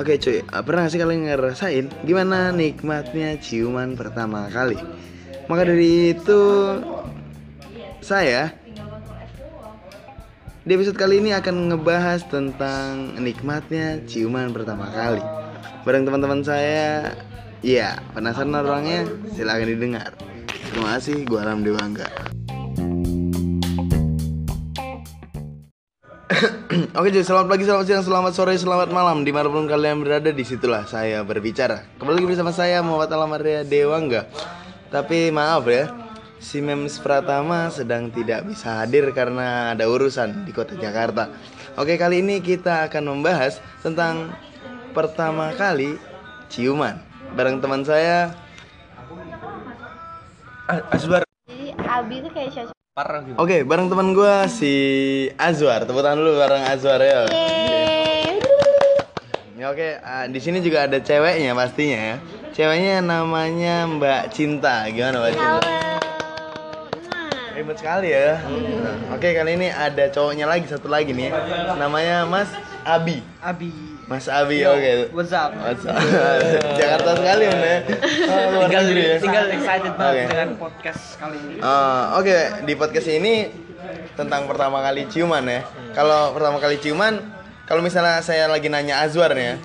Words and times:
Oke 0.00 0.16
cuy, 0.16 0.40
uh, 0.40 0.62
pernah 0.64 0.88
gak 0.88 0.96
sih 0.96 1.00
kalian 1.02 1.28
ngerasain 1.28 1.86
gimana 2.08 2.56
nikmatnya 2.56 3.36
ciuman 3.36 4.00
pertama 4.00 4.48
kali? 4.48 4.80
Maka 5.44 5.68
dari 5.68 6.16
itu 6.16 6.40
saya 8.00 8.54
di 10.64 10.72
episode 10.72 10.96
kali 10.96 11.20
ini 11.20 11.36
akan 11.36 11.68
ngebahas 11.68 12.24
tentang 12.32 13.18
nikmatnya 13.20 14.00
ciuman 14.08 14.56
pertama 14.56 14.88
kali 14.88 15.20
Bareng 15.84 16.08
teman-teman 16.08 16.40
saya 16.44 17.12
Ya, 17.60 18.00
penasaran 18.16 18.56
orangnya? 18.56 19.04
Silahkan 19.36 19.68
didengar 19.68 20.16
Terima 20.72 20.96
kasih, 20.96 21.28
gua 21.28 21.44
Alam 21.44 21.60
Dewangga 21.60 22.39
Oke 26.98 27.10
cuy, 27.10 27.26
selamat 27.26 27.50
pagi, 27.50 27.66
selamat 27.66 27.82
siang, 27.82 28.04
selamat 28.06 28.30
sore, 28.30 28.54
selamat 28.54 28.94
malam. 28.94 29.26
Di 29.26 29.34
mana 29.34 29.50
pun 29.50 29.66
kalian 29.66 30.06
berada, 30.06 30.30
di 30.30 30.46
situlah 30.46 30.86
saya 30.86 31.26
berbicara. 31.26 31.82
Kembali 31.98 32.22
lagi 32.22 32.28
bersama 32.30 32.54
saya, 32.54 32.78
Muhammad 32.78 33.10
Alamaria 33.10 33.66
Dewangga. 33.66 34.30
Tapi 34.86 35.34
maaf 35.34 35.66
ya 35.66 35.90
Si 36.38 36.62
Mems 36.62 37.02
Pratama 37.02 37.74
sedang 37.74 38.06
tidak 38.14 38.46
bisa 38.46 38.82
hadir 38.82 39.10
karena 39.10 39.74
ada 39.74 39.90
urusan 39.90 40.46
di 40.46 40.54
kota 40.54 40.78
Jakarta. 40.78 41.34
Oke, 41.74 41.98
kali 41.98 42.22
ini 42.22 42.38
kita 42.38 42.86
akan 42.86 43.18
membahas 43.18 43.58
tentang 43.82 44.30
pertama 44.94 45.50
kali 45.58 45.98
ciuman. 46.46 47.02
Bareng 47.34 47.58
teman 47.58 47.82
saya 47.82 48.30
Azwar 50.94 51.26
Jadi 51.50 51.74
Abi 51.82 52.22
tuh 52.22 52.30
kayak. 52.30 52.79
Parah 52.90 53.22
gitu. 53.22 53.38
Oke, 53.38 53.62
bareng 53.62 53.86
teman 53.86 54.10
gua 54.12 54.50
si 54.50 54.74
Azwar. 55.38 55.86
Tepuk 55.86 56.02
tangan 56.02 56.18
dulu 56.18 56.42
bareng 56.42 56.64
Azwar 56.66 56.98
ya. 56.98 57.22
Ya, 59.54 59.66
Oke, 59.70 60.00
ah, 60.00 60.24
di 60.24 60.40
sini 60.40 60.64
juga 60.64 60.88
ada 60.88 60.98
ceweknya 60.98 61.52
pastinya 61.52 61.98
ya. 62.00 62.16
Ceweknya 62.50 63.04
namanya 63.04 63.86
Mbak 63.86 64.34
Cinta. 64.34 64.88
Gimana 64.88 65.20
Mbak 65.20 65.32
Cinta? 65.36 65.48
Halo. 65.60 65.70
Ribet 67.54 67.76
sekali 67.76 68.08
ya. 68.08 68.40
Nah, 68.40 69.14
Oke, 69.14 69.36
kali 69.36 69.54
ini 69.54 69.68
ada 69.68 70.08
cowoknya 70.08 70.48
lagi 70.48 70.64
satu 70.64 70.88
lagi 70.88 71.12
nih. 71.12 71.28
Namanya 71.76 72.24
Mas 72.24 72.48
Abi. 72.88 73.20
Abi. 73.44 73.89
Mas 74.10 74.26
Abi, 74.26 74.66
oke. 74.66 75.14
What's 75.14 75.30
up? 75.30 75.54
What's 75.54 75.86
up? 75.86 75.94
Jakarta 76.82 77.14
sekali 77.14 77.46
ya. 77.46 77.54
Oh, 78.26 78.66
Tinggal 78.66 78.82
negeri 78.90 79.02
ya. 79.06 79.16
Tinggal 79.22 79.46
excited 79.54 79.94
banget 79.94 80.14
Oke. 80.18 80.22
dengan 80.34 80.48
podcast 80.58 81.02
kali 81.22 81.38
ini. 81.38 81.54
Eh, 81.62 82.02
Oke, 82.18 82.38
di 82.66 82.74
podcast 82.74 83.06
ini 83.06 83.34
tentang 84.18 84.50
pertama 84.50 84.82
kali 84.82 85.06
ciuman 85.06 85.46
ya. 85.46 85.62
Kalau 85.94 86.34
pertama 86.34 86.58
kali 86.58 86.82
ciuman, 86.82 87.22
kalau 87.70 87.86
misalnya 87.86 88.18
saya 88.18 88.50
lagi 88.50 88.66
nanya 88.66 88.98
Azwar 88.98 89.30
nih 89.30 89.54
ya. 89.54 89.56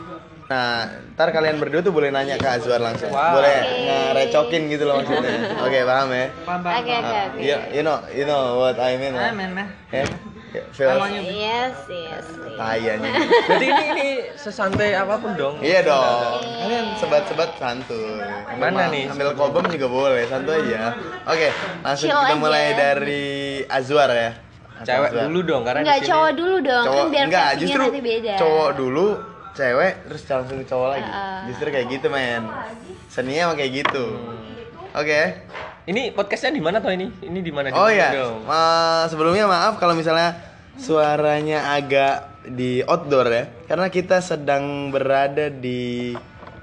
Nah, 0.45 0.93
ntar 1.17 1.33
kalian 1.33 1.57
berdua 1.57 1.81
tuh 1.81 1.89
boleh 1.89 2.13
nanya 2.13 2.37
ke 2.37 2.45
Azwar 2.45 2.77
langsung. 2.77 3.09
Wow. 3.09 3.41
Boleh 3.41 3.57
Oke. 3.65 3.81
ngerecokin 3.81 4.61
gitu 4.69 4.85
loh 4.85 5.01
maksudnya. 5.01 5.41
Oke, 5.65 5.79
paham 5.89 6.13
ya? 6.13 6.29
Paham 6.45 6.61
paham. 6.61 6.85
Oke 6.85 6.93
oke 6.93 7.17
oke. 7.33 7.39
you, 7.41 7.57
you 7.73 7.81
know, 7.81 7.97
you 8.13 8.29
know 8.29 8.61
what 8.61 8.77
I 8.77 8.93
mean. 9.01 9.17
Ah, 9.17 9.25
lah. 9.25 9.33
men, 9.33 9.57
men. 9.57 10.34
Ya? 10.75 10.83
Ya, 10.83 10.91
Feel 10.91 10.91
Namanya 10.91 11.21
Yes 11.23 11.77
yes. 11.87 12.25
anjing. 12.57 12.99
Berarti 13.47 13.65
ini 13.65 13.83
ini 13.89 14.07
sesantai 14.35 14.91
apa 14.93 15.15
pun 15.15 15.31
dong. 15.33 15.55
Iya 15.59 15.79
dong. 15.81 16.43
Kalian 16.43 16.85
sebat-sebat 16.95 17.49
santuy. 17.55 18.19
Mana 18.53 18.87
nih? 18.87 19.07
Ambil 19.07 19.31
kobam 19.33 19.63
juga 19.65 19.87
boleh, 19.87 20.23
santuy 20.25 20.59
aja. 20.61 20.91
Oke, 21.25 21.47
langsung 21.79 22.07
Chill 22.07 22.17
kita 22.17 22.27
aja. 22.29 22.35
mulai 22.35 22.65
dari 22.71 23.25
Azwar 23.65 24.09
ya. 24.09 24.31
Cewek 24.77 25.07
Azwar. 25.09 25.23
dulu 25.25 25.39
dong 25.41 25.63
karena 25.63 25.79
Enggak 25.81 25.97
sini- 25.97 26.09
cowok 26.11 26.31
dulu 26.33 26.55
dong 26.61 26.83
cowok 26.83 26.97
kan 26.97 27.07
biar 27.09 27.25
enggak 27.25 27.49
justru 27.55 27.79
nanti 27.81 28.01
beda. 28.03 28.33
cowok 28.35 28.69
dulu 28.75 29.07
cewek 29.55 29.93
terus 30.03 30.21
langsung 30.27 30.57
ke 30.59 30.65
cowok 30.67 30.87
lagi 30.91 31.11
justru 31.47 31.67
kayak 31.69 31.87
gitu 31.87 32.07
men 32.09 32.43
seninya 33.07 33.41
emang 33.47 33.55
kayak 33.55 33.71
gitu 33.77 34.05
oke 34.91 35.21
Ini 35.85 36.11
podcastnya 36.11 36.51
di 36.51 36.59
mana 36.59 36.81
toh 36.81 36.89
ini? 36.89 37.07
Ini 37.21 37.39
di 37.39 37.51
mana? 37.53 37.69
oh 37.69 37.87
Di 37.87 37.93
mana 37.93 38.03
ya 38.03 38.09
dong? 38.19 38.37
sebelumnya 39.07 39.45
maaf 39.45 39.77
kalau 39.77 39.95
misalnya 39.95 40.35
suaranya 40.77 41.73
agak 41.73 42.45
di 42.45 42.85
outdoor 42.85 43.27
ya 43.27 43.43
karena 43.65 43.87
kita 43.89 44.21
sedang 44.21 44.93
berada 44.93 45.49
di 45.49 46.13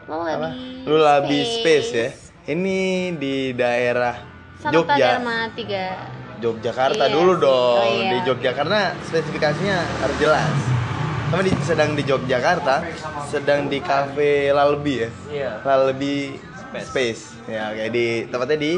Mau 0.06 0.22
apa 0.22 0.50
nggak 0.50 0.52
di 0.54 0.86
Lulabi 0.86 1.38
Space 1.42 1.90
ya 1.90 2.08
ini 2.48 3.10
di 3.16 3.54
daerah 3.54 4.18
Sanata 4.58 4.94
Jogja 4.94 5.08
Dharma 5.18 5.38
3. 5.54 6.42
Yogyakarta 6.42 7.04
Iya 7.06 7.14
dulu 7.14 7.32
sih. 7.34 7.42
dong 7.42 7.78
Oh, 7.78 7.94
iya. 7.94 8.10
di 8.10 8.18
Jogja 8.26 8.50
karena 8.50 8.80
spesifikasinya 8.98 9.78
harus 10.02 10.16
jelas. 10.18 10.54
Kami 11.30 11.42
di, 11.46 11.52
sedang 11.62 11.94
di 11.94 12.02
Yogyakarta, 12.02 12.82
sedang 13.24 13.70
di 13.70 13.78
cafe 13.78 14.50
Lalbi 14.50 14.94
ya. 15.00 15.10
Iya. 15.30 15.50
Lalbi 15.62 16.34
Space. 16.82 17.46
Ya, 17.46 17.70
kayak 17.72 17.90
di 17.94 18.06
tempatnya 18.26 18.58
di 18.58 18.72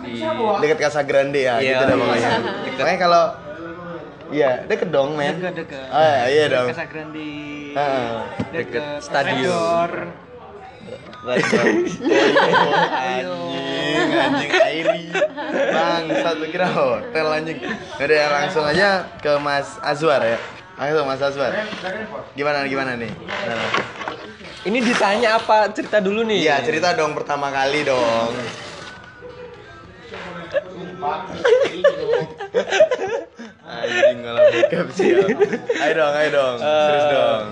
Di 0.00 0.20
dekat 0.64 0.88
Casa 0.88 1.04
Grande 1.04 1.44
ya, 1.44 1.60
Iya, 1.60 1.76
gitu 1.76 1.82
dah 1.84 1.92
iya. 1.92 2.02
pokoknya. 2.02 2.30
Makanya 2.72 2.98
kalau 2.98 3.22
Iya, 4.28 4.68
deket 4.68 4.92
dong, 4.92 5.16
men. 5.16 5.40
Dekat-dekat. 5.40 5.88
Ah, 5.88 6.28
iya 6.28 6.44
dong. 6.52 6.68
Casa 6.68 6.84
Grande. 6.84 7.32
Heeh. 7.72 8.12
Deket 8.52 8.84
Dekat 8.84 9.00
stadion. 9.00 9.48
Redor. 9.48 9.92
anjing, 13.08 14.08
anjing 14.16 14.52
Airi. 14.52 15.02
Bang, 15.72 16.04
satu 16.24 16.44
kira 16.48 16.68
hotel 16.68 17.26
anjing. 17.32 17.58
Udah 17.96 18.16
ya, 18.16 18.26
langsung 18.28 18.64
aja 18.64 19.08
ke 19.20 19.32
Mas 19.40 19.80
Azwar 19.80 20.20
ya. 20.24 20.38
Ayo 20.78 21.02
Mas 21.08 21.20
Azwar. 21.24 21.52
Gimana 22.36 22.68
gimana 22.68 22.94
nih? 22.94 23.10
Nah. 23.10 23.68
Ini 24.68 24.78
ditanya 24.84 25.40
apa 25.40 25.72
cerita 25.72 25.98
dulu 25.98 26.22
nih? 26.28 26.44
Iya, 26.44 26.60
cerita 26.62 26.92
dong 26.92 27.16
pertama 27.16 27.48
kali 27.48 27.82
dong. 27.82 28.32
Anjing 33.68 34.18
kalau 34.22 34.42
bokep 34.48 34.86
sih. 34.90 35.08
ya. 35.10 35.18
Ayo 35.78 35.92
dong, 35.94 36.14
ayo 36.14 36.28
dong. 36.30 36.56
Serius 36.58 37.04
Eh. 37.04 37.12
dong. 37.12 37.44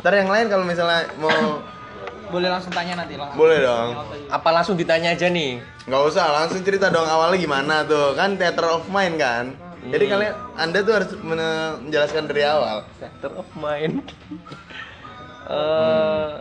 Ntar 0.00 0.12
yang 0.14 0.28
lain 0.28 0.46
kalau 0.48 0.64
misalnya 0.64 1.00
mau 1.16 1.62
Boleh 2.26 2.48
langsung 2.48 2.68
tanya 2.68 2.98
nanti 2.98 3.14
langsung. 3.14 3.38
boleh 3.38 3.58
dong. 3.58 3.88
Apa 4.28 4.48
langsung 4.50 4.74
ditanya 4.74 5.12
aja 5.12 5.28
nih? 5.28 5.62
Nggak 5.84 6.02
usah, 6.04 6.26
langsung 6.34 6.60
cerita 6.60 6.88
dong 6.88 7.06
awalnya 7.06 7.38
gimana 7.38 7.74
tuh. 7.82 8.12
Kan 8.12 8.34
theater 8.34 8.66
of 8.72 8.88
mind 8.88 9.16
kan. 9.16 9.54
Jadi 9.84 10.04
kalian 10.06 10.34
Anda 10.54 10.80
tuh 10.80 10.92
harus 10.94 11.10
men- 11.18 11.38
menjelaskan 11.82 12.24
dari 12.24 12.42
awal. 12.42 12.82
Theater 12.96 13.32
of 13.36 13.48
mind. 13.54 14.00
Eh, 15.44 16.34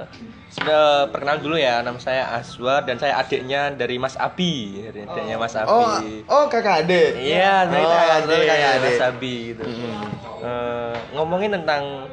sudah 0.53 0.83
perkenal 1.09 1.41
dulu 1.41 1.57
ya, 1.57 1.81
nama 1.81 1.97
saya 1.97 2.29
Aswar 2.31 2.85
dan 2.85 2.95
saya 2.95 3.17
adiknya 3.17 3.73
dari 3.73 3.97
Mas 3.97 4.13
Abi, 4.15 4.79
dari 4.79 5.01
adiknya 5.01 5.35
Mas 5.35 5.57
Abi. 5.57 5.73
Oh, 5.73 5.97
oh 6.29 6.43
kakak 6.45 6.85
adik. 6.85 7.17
Iya, 7.17 7.65
dari 7.65 7.81
Oh, 7.81 7.89
kakak 7.89 8.17
adik, 8.19 8.41
kakak 8.43 8.71
adik. 8.71 8.85
Mas 8.85 9.01
Abi 9.03 9.33
gitu. 9.49 9.63
Eh, 10.39 10.95
ngomongin 11.11 11.51
tentang 11.51 12.05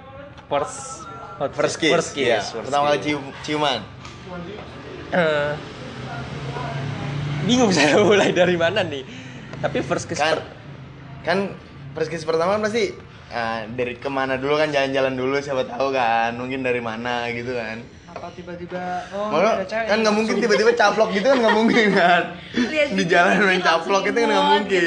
first 0.46 1.04
First 1.40 1.76
kiss. 1.76 1.88
first 1.90 2.10
kiss, 2.12 2.26
Iya, 2.26 2.40
first 2.44 2.68
Pertama 2.68 2.84
kali 2.90 2.98
cium 3.00 3.22
ciuman. 3.42 3.80
Eh, 5.10 5.50
bingung 7.42 7.72
saya 7.76 7.96
mulai 7.98 8.30
dari 8.30 8.56
mana 8.56 8.80
nih. 8.82 9.04
Tapi 9.56 9.80
first 9.80 10.04
kiss 10.04 10.16
Kan 10.16 10.36
per- 10.36 10.48
kan 11.20 11.38
first 11.92 12.08
kiss 12.08 12.24
pertama 12.24 12.56
kan 12.56 12.62
pasti 12.62 12.92
ah, 13.30 13.64
dari 13.66 13.96
ke 13.96 14.08
mana 14.08 14.36
dulu 14.36 14.56
kan 14.56 14.68
jalan-jalan 14.68 15.12
dulu 15.12 15.36
siapa 15.38 15.64
tahu 15.66 15.92
kan 15.92 16.32
mungkin 16.34 16.60
dari 16.60 16.80
mana 16.80 17.28
gitu 17.28 17.52
kan 17.52 17.80
Apa 18.10 18.26
tiba-tiba 18.34 19.06
oh 19.14 19.62
cewek? 19.62 19.86
kan 19.86 19.96
nggak 20.02 20.14
mungkin 20.14 20.34
tiba-tiba 20.42 20.74
caplok 20.74 21.14
gitu 21.14 21.30
kan 21.30 21.38
nggak 21.38 21.54
mungkin 21.54 21.86
kan? 21.94 22.22
Lihat 22.58 22.88
di 22.90 23.06
gitu, 23.06 23.14
jalan 23.14 23.38
main 23.46 23.62
caplok 23.62 24.02
itu 24.10 24.18
kan 24.18 24.28
nggak 24.28 24.48
mungkin. 24.50 24.82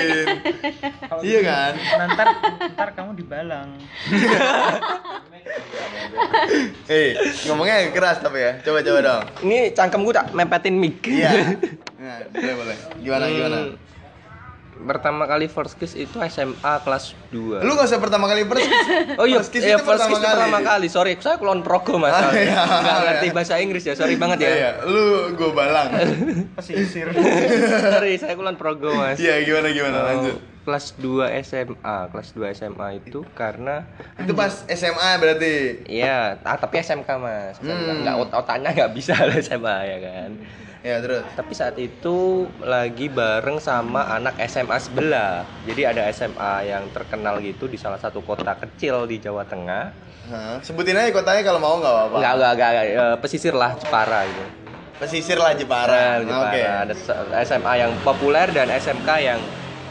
Kalau 1.08 1.22
iya 1.24 1.40
gitu, 1.40 1.48
kan? 1.48 1.72
Ntar 2.12 2.28
ntar 2.76 2.90
kamu 2.92 3.12
dibalang. 3.16 3.70
eh 6.92 7.16
ngomongnya 7.48 7.88
agak 7.88 7.94
keras 7.96 8.18
tapi 8.20 8.44
ya. 8.44 8.52
Coba 8.60 8.84
coba 8.84 9.00
dong. 9.00 9.24
Ini 9.48 9.72
cangkemku 9.72 10.12
tak 10.12 10.36
mepetin 10.36 10.76
mic. 10.76 11.00
iya. 11.08 11.32
Nah, 12.04 12.20
boleh 12.36 12.56
boleh. 12.60 12.76
Gimana 13.00 13.26
Hmm, 13.32 13.36
gimana 13.40 13.58
Pertama 14.84 15.24
kali 15.24 15.48
first 15.48 15.76
kiss 15.76 15.94
itu 15.94 16.20
SMA 16.22 16.52
kelas 16.80 17.16
2. 17.30 17.60
lu 17.60 17.72
nggak 17.72 17.88
usah 17.88 17.98
pertama 17.98 18.26
kali 18.26 18.44
first 18.44 18.64
kiss 18.64 18.88
Oh 19.22 19.26
iya, 19.26 19.40
first 19.40 19.50
kiss 19.50 19.64
iya, 19.64 19.76
itu 19.76 19.82
first 19.82 19.98
pertama 19.98 20.10
kiss 20.10 20.18
itu 20.18 20.26
kali 20.26 20.36
pertama 20.38 20.60
kali. 20.62 20.88
Sorry, 20.88 21.12
saya 21.18 21.36
kulon 21.36 21.60
progo 21.60 21.96
mas. 21.98 22.12
Ah, 22.12 22.30
iya. 22.32 22.62
Nggak 22.62 22.98
ngerti 23.02 23.28
bahasa 23.32 23.54
Inggris 23.58 23.84
ya, 23.84 23.94
sorry 23.94 24.16
banget 24.16 24.38
ya. 24.40 24.50
iya 24.52 24.72
lu 24.84 25.04
gue 25.34 25.50
balang 25.50 25.90
Pesisir. 26.54 27.08
sorry, 27.90 28.14
saya 28.16 28.34
kulon 28.34 28.54
progo 28.54 28.92
mas. 28.92 29.18
iya 29.18 29.40
gimana 29.42 29.68
gimana 29.70 29.96
Oh. 29.96 30.06
lanjut 30.06 30.36
kelas 30.64 30.96
2 30.98 31.30
SMA. 31.42 31.98
Kelas 32.10 32.30
2 32.32 32.52
SMA 32.52 32.88
itu 32.98 33.22
karena 33.32 33.84
Itu 34.16 34.34
pas 34.34 34.64
SMA 34.66 35.10
berarti. 35.20 35.84
Iya, 35.86 36.40
ah, 36.40 36.56
tapi 36.56 36.80
SMK 36.80 37.10
mas, 37.16 37.60
SMK. 37.60 37.70
Hmm. 37.70 38.02
nggak 38.02 38.16
ot- 38.18 38.34
otaknya 38.34 38.70
nggak 38.72 38.92
bisa 38.92 39.14
lah 39.28 39.36
SMA 39.38 39.78
ya 39.86 39.98
kan. 40.00 40.30
Ya 40.84 41.00
terus. 41.00 41.24
Tapi 41.32 41.54
saat 41.56 41.80
itu 41.80 42.44
lagi 42.60 43.08
bareng 43.08 43.56
sama 43.56 44.04
anak 44.10 44.36
SMA 44.48 44.76
sebelah. 44.80 45.48
Jadi 45.64 45.82
ada 45.86 46.04
SMA 46.12 46.68
yang 46.68 46.84
terkenal 46.92 47.40
gitu 47.40 47.68
di 47.68 47.80
salah 47.80 47.96
satu 47.96 48.20
kota 48.20 48.52
kecil 48.58 49.08
di 49.08 49.20
Jawa 49.20 49.48
Tengah. 49.48 49.96
Hah, 50.24 50.56
sebutin 50.60 50.96
aja 50.96 51.12
kotanya 51.12 51.44
kalau 51.44 51.60
mau 51.60 51.76
nggak 51.80 51.88
apa-apa. 51.88 52.16
Enggak, 52.20 52.34
enggak, 52.36 52.52
enggak, 52.56 52.86
eh, 52.96 53.16
pesisir 53.20 53.52
lah 53.52 53.76
Jepara 53.76 54.24
gitu. 54.24 54.44
Pesisir 54.94 55.36
lah 55.36 55.52
Jepara. 55.52 55.92
Nah, 55.92 56.16
Jepara. 56.20 56.48
Oke. 56.48 56.62
Ada 56.64 56.94
SMA 57.44 57.74
yang 57.80 57.92
populer 58.04 58.48
dan 58.52 58.68
SMK 58.72 59.10
yang 59.20 59.40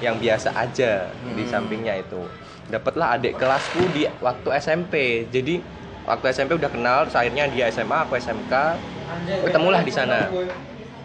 yang 0.03 0.19
biasa 0.19 0.51
aja 0.53 1.07
di 1.31 1.43
Hmm. 1.43 1.49
sampingnya 1.49 1.95
itu. 1.97 2.27
Dapatlah 2.67 3.15
adik 3.15 3.39
kelasku 3.39 3.79
di 3.91 4.11
waktu 4.19 4.49
SMP. 4.59 4.95
Jadi 5.29 5.63
waktu 6.03 6.27
SMP 6.29 6.53
udah 6.53 6.67
kenal, 6.69 7.07
terus 7.07 7.15
akhirnya 7.15 7.47
dia 7.47 7.71
SMA, 7.71 8.03
aku 8.03 8.19
SMK. 8.19 8.53
Ketemulah 9.45 9.81
di 9.81 9.93
sana. 9.93 10.27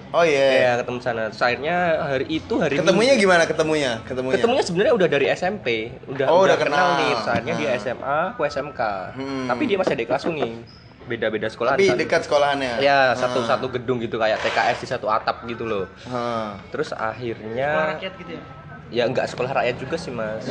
Oh 0.07 0.23
iya. 0.23 0.47
Iya, 0.49 0.71
ketemu 0.79 0.99
sana. 0.99 1.21
Terus 1.27 1.43
akhirnya 1.43 1.75
hari 2.01 2.25
itu 2.31 2.53
hari 2.55 2.79
Ketemunya 2.79 3.13
Minggu. 3.13 3.27
gimana 3.27 3.43
ketemunya? 3.43 3.91
Ketemunya. 4.01 4.35
Ketemunya 4.39 4.63
sebenarnya 4.63 4.93
udah 4.95 5.07
dari 5.11 5.25
SMP, 5.27 5.67
udah 6.07 6.25
Oh, 6.25 6.47
udah 6.47 6.55
kenal, 6.55 6.73
kenal. 6.73 6.87
nih. 6.97 7.11
Terus 7.13 7.27
akhirnya 7.29 7.55
dia 7.55 7.67
Nah. 7.67 7.77
SMA, 7.77 8.17
aku 8.31 8.41
SMK. 8.41 8.81
Hmm. 9.13 9.45
Tapi 9.45 9.63
dia 9.67 9.77
masih 9.77 9.93
adik 9.93 10.07
kelasku 10.07 10.31
nih. 10.31 10.53
Beda-beda 11.03 11.47
sekolah. 11.47 11.75
Tapi 11.75 11.87
satu- 11.87 11.99
dekat 11.99 12.21
sekolahannya. 12.23 12.71
Ya, 12.79 13.11
Ah. 13.11 13.19
satu 13.19 13.39
satu 13.41 13.67
gedung 13.69 13.99
gitu 13.99 14.15
kayak 14.15 14.39
TKS 14.39 14.79
di 14.79 14.87
satu 14.87 15.07
atap 15.07 15.43
gitu 15.43 15.63
loh. 15.63 15.91
Hah. 16.05 16.55
Terus 16.69 16.87
Sekolah 16.87 17.11
akhirnya 17.11 17.69
rakyat 17.95 18.13
gitu 18.17 18.31
ya. 18.31 18.43
Ya 18.89 19.03
nggak 19.05 19.27
sekolah 19.27 19.51
rakyat 19.53 19.75
juga 19.77 19.95
sih 19.95 20.09
mas. 20.09 20.43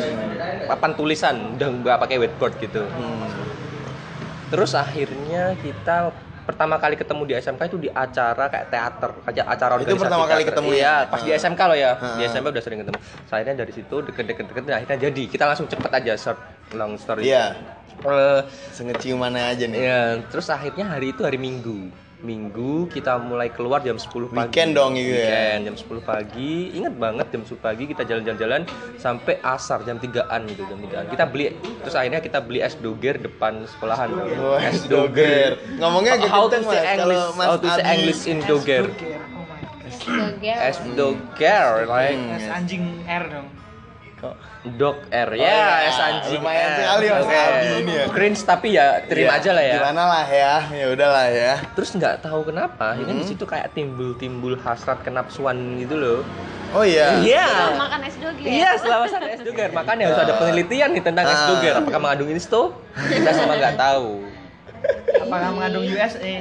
Papan 0.66 0.92
tulisan 0.92 1.36
udah 1.54 1.68
nggak 1.70 1.96
pakai 1.98 2.16
whiteboard 2.18 2.54
gitu. 2.58 2.84
Hmm. 2.84 3.28
Terus 4.46 4.72
akhirnya 4.72 5.58
kita 5.58 6.14
pertama 6.46 6.78
kali 6.78 6.94
ketemu 6.94 7.22
di 7.26 7.34
SMK 7.34 7.62
itu 7.66 7.78
di 7.80 7.90
acara 7.90 8.46
kayak 8.46 8.70
teater, 8.70 9.10
kayak 9.26 9.46
acara 9.50 9.72
Itu 9.82 9.98
pertama 9.98 10.24
kali 10.24 10.46
teater. 10.46 10.54
ketemu 10.54 10.70
Iya, 10.70 10.86
ya? 10.86 11.10
pas 11.10 11.20
di. 11.20 11.30
SMK 11.34 11.60
loh 11.66 11.74
ya. 11.76 11.90
Di 11.98 12.22
Ah. 12.22 12.28
SMP 12.28 12.46
udah 12.48 12.62
sering 12.62 12.78
ketemu. 12.80 12.98
Akhirnya 13.26 13.54
dari 13.56 13.72
situ 13.74 13.96
deket-deket 14.00 14.44
deket 14.46 14.62
nah, 14.62 14.78
akhirnya 14.78 14.98
jadi. 15.10 15.22
Kita 15.26 15.44
langsung 15.44 15.66
cepet 15.66 15.90
aja 15.92 16.12
short 16.14 16.38
long 16.72 16.94
story. 16.94 17.26
Iya. 17.26 17.58
Eh, 17.96 18.40
Senget 18.70 19.00
ciumannya 19.00 19.42
aja 19.50 19.64
nih. 19.66 19.78
Iya, 19.80 20.00
terus 20.28 20.46
akhirnya 20.46 20.86
hari 20.86 21.10
itu 21.10 21.24
hari 21.24 21.40
Minggu. 21.40 21.90
Minggu 22.16 22.88
kita 22.88 23.20
mulai 23.20 23.52
keluar 23.52 23.84
jam 23.84 24.00
10 24.00 24.32
pagi. 24.32 24.48
Weekend 24.48 24.72
dong 24.72 24.96
itu 24.96 25.12
ya? 25.12 25.20
Weekend 25.20 25.60
jam 25.68 25.76
10 25.76 26.00
pagi. 26.00 26.52
Ingat 26.72 26.94
banget 26.96 27.26
jam 27.28 27.42
10 27.44 27.60
pagi 27.60 27.84
kita 27.84 28.02
jalan-jalan 28.08 28.64
sampai 28.96 29.36
asar 29.44 29.84
jam 29.84 30.00
3-an 30.00 30.48
gitu, 30.48 30.64
jam 30.64 30.78
3-an. 30.80 31.04
Kita 31.12 31.24
beli 31.28 31.52
terus 31.84 31.92
akhirnya 31.92 32.24
kita 32.24 32.40
beli 32.40 32.64
es 32.64 32.72
doger 32.80 33.20
depan 33.20 33.68
sekolahan. 33.68 34.16
Wah, 34.16 34.64
es 34.64 34.88
doger. 34.88 35.60
Ngomongnya 35.76 36.16
agak 36.16 36.32
How 36.32 36.48
to 36.48 36.56
say 36.64 36.80
Mas. 36.80 36.96
English, 36.96 37.20
Kalau 37.20 37.36
Mas 37.36 37.46
how 37.52 37.56
to 37.60 37.68
say 37.68 37.84
English 37.84 38.20
in 38.24 38.38
doger. 38.48 38.84
Oh 38.88 39.44
my 39.44 39.60
god. 39.60 40.40
Doger. 40.40 40.56
Es 40.56 40.76
doger, 40.96 41.64
like 41.84 42.16
Hmm. 42.16 42.36
Es 42.40 42.48
anjing 42.48 42.84
R 43.04 43.24
dong. 43.28 43.48
Dog 44.74 44.96
R. 45.06 45.28
Oh, 45.28 45.36
Ya, 45.36 45.44
ya. 45.46 45.68
es 45.86 45.98
anjing. 45.98 46.40
Lumayan 46.40 46.68
sekali 46.74 47.06
Mas 47.06 47.26
ini 47.78 47.92
ya. 47.92 48.04
Cringe 48.08 48.40
tapi 48.42 48.68
ya 48.72 48.86
terima 49.04 49.30
Iya, 49.30 49.38
aja 49.38 49.50
lah 49.52 49.62
ya. 49.62 49.74
Gimana 49.76 50.02
lah 50.04 50.24
ya? 50.26 50.54
Ya 50.68 50.86
udahlah 50.90 51.26
ya. 51.28 51.52
terus 51.72 51.90
nggak 51.92 52.14
tahu 52.20 52.40
kenapa 52.44 52.96
Hmm. 52.96 53.12
di 53.12 53.24
situ 53.24 53.44
kayak 53.44 53.70
timbul-timbul 53.72 54.56
hasrat 54.58 55.00
kenapsuan 55.00 55.56
gitu 55.78 55.94
loh 55.94 56.20
Oh 56.72 56.82
iya. 56.82 57.20
iya 57.20 57.46
Setelah 57.46 57.78
makan 57.78 58.00
es 58.02 58.16
doger. 58.18 58.44
iya 58.44 58.70
selama 58.74 59.04
makan 59.06 59.22
es 59.30 59.40
doger 59.40 59.68
makanya 59.70 60.02
harus 60.08 60.20
ada 60.20 60.34
penelitian 60.36 60.88
nih 60.90 61.02
tentang 61.02 61.24
es 61.24 61.36
Ah. 61.36 61.46
doger 61.48 61.72
apakah 61.76 62.00
mengandung 62.00 62.28
insto 62.28 62.62
kita 62.98 63.30
semua 63.30 63.54
nggak 63.54 63.76
tahu 63.76 64.10
Apakah 65.18 65.48
mengandung 65.52 65.84
USA? 65.84 66.34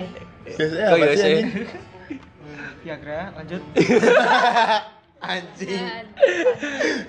Kok 0.45 0.95
apa 0.95 1.05
sih 1.11 1.13
USA? 1.13 1.31
Viagra, 2.79 3.33
lanjut. 3.33 3.61
Anjing. 5.27 6.05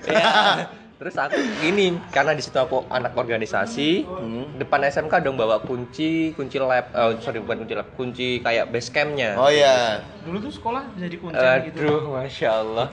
ya 0.03 0.31
terus 0.97 1.13
aku 1.13 1.37
gini 1.61 1.93
karena 2.09 2.33
di 2.33 2.41
situ 2.41 2.57
aku 2.57 2.81
anak 2.87 3.13
organisasi 3.13 4.01
Hmm. 4.01 4.57
depan 4.57 4.81
SMK 4.83 5.21
dong 5.21 5.37
bawa 5.37 5.61
kunci 5.61 6.33
kunci 6.33 6.57
lab 6.57 6.89
oh, 6.89 7.13
sorry 7.19 7.37
bukan 7.37 7.61
kunci 7.61 7.73
lab 7.75 7.85
kunci 7.93 8.41
kayak 8.41 8.65
base 8.67 8.89
campnya 8.89 9.37
Oh 9.37 9.45
iya. 9.45 10.01
Dulu 10.25 10.41
tuh 10.41 10.49
sekolah 10.51 10.89
bisa 10.91 11.05
dikuncen 11.07 11.69
gitu. 11.69 11.85
aduh 11.85 12.17
masya 12.17 12.49
Allah 12.55 12.87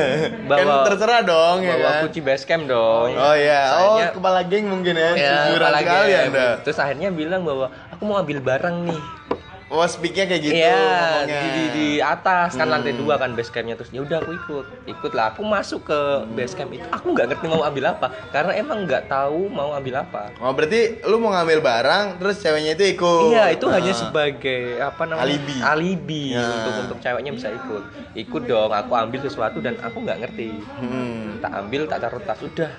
kan 0.48 0.62
bawa 0.62 0.86
terserah 0.86 1.20
dong 1.20 1.58
ya 1.60 1.74
bawa 1.74 1.90
kan. 1.90 2.02
kunci 2.06 2.20
base 2.20 2.46
camp 2.46 2.64
dong 2.64 3.10
Oh 3.10 3.34
iya. 3.34 3.60
Oh, 3.66 3.98
Akhirnya- 3.98 4.14
kepala 4.14 4.40
geng 4.46 4.66
mungkin 4.68 4.94
ya. 4.94 5.10
Ya, 5.12 5.34
apalagi 5.50 5.82
sekali 5.82 6.10
ya. 6.14 6.22
Terus 6.62 6.78
akhirnya 6.78 7.08
bilang 7.10 7.42
bahwa 7.42 7.66
aku 7.90 8.02
mau 8.04 8.16
ambil 8.16 8.38
barang 8.38 8.86
nih. 8.86 9.02
Oh, 9.68 9.84
speaknya 9.84 10.24
kayak 10.24 10.42
gitu 10.42 10.56
Iya, 10.56 10.80
di, 11.22 11.36
di, 11.46 11.64
di 11.70 11.88
atas 11.98 12.56
kan 12.56 12.64
Hmm. 12.64 12.72
lantai 12.74 12.92
dua 12.94 13.14
kan 13.14 13.32
base 13.32 13.48
campnya 13.48 13.76
terus 13.76 13.88
ya 13.88 14.00
udah 14.00 14.16
aku 14.18 14.32
ikut 14.34 14.64
ikut 14.86 15.12
lah 15.12 15.28
aku 15.28 15.42
masuk 15.42 15.84
ke 15.84 16.00
base 16.30 16.52
camp 16.52 16.72
itu 16.72 16.88
aku 16.88 17.12
nggak 17.12 17.26
ngerti 17.28 17.46
mau 17.46 17.60
ambil 17.62 17.84
apa 17.90 18.08
karena 18.28 18.52
emang 18.54 18.82
nggak 18.82 19.06
tahu 19.06 19.46
mau 19.46 19.70
ambil 19.70 20.00
apa 20.00 20.32
Oh, 20.38 20.50
berarti 20.50 21.04
lu 21.04 21.16
mau 21.18 21.30
ngambil 21.30 21.60
barang 21.60 22.06
terus 22.16 22.36
ceweknya 22.38 22.72
itu 22.72 22.84
ikut. 22.90 23.28
iya 23.28 23.44
itu 23.50 23.60
Nah. 23.62 23.74
hanya 23.74 23.92
sebagai 23.92 24.60
apa 24.78 25.02
namanya 25.04 25.26
Alibi. 25.26 25.54
alibi 25.60 26.22
Ya. 26.30 26.48
untuk 26.48 26.74
untuk 26.82 26.98
ceweknya 26.98 27.30
bisa 27.30 27.48
ikut 27.50 27.82
ikut 28.14 28.42
dong 28.46 28.70
aku 28.70 28.92
ambil 28.94 29.20
sesuatu 29.20 29.58
dan 29.58 29.76
aku 29.78 30.00
nggak 30.00 30.18
ngerti 30.18 30.48
Hmm. 30.74 31.36
tak 31.38 31.52
ambil 31.54 31.84
tak 31.84 31.98
taruh 32.00 32.22
tas 32.22 32.40
udah 32.40 32.72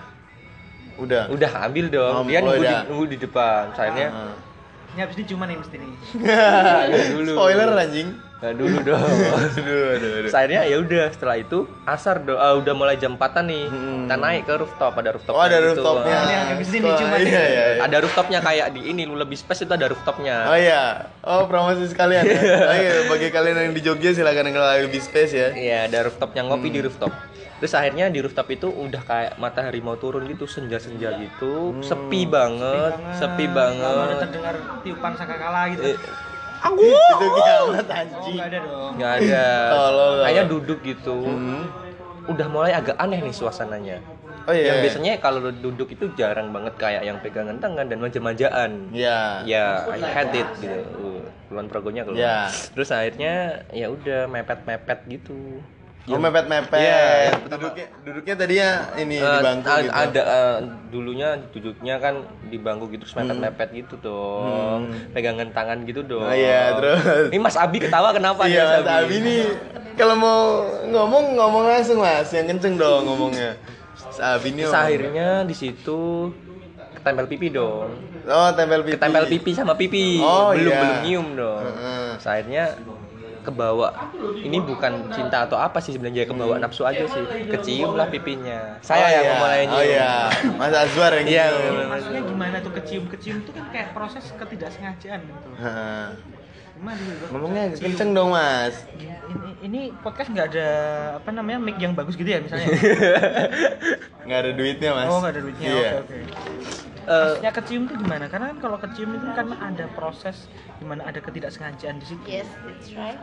Udah. 0.97 1.29
udah 1.29 1.51
ambil 1.63 1.85
dong 1.87 2.13
Oh, 2.13 2.23
dia 2.25 2.39
oh, 2.39 2.49
nunggu, 2.49 2.63
di, 2.63 2.75
nunggu 2.89 3.05
di 3.07 3.17
depan 3.19 3.71
akhirnya 3.71 4.09
Ah. 4.09 4.33
Ini 4.95 4.99
habis 5.05 5.15
ini 5.21 5.25
cuma 5.29 5.43
nih 5.45 5.57
mesti 5.61 5.75
nih. 5.77 5.93
dulu 7.13 7.31
Spoiler 7.37 7.69
anjing. 7.77 8.09
Nah, 8.39 8.55
dulu 8.55 8.79
dong 8.81 9.03
aduh, 9.03 9.99
aduh, 9.99 10.11
aduh. 10.23 10.31
Akhirnya 10.31 10.63
ya 10.63 10.79
udah 10.79 11.11
setelah 11.11 11.35
itu 11.35 11.67
asar 11.83 12.23
do, 12.23 12.39
ah, 12.39 12.55
udah 12.55 12.71
mulai 12.71 12.95
jam 12.95 13.13
4 13.13 13.43
nih. 13.43 13.67
Hmm. 13.67 14.07
Kita 14.07 14.15
naik 14.15 14.43
ke 14.43 14.53
rooftop 14.55 14.93
ada 14.95 15.09
rooftop. 15.11 15.33
Oh, 15.35 15.43
ada 15.43 15.59
rooftopnya. 15.59 16.07
Oh, 16.13 16.23
ini 16.23 16.31
yang 16.31 16.45
habis 16.47 16.67
ini 16.69 16.79
Sekolah- 16.79 16.99
cuma 17.03 17.15
iya, 17.19 17.27
iya, 17.43 17.63
iya. 17.75 17.81
Ada 17.83 17.97
rooftopnya 17.99 18.39
kayak 18.39 18.67
di 18.71 18.81
ini 18.85 19.03
lu 19.03 19.13
lebih 19.13 19.35
space 19.35 19.67
itu 19.67 19.73
ada 19.73 19.85
rooftopnya. 19.85 20.47
Oh 20.47 20.55
iya. 20.55 20.83
Oh, 21.19 21.43
promosi 21.45 21.83
sekalian 21.85 22.23
ya. 22.23 22.39
Oh, 22.69 22.75
iya, 22.75 22.93
bagi 23.05 23.27
kalian 23.27 23.55
yang 23.59 23.73
di 23.75 23.81
Jogja 23.83 24.15
silakan 24.15 24.47
kenal 24.47 24.71
lebih 24.79 25.01
space 25.01 25.33
ya. 25.33 25.49
Iya, 25.51 25.77
ada 25.85 26.07
rooftopnya 26.07 26.41
ngopi 26.41 26.67
Hmm. 26.67 26.75
di 26.75 26.81
rooftop. 26.81 27.11
Terus 27.59 27.75
akhirnya 27.75 28.07
di 28.07 28.23
rooftop 28.23 28.47
itu 28.47 28.71
udah 28.71 29.03
kayak 29.03 29.35
matahari 29.35 29.83
mau 29.83 29.99
turun 29.99 30.23
gitu, 30.25 30.47
senja-senja 30.47 31.11
gitu, 31.19 31.75
Hmm. 31.75 31.83
sepi 31.83 32.23
banget, 32.23 32.95
sepi 33.13 33.45
Kalau 33.45 33.59
ada 33.59 33.75
banget. 33.75 34.17
terdengar 34.23 34.55
tiupan 34.79 35.11
sangkakala 35.13 35.67
gitu. 35.69 35.99
Eh, 36.59 36.91
Itu 36.91 37.25
kiamat 37.31 37.85
Oh, 37.85 37.93
anjing. 37.93 38.35
enggak 38.35 38.47
ada 38.47 38.59
dong. 38.61 38.91
nggak 38.95 39.11
ada. 39.17 39.45
Tolol. 39.69 40.13
Kayaknya 40.21 40.43
duduk 40.45 40.79
gitu. 40.81 41.17
Hmm. 41.17 41.63
Udah 42.27 42.47
mulai 42.47 42.71
agak 42.71 42.95
aneh 42.95 43.19
nih 43.19 43.31
suasananya. 43.31 43.97
Oh 44.43 44.51
iya. 44.51 44.73
Yang 44.73 44.77
biasanya 44.83 45.11
kalau 45.19 45.39
duduk 45.47 45.89
itu 45.89 46.09
jarang 46.13 46.49
banget 46.49 46.73
kayak 46.75 47.01
yang 47.01 47.17
pegangan 47.19 47.57
tangan 47.57 47.85
dan 47.85 47.97
manja-manjaan. 47.97 48.71
Iya. 48.89 49.45
ya 49.45 49.65
I 49.87 49.99
had 50.01 50.29
it 50.31 50.47
gitu 50.57 50.73
uh, 50.73 51.21
keluhan 51.45 51.67
progonya 51.67 52.01
keluar 52.03 52.17
Ya. 52.19 52.37
terus 52.71 52.89
akhirnya 52.89 53.33
ya 53.69 53.89
udah 53.89 54.25
mepet 54.25 54.59
mepet 54.63 54.99
gitu 55.07 55.61
Oh, 56.05 56.17
mepet-mepet. 56.17 56.79
Iya. 56.79 57.37
Duduknya 57.45 57.85
duduknya 58.01 58.33
tadinya 58.35 58.69
ini 58.95 59.15
di 59.15 59.21
Eh, 59.21 59.41
bangku 59.41 59.67
a- 59.67 59.77
gitu. 59.77 59.91
ada 59.91 60.21
eh, 60.23 60.57
dulunya 60.89 61.29
duduknya 61.47 61.95
kan 61.97 62.15
di 62.43 62.57
bangku 62.57 62.87
gitu 62.87 63.03
terus 63.03 63.13
mepet 63.15 63.37
mepet 63.37 63.69
gitu 63.75 63.93
dong 63.99 64.81
pegangan 65.11 65.51
tangan 65.51 65.83
gitu 65.83 66.01
dong 66.01 66.23
Hmm. 66.23 66.31
Oh 66.31 66.35
iya, 66.35 66.73
terus. 66.73 67.29
ini 67.29 67.37
Mas 67.37 67.53
Abi 67.53 67.77
ketawa 67.77 68.09
kenapa 68.09 68.41
Iya, 68.43 68.79
Mas 68.79 68.89
Abi 68.89 69.15
nih 69.19 69.43
kalau 69.93 70.15
mau 70.15 70.41
ngomong 70.83 71.35
ngomong 71.35 71.63
langsung 71.67 71.99
Mas, 71.99 72.25
yang 72.29 72.47
kenceng 72.47 72.73
dong 72.75 73.03
ngomongnya. 73.03 73.53
Mas 73.99 74.17
Abi 74.17 74.49
nih. 74.51 74.65
akhirnya 74.65 75.43
di 75.43 75.53
situ 75.53 76.31
ketempel 76.91 77.27
pipi 77.27 77.47
dong 77.49 77.91
Oh, 78.25 78.49
tempel 78.51 78.81
pipi. 78.81 78.97
ketempel 78.97 79.23
pipi 79.27 79.51
sama 79.51 79.73
pipi 79.73 80.17
Oh, 80.17 80.51
belum 80.51 80.67
iya. 80.67 80.79
belum 80.79 80.97
nyium 81.01 81.27
dong 81.35 81.61
Heeh. 81.61 82.05
Terus 82.15 82.25
akhirnya 82.27 82.63
kebawa 83.39 83.89
ini 84.35 84.57
bukan 84.59 85.07
cinta 85.09 85.43
atau 85.43 85.55
apa 85.55 85.77
sih 85.77 85.91
sebenarnya 85.91 86.23
kebawa 86.23 86.57
nafsu 86.57 86.83
aja 86.83 87.03
sih 87.03 87.23
kecium 87.47 87.93
lah 87.93 88.07
pipinya 88.07 88.77
saya 88.79 89.01
Oh, 89.01 89.09
yang 89.09 89.23
iya. 89.23 89.31
memulai 89.33 89.61
Oh 89.65 89.83
iya, 89.83 90.11
Mas 90.55 90.73
Azwar 90.73 91.11
yang 91.15 91.27
Iya, 91.27 91.43
gitu. 91.49 91.81
Maksudnya 91.85 92.21
gimana 92.23 92.55
tuh 92.59 92.71
kecium-kecium 92.73 93.37
tuh 93.43 93.51
kan 93.51 93.65
kayak 93.69 93.87
proses 93.91 94.23
ketidaksengajaan 94.33 95.19
gitu. 95.21 95.47
Gimana? 96.79 96.99
Ngomongnya 97.27 97.63
kenceng 97.75 98.11
dong, 98.11 98.31
Mas. 98.31 98.87
Ini, 98.95 99.49
ini 99.61 99.81
podcast 99.99 100.31
nggak 100.31 100.47
ada 100.49 100.69
apa 101.19 101.29
namanya 101.29 101.59
mic 101.59 101.75
yang 101.75 101.91
bagus 101.91 102.15
gitu 102.15 102.25
ya 102.25 102.39
misalnya? 102.39 102.65
Nggak 104.25 104.39
ada 104.39 104.51
duitnya, 104.53 104.89
Mas. 104.93 105.07
Oh 105.09 105.17
nggak 105.19 105.33
ada 105.33 105.41
duitnya. 105.41 105.67
Iya. 105.69 105.89
Oke 105.99 105.99
oke. 105.99 106.15
Eh, 106.15 106.23
Maksudnya 107.09 107.51
kecium 107.51 107.83
tuh 107.89 107.97
gimana? 107.97 108.25
Karena 108.29 108.45
kan 108.53 108.57
kalau 108.61 108.77
kecium 108.77 109.17
itu 109.17 109.25
karena 109.33 109.55
ada 109.57 109.85
proses 109.97 110.45
gimana 110.77 111.01
ada 111.03 111.17
ketidaksengajaan 111.17 111.97
di 111.97 112.05
situ. 112.05 112.25
Yes, 112.29 112.45
that's 112.61 112.93
right. 112.93 113.17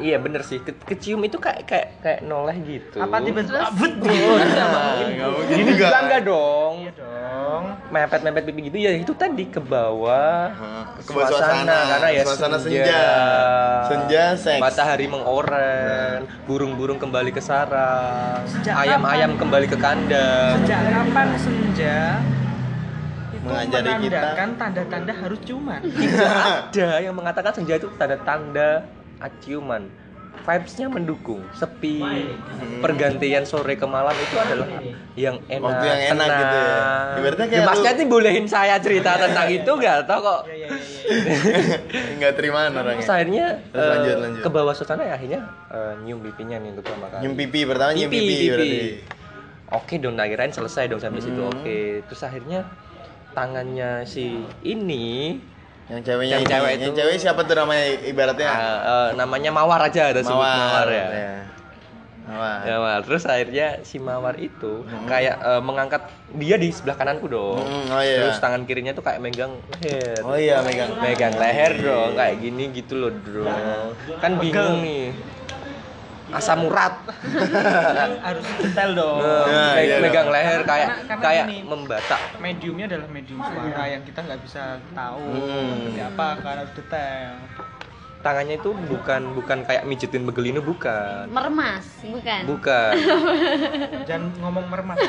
Iya 0.00 0.16
bener 0.16 0.40
sih, 0.40 0.56
Ke- 0.64 0.72
kecium 0.88 1.20
itu 1.20 1.36
kayak 1.36 1.68
kayak 1.68 1.88
kayak 2.00 2.20
noleh 2.24 2.56
gitu. 2.64 2.96
Apa 2.96 3.20
tiba-tiba 3.20 3.68
abut 3.68 3.92
bro? 4.00 4.16
Nggak 4.40 5.28
mungkin 5.28 5.52
Gini 5.52 5.70
juga. 5.76 5.86
enggak 6.00 6.22
dong. 6.24 6.74
Iya 6.80 6.92
dong. 6.96 7.62
Mepet-mepet 7.92 8.42
pipi 8.48 8.60
gitu 8.72 8.78
ya 8.80 8.90
itu 8.96 9.12
tadi 9.12 9.44
ke 9.52 9.60
bawah. 9.60 10.48
Ke 11.04 11.10
bawah 11.12 11.28
suasana. 11.28 11.78
karena 11.92 12.08
ya 12.08 12.22
Suasana 12.24 12.56
senja. 12.56 13.04
Senja, 13.84 14.24
seks. 14.34 14.60
Matahari 14.64 15.04
mengoren, 15.04 16.24
burung-burung 16.48 16.96
kembali 16.96 17.28
ke 17.28 17.44
sarang, 17.44 18.40
ayam-ayam 18.64 19.36
kembali 19.36 19.68
ke 19.68 19.76
kandang. 19.76 20.56
Sejak 20.64 20.80
kapan 20.88 21.28
senja 21.36 22.16
itu 22.24 22.39
Mengajari 23.50 23.90
kita. 23.98 23.98
menandakan 23.98 24.48
tanda-tanda 24.56 25.12
harus 25.12 25.38
ciuman? 25.42 25.80
Ada 26.70 26.88
yang 27.00 27.14
mengatakan 27.14 27.52
senja 27.52 27.74
itu 27.74 27.90
tanda-tanda 27.94 28.86
aciuman. 29.18 29.90
Vibes-nya 30.40 30.88
mendukung, 30.88 31.44
sepi, 31.52 32.00
pergantian 32.80 33.44
sore 33.44 33.76
ke 33.76 33.84
malam 33.84 34.16
itu 34.16 34.32
adalah 34.34 34.80
yang 35.12 35.36
enak, 35.44 35.60
Waktu 35.60 35.84
yang 35.84 36.00
enak 36.08 36.16
tenang. 36.24 36.40
gitu 36.40 36.56
ya. 36.56 36.78
Ibaratnya 37.12 37.46
kayak 37.46 37.60
Ya, 37.60 37.68
Masnya 37.68 37.90
lu- 37.90 37.98
nih 37.98 38.06
bolehin 38.08 38.46
saya 38.48 38.74
cerita 38.78 39.10
tentang 39.18 39.48
itu 39.58 39.68
nggak 39.68 39.96
tau 40.06 40.18
kok. 40.18 40.40
Iya 40.46 40.54
iya 40.56 40.68
iya. 40.72 41.60
Enggak 42.16 42.32
terimaan 42.34 42.72
orangnya. 42.72 42.96
Terus 42.96 43.12
akhirnya 43.12 43.46
Terus 43.68 43.84
lanjut, 43.84 44.16
lanjut. 44.16 44.40
ke 44.40 44.48
bawah 44.48 44.72
suasana 44.72 45.02
ya 45.02 45.14
akhirnya 45.14 45.40
eh, 45.68 45.92
nyium 46.00 46.18
pipinya 46.22 46.56
nih 46.56 46.68
untuk 46.72 46.84
pertama 46.84 47.06
kali. 47.10 47.20
Nyium 47.20 47.34
pipi 47.36 47.60
pertama 47.62 47.90
nyium 47.92 48.08
Pipi, 48.08 48.16
pipi, 48.18 48.32
pipi. 48.32 48.48
berarti. 48.48 48.78
Oke 49.72 49.94
dong, 49.98 50.14
nah 50.14 50.24
kirain 50.24 50.50
selesai 50.50 50.88
dong 50.88 50.98
sampai 50.98 51.20
situ. 51.20 51.36
Hmm. 51.38 51.52
Oke, 51.52 51.78
terus 52.02 52.22
akhirnya 52.22 52.64
tangannya 53.32 54.02
si 54.04 54.26
ini 54.60 55.38
Yang 55.86 56.00
ceweknya 56.06 56.34
Yang 56.36 56.44
cewek 56.46 56.72
Yang 56.72 56.82
itu. 56.84 56.98
cewek 56.98 57.16
siapa 57.18 57.40
tuh 57.42 57.54
namanya 57.56 57.84
ibaratnya? 58.04 58.46
eh, 58.48 58.78
eh, 58.80 59.08
namanya 59.14 59.50
Mawar 59.50 59.80
aja 59.82 60.02
ada 60.08 60.20
sebut 60.20 60.38
Mawar 60.38 60.86
ya. 60.86 61.06
Mawar. 62.22 62.58
Ya, 62.62 62.74
Mawar. 62.78 63.00
Terus 63.02 63.22
akhirnya 63.26 63.66
si 63.82 63.98
Mawar 63.98 64.38
itu 64.38 64.86
kayak 65.04 65.36
eh, 65.36 65.58
mengangkat 65.58 66.02
dia 66.32 66.54
di 66.54 66.70
sebelah 66.70 66.94
kananku 66.94 67.26
dong. 67.26 67.58
Hmm, 67.58 67.90
oh 67.90 67.98
iya. 67.98 68.22
Terus 68.22 68.38
tangan 68.38 68.62
kirinya 68.62 68.94
tuh 68.94 69.02
kayak 69.02 69.18
megang 69.18 69.58
leher. 69.74 70.22
Oh 70.22 70.38
iya 70.38 70.62
megang. 70.62 70.94
megang 70.96 71.34
leher 71.34 71.72
dong 71.76 72.14
kayak 72.14 72.38
gini 72.38 72.70
gitu 72.70 72.94
loh 72.96 73.10
bro 73.10 73.50
kan 74.16 74.38
bingung 74.38 74.78
nih 74.78 75.10
asam 76.32 76.64
urat 76.64 76.94
harus 78.20 78.44
detail 78.58 78.90
dong. 78.92 79.18
Nah, 79.18 79.44
me- 79.74 79.80
iya 79.80 79.96
megang 79.98 80.26
dong. 80.26 80.34
leher 80.34 80.60
kayak 80.62 80.88
Karena- 81.04 81.20
kayak 81.20 81.44
gini. 81.44 81.58
membatak 81.62 82.20
Mediumnya 82.36 82.84
adalah 82.86 83.08
medium 83.08 83.40
suara 83.40 83.84
yang 83.86 84.02
kita 84.02 84.20
nggak 84.20 84.40
bisa 84.40 84.62
tahu 84.90 85.26
Hmm. 85.26 85.68
seperti 85.76 86.00
apa 86.02 86.26
karena 86.38 86.60
harus 86.60 86.74
detail. 86.74 87.30
tangannya 88.20 88.54
itu 88.54 88.76
bukan 88.84 89.32
bukan 89.32 89.64
kayak 89.64 89.82
mijitin 89.82 90.22
begelinu 90.22 90.60
bukan 90.60 91.24
Meremas, 91.26 91.88
bukan? 92.04 92.40
bukan 92.44 92.92
Dan 94.04 94.28
ngomong 94.36 94.68
mermas. 94.68 95.00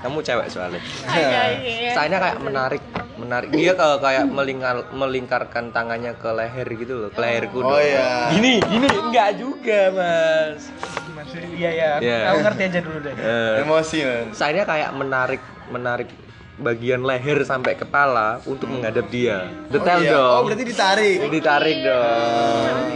kamu 0.00 0.18
cewek 0.18 0.48
soalnya 0.48 0.80
Iya, 1.06 1.42
iya. 1.60 1.92
saya 1.92 2.08
kayak 2.10 2.40
menarik 2.40 2.80
menarik 3.14 3.50
dia 3.50 3.72
ke- 3.72 4.00
kayak 4.00 4.24
melingkar 4.26 4.76
melingkarkan 4.90 5.70
tangannya 5.70 6.12
ke 6.12 6.28
leher 6.28 6.66
gitu 6.68 6.94
loh 6.96 7.08
ke 7.08 7.18
leherku 7.18 7.58
Oh, 7.58 7.70
dong. 7.70 7.80
iya. 7.80 8.30
gini 8.30 8.58
gini 8.60 8.86
enggak 8.90 9.30
juga 9.36 9.80
mas 9.90 10.62
Maksudnya 11.06 11.48
iya 11.48 11.70
ya. 11.72 11.88
Aku, 11.94 12.02
Iya. 12.04 12.18
aku 12.26 12.38
ngerti 12.42 12.62
aja 12.64 12.80
dulu 12.80 12.98
deh. 13.00 13.14
Eh, 13.14 13.54
Emosi 13.60 13.98
man. 14.02 14.24
saya 14.32 14.62
kayak 14.62 14.90
menarik 14.92 15.42
menarik 15.66 16.10
bagian 16.56 17.00
leher 17.00 17.42
sampai 17.42 17.74
kepala 17.74 18.38
untuk 18.44 18.66
menghadap 18.68 19.06
dia 19.08 19.46
detail 19.68 19.98
oh, 19.98 20.04
iya. 20.04 20.12
dong 20.12 20.34
Oh 20.36 20.42
berarti 20.44 20.64
ditarik. 20.64 21.18
ditarik 21.28 21.76
dong 21.80 22.86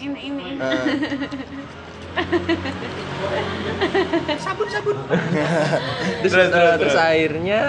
Ini, 0.00 0.14
ini, 0.20 0.46
ini. 0.50 1.59
Nah. 2.10 2.20
terus, 6.20 6.22
Terus, 6.22 6.32
terus, 6.32 6.48
terus 6.50 6.78
terus. 6.80 6.96
akhirnya 6.96 7.60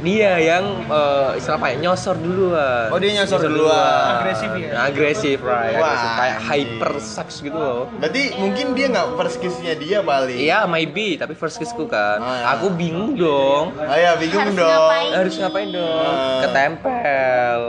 dia 0.00 0.32
yang 0.40 0.64
eh, 0.82 1.28
istilah 1.36 1.56
apa 1.56 1.66
ya 1.68 1.74
nyosor 1.80 2.16
duluan 2.16 2.86
Oh, 2.88 2.96
dia 2.96 3.10
nyosor 3.14 3.38
duluan. 3.42 4.16
Agresif 4.16 4.48
ya? 4.56 4.68
agresif 4.80 5.36
right 5.40 5.76
Wah, 5.76 5.86
agresif. 5.86 6.08
kayak 6.16 6.36
hyper 6.42 6.90
sex 6.98 7.28
gitu 7.40 7.54
loh 7.54 7.80
Berarti 7.98 8.22
mungkin 8.36 8.66
dia 8.72 8.86
nggak 8.88 9.06
first 9.14 9.36
kiss-nya 9.38 9.72
dia 9.76 9.98
paling. 10.00 10.38
Iya, 10.40 10.64
maybe, 10.64 11.14
tapi 11.14 11.32
first 11.34 11.56
kissku 11.56 11.84
kan. 11.84 12.18
Oh, 12.18 12.26
iya. 12.26 12.44
Aku 12.56 12.66
bingung 12.72 13.14
dong. 13.14 13.76
Oh 13.76 13.96
ya 13.96 14.16
bingung 14.16 14.40
Harus 14.42 14.56
dong. 14.56 14.66
ngapain? 14.66 15.10
Harus 15.12 15.34
ngapain 15.36 15.68
dong? 15.68 16.08
Ah. 16.08 16.40
Ketempel. 16.42 17.60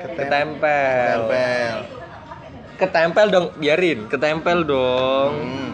Ketempel. 0.00 0.28
Tempel. 0.30 1.18
Ketempel 1.26 1.99
dong, 3.28 3.46
biarin. 3.56 4.08
Ketempel 4.08 4.64
dong. 4.64 5.32
Hmm. 5.36 5.70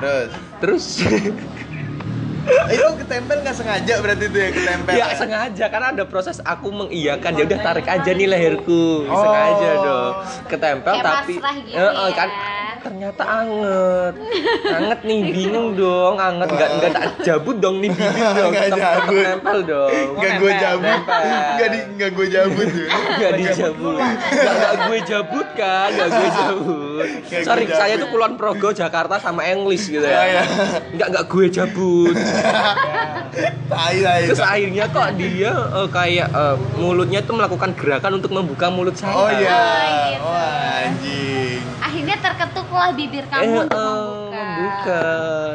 Terus. 0.00 0.30
Terus 0.60 0.84
Eh, 2.40 2.72
itu 2.72 2.84
ketempel 3.04 3.44
nggak 3.44 3.52
sengaja 3.52 3.94
berarti 4.00 4.24
itu 4.26 4.38
ya 4.40 4.48
ketempel. 4.48 4.92
ya 4.96 5.06
sengaja 5.12 5.64
karena 5.68 5.86
ada 5.92 6.04
proses 6.08 6.40
aku 6.40 6.72
mengiyakan 6.72 7.36
ya 7.36 7.44
udah 7.44 7.60
tarik 7.60 7.84
aja 7.84 8.10
nih 8.10 8.26
leherku. 8.26 9.04
Oh. 9.06 9.12
Sengaja 9.12 9.70
dong. 9.76 10.12
Ketempel 10.48 10.94
Kayak 10.96 11.04
tapi 11.04 11.34
gitu 11.36 11.76
eh, 11.76 11.84
ya. 11.84 12.10
kan 12.16 12.28
ternyata 12.80 13.22
anget. 13.22 14.14
Anget 14.66 15.00
nih, 15.04 15.20
bingung 15.30 15.68
dong, 15.74 16.14
anget 16.16 16.48
enggak 16.50 16.70
enggak 16.74 16.90
tak 16.92 17.02
jabut 17.22 17.56
dong 17.60 17.76
nih, 17.78 17.90
bingung 17.92 18.28
dong. 18.34 18.50
Nggak 18.52 18.68
jabut. 18.74 19.22
ketempel 19.22 19.58
dong. 19.64 20.08
Nggak 20.16 20.32
gue 20.36 20.50
Nempel, 20.50 20.62
jabut. 20.64 20.88
nempel. 20.90 21.22
Nggak 21.30 21.68
di 21.68 21.78
nggak 21.96 22.10
gue 22.10 22.26
jabut 22.26 22.66
tuh. 22.66 22.88
Gak 23.20 23.32
dicabut 23.36 24.00
Gak, 24.30 24.54
gak 24.56 24.74
gue 24.88 24.98
jabut 25.04 25.48
kan 25.52 25.88
Gak 25.92 26.08
gue 26.08 26.28
jabut 26.32 27.06
Nggak 27.28 27.42
Sorry 27.44 27.64
saya 27.68 27.94
tuh 28.00 28.08
Kulon 28.08 28.32
Progo 28.34 28.72
Jakarta 28.72 29.20
sama 29.20 29.44
English 29.44 29.86
gitu 29.86 30.02
Oh, 30.02 30.08
ya 30.08 30.22
iya. 30.24 30.42
Gak, 30.96 31.08
gak 31.12 31.24
gue 31.28 31.46
jabut. 31.52 32.16
Terus 33.30 34.42
akhirnya 34.42 34.84
kok 34.88 35.08
dia 35.14 35.52
eh, 35.52 35.88
kayak 35.88 36.28
eh, 36.30 36.56
mulutnya 36.76 37.20
tuh 37.22 37.34
melakukan 37.36 37.70
gerakan 37.76 38.18
untuk 38.18 38.32
membuka 38.32 38.66
mulut 38.68 38.96
saya 38.96 39.14
Oh 39.14 39.28
iya. 39.28 39.50
Oh, 39.50 39.76
gitu. 39.84 40.24
Wah 40.24 40.84
anjing. 40.86 41.60
Akhirnya 41.80 42.16
terketuklah 42.70 42.90
bibir 42.94 43.24
Eh, 43.24 43.28
kamu 43.28 43.54
untuk 43.58 43.74
eh, 43.74 43.90
membuka. 43.90 44.38
membuka 44.38 45.02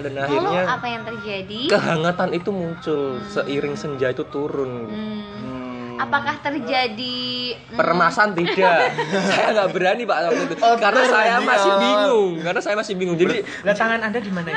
Dan 0.03 0.13
Lalu 0.13 0.21
akhirnya 0.21 0.61
apa 0.67 0.85
yang 0.85 1.03
terjadi? 1.07 1.61
kehangatan 1.71 2.29
itu 2.35 2.49
muncul 2.51 3.01
Seiring 3.25 3.75
senja 3.75 4.07
itu 4.11 4.23
turun 4.27 4.71
Hmm. 4.85 5.23
Hmm. 5.23 5.54
Apakah 5.95 6.35
terjadi 6.37 7.23
hmm, 7.55 7.73
Peremasan 7.73 8.33
tidak 8.33 8.91
Saya 9.29 9.47
nggak 9.49 9.69
berani 9.71 10.03
pak 10.03 10.17
waktu 10.25 10.43
itu 10.45 10.55
Oh, 10.59 10.75
Karena 10.75 11.01
saya 11.05 11.35
masih 11.39 11.71
awal. 11.71 11.81
bingung 11.81 12.29
Karena 12.41 12.59
saya 12.59 12.75
masih 12.75 12.93
bingung 12.93 13.15
Jadi 13.15 13.37
Lah 13.63 13.71
tangan 13.71 13.99
Anda 14.01 14.19
di 14.19 14.27
mana? 14.27 14.51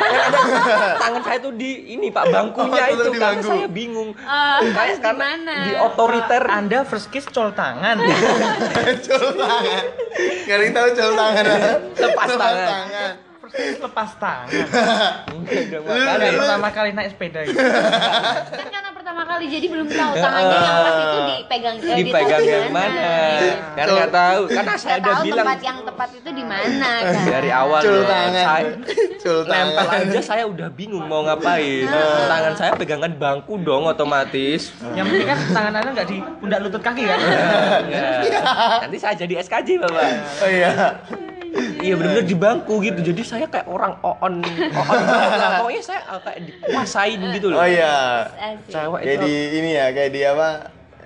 tangan 0.99 1.23
saya 1.23 1.39
tuh 1.39 1.53
di 1.55 1.71
ini 1.89 2.11
pak 2.11 2.27
bangkunya 2.27 2.83
Oh, 2.83 2.89
itu 2.93 3.11
karena 3.13 3.23
bangku. 3.23 3.49
saya 3.49 3.69
bingung 3.69 4.11
Kayak 4.13 4.75
harus 4.75 4.99
karena 4.99 5.27
gimana? 5.29 5.55
di 5.61 5.73
otoriter 5.77 6.43
Anda 6.45 6.79
first 6.83 7.09
kiss 7.09 7.27
col 7.27 7.51
tangan. 7.51 7.97
Col 9.07 9.29
tangan. 9.33 9.85
Nggak 10.45 10.55
ada 10.55 10.65
yang 10.65 10.75
tahu 10.75 10.89
col 10.93 11.13
tangan. 11.15 11.45
Lepas 11.95 12.29
tangan. 12.35 13.13
Kiss 13.51 13.79
lepas 13.79 14.11
tangan. 14.15 14.49
Enggak 15.29 15.63
dong, 15.69 15.83
makanya. 15.83 16.07
Kalian 16.11 16.31
lu- 16.31 16.41
pertama 16.41 16.69
kali 16.71 16.91
naik 16.93 17.09
sepeda 17.11 17.41
itu. 17.43 17.55
kan 17.55 18.69
karena 18.69 18.91
pertama 18.91 19.23
kali 19.25 19.45
jadi 19.47 19.67
belum 19.67 19.89
tahu 19.89 20.13
tangannya 20.15 20.57
yang 20.59 20.79
pas 20.79 20.95
itu 20.95 21.19
dipegang 21.27 21.77
eh, 21.79 21.97
dipegang 21.99 22.29
ditaruh 22.39 22.47
yang 22.47 22.63
di 22.63 22.73
mana 22.73 23.11
Iya. 23.39 23.55
karena 23.75 23.93
nggak 23.95 24.13
tahu 24.13 24.43
karena 24.49 24.75
saya 24.75 24.97
udah 24.97 25.09
tahu 25.11 25.25
bilang 25.25 25.39
tempat 25.41 25.61
yang 25.61 25.79
tepat 25.81 26.09
itu 26.13 26.31
di 26.31 26.45
mana 26.45 26.89
kan 27.03 27.25
dari 27.27 27.51
awal 27.51 27.81
dong, 27.81 28.05
tangan. 28.05 28.35
saya 28.39 28.65
nempel 29.59 29.85
tangan. 29.87 30.07
aja 30.07 30.21
saya 30.23 30.45
udah 30.45 30.69
bingung 30.71 31.05
mau 31.05 31.23
ngapain 31.23 31.85
tangan 32.27 32.53
saya 32.55 32.73
pegangan 32.75 33.13
bangku 33.13 33.55
dong 33.59 33.85
otomatis 33.85 34.71
Yang 34.93 35.07
penting 35.09 35.27
kan 35.27 35.39
tangan 35.51 35.73
Anda 35.75 35.91
nggak 35.93 36.07
di 36.07 36.19
pundak 36.37 36.59
lutut 36.61 36.81
kaki 36.81 37.03
kan? 37.05 37.19
Ya. 37.89 38.07
nanti 38.83 38.97
saya 38.97 39.15
jadi 39.17 39.35
SKJ 39.41 39.69
bapak 39.81 40.09
Oh 40.39 40.49
iya. 40.49 40.73
Iya 41.79 41.95
bener-bener 41.95 42.27
di 42.27 42.37
bangku 42.37 42.75
gitu 42.83 43.01
Jadi 43.01 43.23
saya 43.25 43.47
kayak 43.49 43.67
orang 43.71 43.97
on 44.03 44.15
on 44.19 44.35
lah 44.43 45.63
Pokoknya 45.63 45.83
saya 45.83 46.01
uh, 46.11 46.21
kayak 46.21 46.39
dikuasain 46.45 47.19
gitu 47.39 47.47
loh 47.55 47.59
Oh 47.63 47.69
iya. 47.69 48.27
Cewek 48.69 49.01
Kayak 49.07 49.17
itu 49.17 49.25
di 49.25 49.35
ini 49.57 49.71
ya, 49.79 49.87
kayak 49.95 50.11
di 50.13 50.21
apa? 50.27 50.49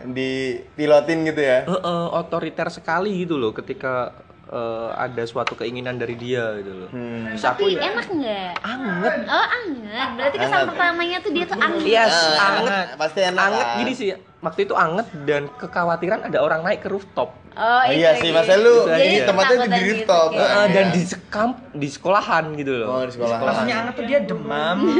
Di 0.02 0.30
pilotin 0.74 1.18
gitu 1.22 1.38
ya. 1.38 1.62
Eh, 1.62 1.70
eh, 1.70 2.06
otoriter 2.10 2.66
sekali 2.74 3.22
gitu 3.22 3.38
loh 3.38 3.54
Ketika 3.54 4.10
eh, 4.52 4.88
ada 4.94 5.22
suatu 5.24 5.54
keinginan 5.54 5.96
dari 5.96 6.12
dia 6.14 6.44
gitu 6.56 6.72
loh 6.76 6.88
Hmm. 6.88 7.24
Terus 7.26 7.42
aku 7.42 7.64
tapi 7.64 7.72
ya 7.72 7.88
enak 7.88 8.06
nggak 8.06 8.52
anget 8.62 9.14
oh 9.26 9.46
anget 9.50 10.08
berarti 10.12 10.36
kesan 10.36 10.52
Anget. 10.54 10.68
pertamanya 10.68 11.16
tuh 11.18 11.30
dia 11.30 11.44
tuh 11.44 11.56
anget 11.58 11.82
Yes, 11.82 12.12
Ah, 12.12 12.48
anget 12.52 12.86
Pasti 12.94 13.20
enak. 13.22 13.42
Anget 13.42 13.66
kan? 13.66 13.78
gini 13.78 13.92
sih 13.94 14.08
Waktu 14.38 14.60
itu 14.60 14.74
anget 14.76 15.06
dan 15.22 15.42
kekhawatiran 15.54 16.20
ada 16.22 16.38
orang 16.38 16.60
naik 16.60 16.80
ke 16.80 16.88
rooftop 16.88 17.30
oh, 17.48 17.62
Oh 17.62 17.82
iya 17.86 18.12
sih, 18.14 18.28
gitu. 18.28 18.36
masa 18.36 18.52
lu 18.56 18.76
Jadi 18.84 19.08
Iya. 19.08 19.24
tempatnya 19.24 19.56
di 19.64 19.80
rooftop. 19.88 20.28
gitu, 20.30 20.36
Eh, 20.36 20.50
eh, 20.52 20.66
dan 20.68 20.84
Iya. 20.84 20.92
di 20.92 21.02
sekam 21.02 21.48
di 21.72 21.88
sekolahan 21.88 22.44
gitu 22.52 22.72
loh 22.74 22.88
Oh, 22.90 23.02
di 23.02 23.12
sekolah. 23.12 23.36
Maksudnya 23.38 23.76
anget 23.78 23.94
tuh 23.94 24.04
dia 24.04 24.18
demam. 24.20 24.78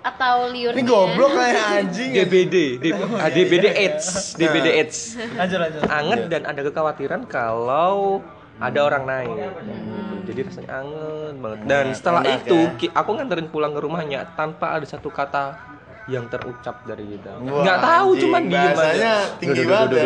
atau 0.00 0.48
liurnya 0.48 0.78
Ini 0.78 0.82
goblok 0.86 1.32
kayak 1.34 1.64
anjing. 1.82 2.10
ya. 2.10 2.24
DBD, 2.24 2.56
D- 2.78 2.94
ah, 3.18 3.28
DBD 3.28 3.66
AIDS, 3.68 4.06
DBD 4.32 4.66
AIDS. 4.72 4.98
Lanjut 5.34 5.58
lanjut. 5.58 5.80
Anget 5.84 6.20
dan 6.30 6.42
ada 6.44 6.60
kekhawatiran 6.62 7.20
kalau 7.26 8.22
ada 8.58 8.78
orang 8.82 9.02
naik 9.06 9.28
gitu. 9.30 10.14
jadi 10.28 10.40
rasanya 10.50 10.70
anget 10.82 11.34
banget 11.38 11.58
dan 11.64 11.84
setelah 11.94 12.22
enak 12.26 12.42
itu 12.42 12.58
ya. 12.58 12.90
aku 12.98 13.10
nganterin 13.14 13.48
pulang 13.48 13.72
ke 13.72 13.80
rumahnya 13.80 14.20
tanpa 14.34 14.74
ada 14.74 14.86
satu 14.86 15.08
kata 15.14 15.54
yang 16.08 16.24
terucap 16.32 16.88
dari 16.88 17.04
kita 17.04 17.36
Wah, 17.36 17.62
nggak 17.62 17.78
tahu 17.84 18.08
anjing, 18.08 18.22
cuman 18.24 18.42
diem 18.48 18.72
bahasanya 18.72 19.12
aja 19.12 19.36
tinggi 19.36 19.62
banget 19.68 19.88
ya. 19.92 20.04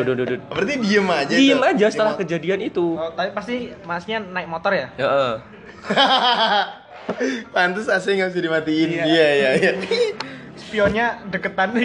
Berarti 0.50 0.74
diem 0.82 1.06
aja 1.06 1.30
diem 1.30 1.60
tuh. 1.62 1.70
aja 1.70 1.86
setelah 1.94 2.12
Diem. 2.12 2.22
kejadian 2.26 2.60
itu 2.66 2.86
Oh, 2.98 3.10
tapi 3.14 3.30
pasti 3.30 3.54
masnya 3.86 4.18
naik 4.18 4.50
motor 4.50 4.74
ya? 4.74 4.90
ya 4.98 5.06
eh. 5.08 5.34
Pantes 7.54 7.86
AC 7.86 8.06
nggak 8.14 8.30
bisa 8.34 8.40
dimatiin. 8.42 8.88
Iya 8.94 9.28
iya 9.30 9.50
iya. 9.58 9.72
Spionnya 10.60 11.22
deketan 11.30 11.70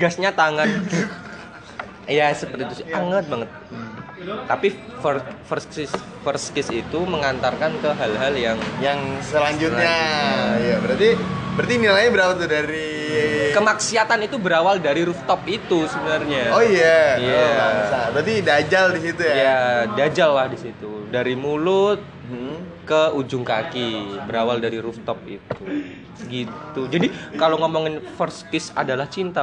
gasnya 0.00 0.30
tangan 0.30 0.68
Iya 2.10 2.34
seperti 2.34 2.62
itu 2.66 2.74
sih 2.76 2.86
anget 2.90 3.24
banget 3.24 3.50
tapi 4.44 4.68
first 5.00 5.24
first 5.48 5.68
kiss 5.72 5.92
first 6.20 6.52
kiss 6.52 6.68
itu 6.68 6.98
mengantarkan 7.00 7.72
ke 7.80 7.88
hal-hal 7.88 8.34
yang 8.36 8.58
Yang 8.78 9.00
selanjutnya, 9.24 9.96
ya 10.60 10.76
berarti 10.76 11.16
berarti 11.56 11.74
nilainya 11.76 12.10
berapa 12.12 12.32
tuh 12.36 12.44
dari? 12.44 12.88
kemaksiatan 13.50 14.22
itu 14.22 14.36
berawal 14.36 14.78
dari 14.78 15.02
rooftop 15.02 15.42
itu 15.48 15.88
sebenarnya 15.88 16.52
Oh 16.52 16.62
iya. 16.62 17.16
Iya. 17.16 17.40
Oh, 17.40 17.50
bangsa. 17.56 17.98
berarti 18.12 18.34
dajal 18.40 18.84
di 18.92 19.00
situ 19.02 19.22
ya. 19.24 19.34
ya 19.34 19.56
dajal 19.96 20.30
lah 20.30 20.46
di 20.46 20.58
situ 20.58 20.90
dari 21.08 21.34
mulut 21.34 22.00
Hmm. 22.30 22.62
ke 22.86 23.10
ujung 23.10 23.42
kaki 23.42 24.22
berawal 24.22 24.62
dari 24.62 24.78
rooftop 24.78 25.18
itu 25.26 25.62
gitu 26.30 26.86
jadi 26.86 27.10
kalau 27.34 27.58
ngomongin 27.58 27.98
first 28.14 28.46
kiss 28.46 28.70
adalah 28.70 29.10
cinta 29.10 29.42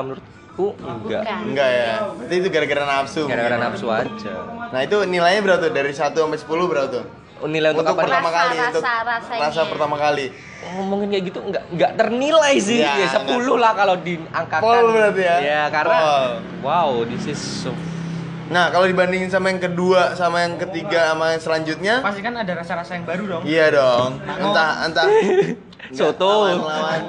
menurutku 0.57 0.67
enggak 0.79 1.21
Bukan. 1.23 1.41
Enggak 1.47 1.69
ya. 1.69 1.87
Berarti 2.09 2.35
itu 2.35 2.47
gara-gara 2.49 2.83
nafsu. 2.83 3.21
gara-gara 3.23 3.55
mungkin. 3.55 3.71
nafsu 3.71 3.87
aja 3.87 4.33
Nah, 4.67 4.79
itu 4.83 4.97
nilainya 5.05 5.41
berapa 5.41 5.59
tuh? 5.61 5.71
Dari 5.71 5.93
1 5.93 6.17
sampai 6.17 6.39
10 6.39 6.67
berapa 6.67 6.89
tuh? 6.91 7.05
nilai 7.37 7.69
untuk, 7.69 7.85
apa 7.85 7.93
nih? 7.93 8.01
pertama 8.01 8.27
Rasa, 8.27 8.37
kali 8.41 8.55
untuk 8.57 8.81
rasa, 8.81 8.93
rasanya. 9.05 9.41
rasa 9.45 9.61
pertama 9.69 9.95
kali. 9.95 10.25
ngomongin 10.67 11.07
kayak 11.07 11.23
gitu 11.23 11.39
nggak 11.39 11.63
nggak 11.69 11.91
ternilai 11.93 12.53
sih 12.57 12.81
Ya, 12.81 12.97
ya, 12.97 13.07
10 13.13 13.29
lah 13.55 13.71
kalau 13.71 13.95
diangkatkan 13.95 14.57
Pol 14.59 14.85
berarti 14.89 15.21
ya? 15.21 15.37
ya 15.39 15.63
karena 15.69 15.97
Pol. 16.01 16.29
wow 16.65 16.89
this 17.05 17.29
is 17.29 17.37
so 17.37 17.69
Nah, 18.47 18.71
kalau 18.71 18.87
dibandingin 18.87 19.27
sama 19.27 19.51
yang 19.51 19.59
kedua, 19.59 20.15
sama 20.15 20.39
yang 20.41 20.55
ketiga, 20.57 21.11
sama 21.11 21.35
yang 21.35 21.41
selanjutnya, 21.43 21.95
Pasti 21.99 22.23
kan 22.23 22.31
ada 22.33 22.53
rasa-rasa 22.55 22.95
yang 22.95 23.03
baru 23.03 23.23
dong. 23.27 23.41
iya 23.43 23.67
dong. 23.69 24.23
Entah 24.23 24.87
entah 24.87 25.03
Soto. 25.89 26.50
lawan 26.50 27.01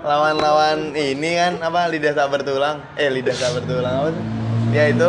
lawan 0.00 0.36
lawan 0.36 0.78
ini 0.92 1.36
kan 1.36 1.52
apa 1.60 1.86
lidah 1.86 2.12
tak 2.12 2.28
bertulang. 2.30 2.80
Eh, 2.94 3.08
lidah 3.08 3.34
tak 3.34 3.50
bertulang 3.52 3.94
apa 3.96 4.08
tuh? 4.10 4.24
Ya 4.70 4.84
itu. 4.86 5.08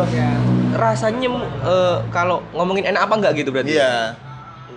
rasanya 0.72 1.28
eh, 1.62 1.96
kalau 2.08 2.40
ngomongin 2.50 2.88
enak 2.88 3.04
apa 3.04 3.14
nggak 3.14 3.32
gitu 3.36 3.50
berarti 3.50 3.76
Iya. 3.76 4.16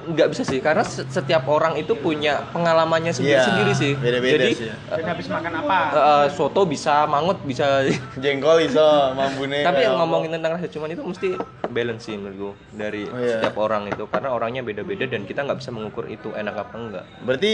nggak 0.06 0.28
bisa 0.30 0.44
sih 0.44 0.60
karena 0.60 0.84
se- 0.84 1.08
setiap 1.08 1.48
orang 1.48 1.74
itu 1.74 1.96
punya 1.96 2.44
pengalamannya 2.52 3.10
Iya. 3.10 3.18
sendiri-sendiri 3.42 3.72
sih 3.74 3.94
Beda-beda 3.96 4.36
jadi 4.38 4.52
sih. 4.54 4.68
ya. 4.68 4.76
Dan 4.92 5.06
habis 5.08 5.26
makan 5.26 5.54
apa? 5.58 5.78
eh, 5.88 5.98
eh, 5.98 6.26
soto 6.30 6.62
bisa 6.64 7.08
mangut 7.08 7.40
bisa 7.42 7.88
Jengkol 8.22 8.62
iso 8.62 8.84
mambune. 9.10 9.64
tapi 9.64 9.82
yang 9.82 9.96
ngomongin 9.98 10.30
tentang 10.30 10.60
rasa 10.60 10.68
cuman 10.68 10.92
itu 10.92 11.02
mesti 11.02 11.30
balance 11.66 12.04
sih 12.04 12.16
menurut 12.16 12.36
gue 12.38 12.54
dari 12.76 13.04
Oh, 13.08 13.18
iya. 13.18 13.40
setiap 13.40 13.56
orang 13.58 13.88
itu 13.88 14.04
karena 14.06 14.30
orangnya 14.30 14.62
beda-beda 14.62 15.08
dan 15.08 15.24
kita 15.24 15.42
nggak 15.42 15.58
bisa 15.58 15.72
mengukur 15.72 16.06
itu 16.06 16.30
enak 16.30 16.56
apa 16.60 16.76
enggak 16.76 17.06
Berarti 17.22 17.54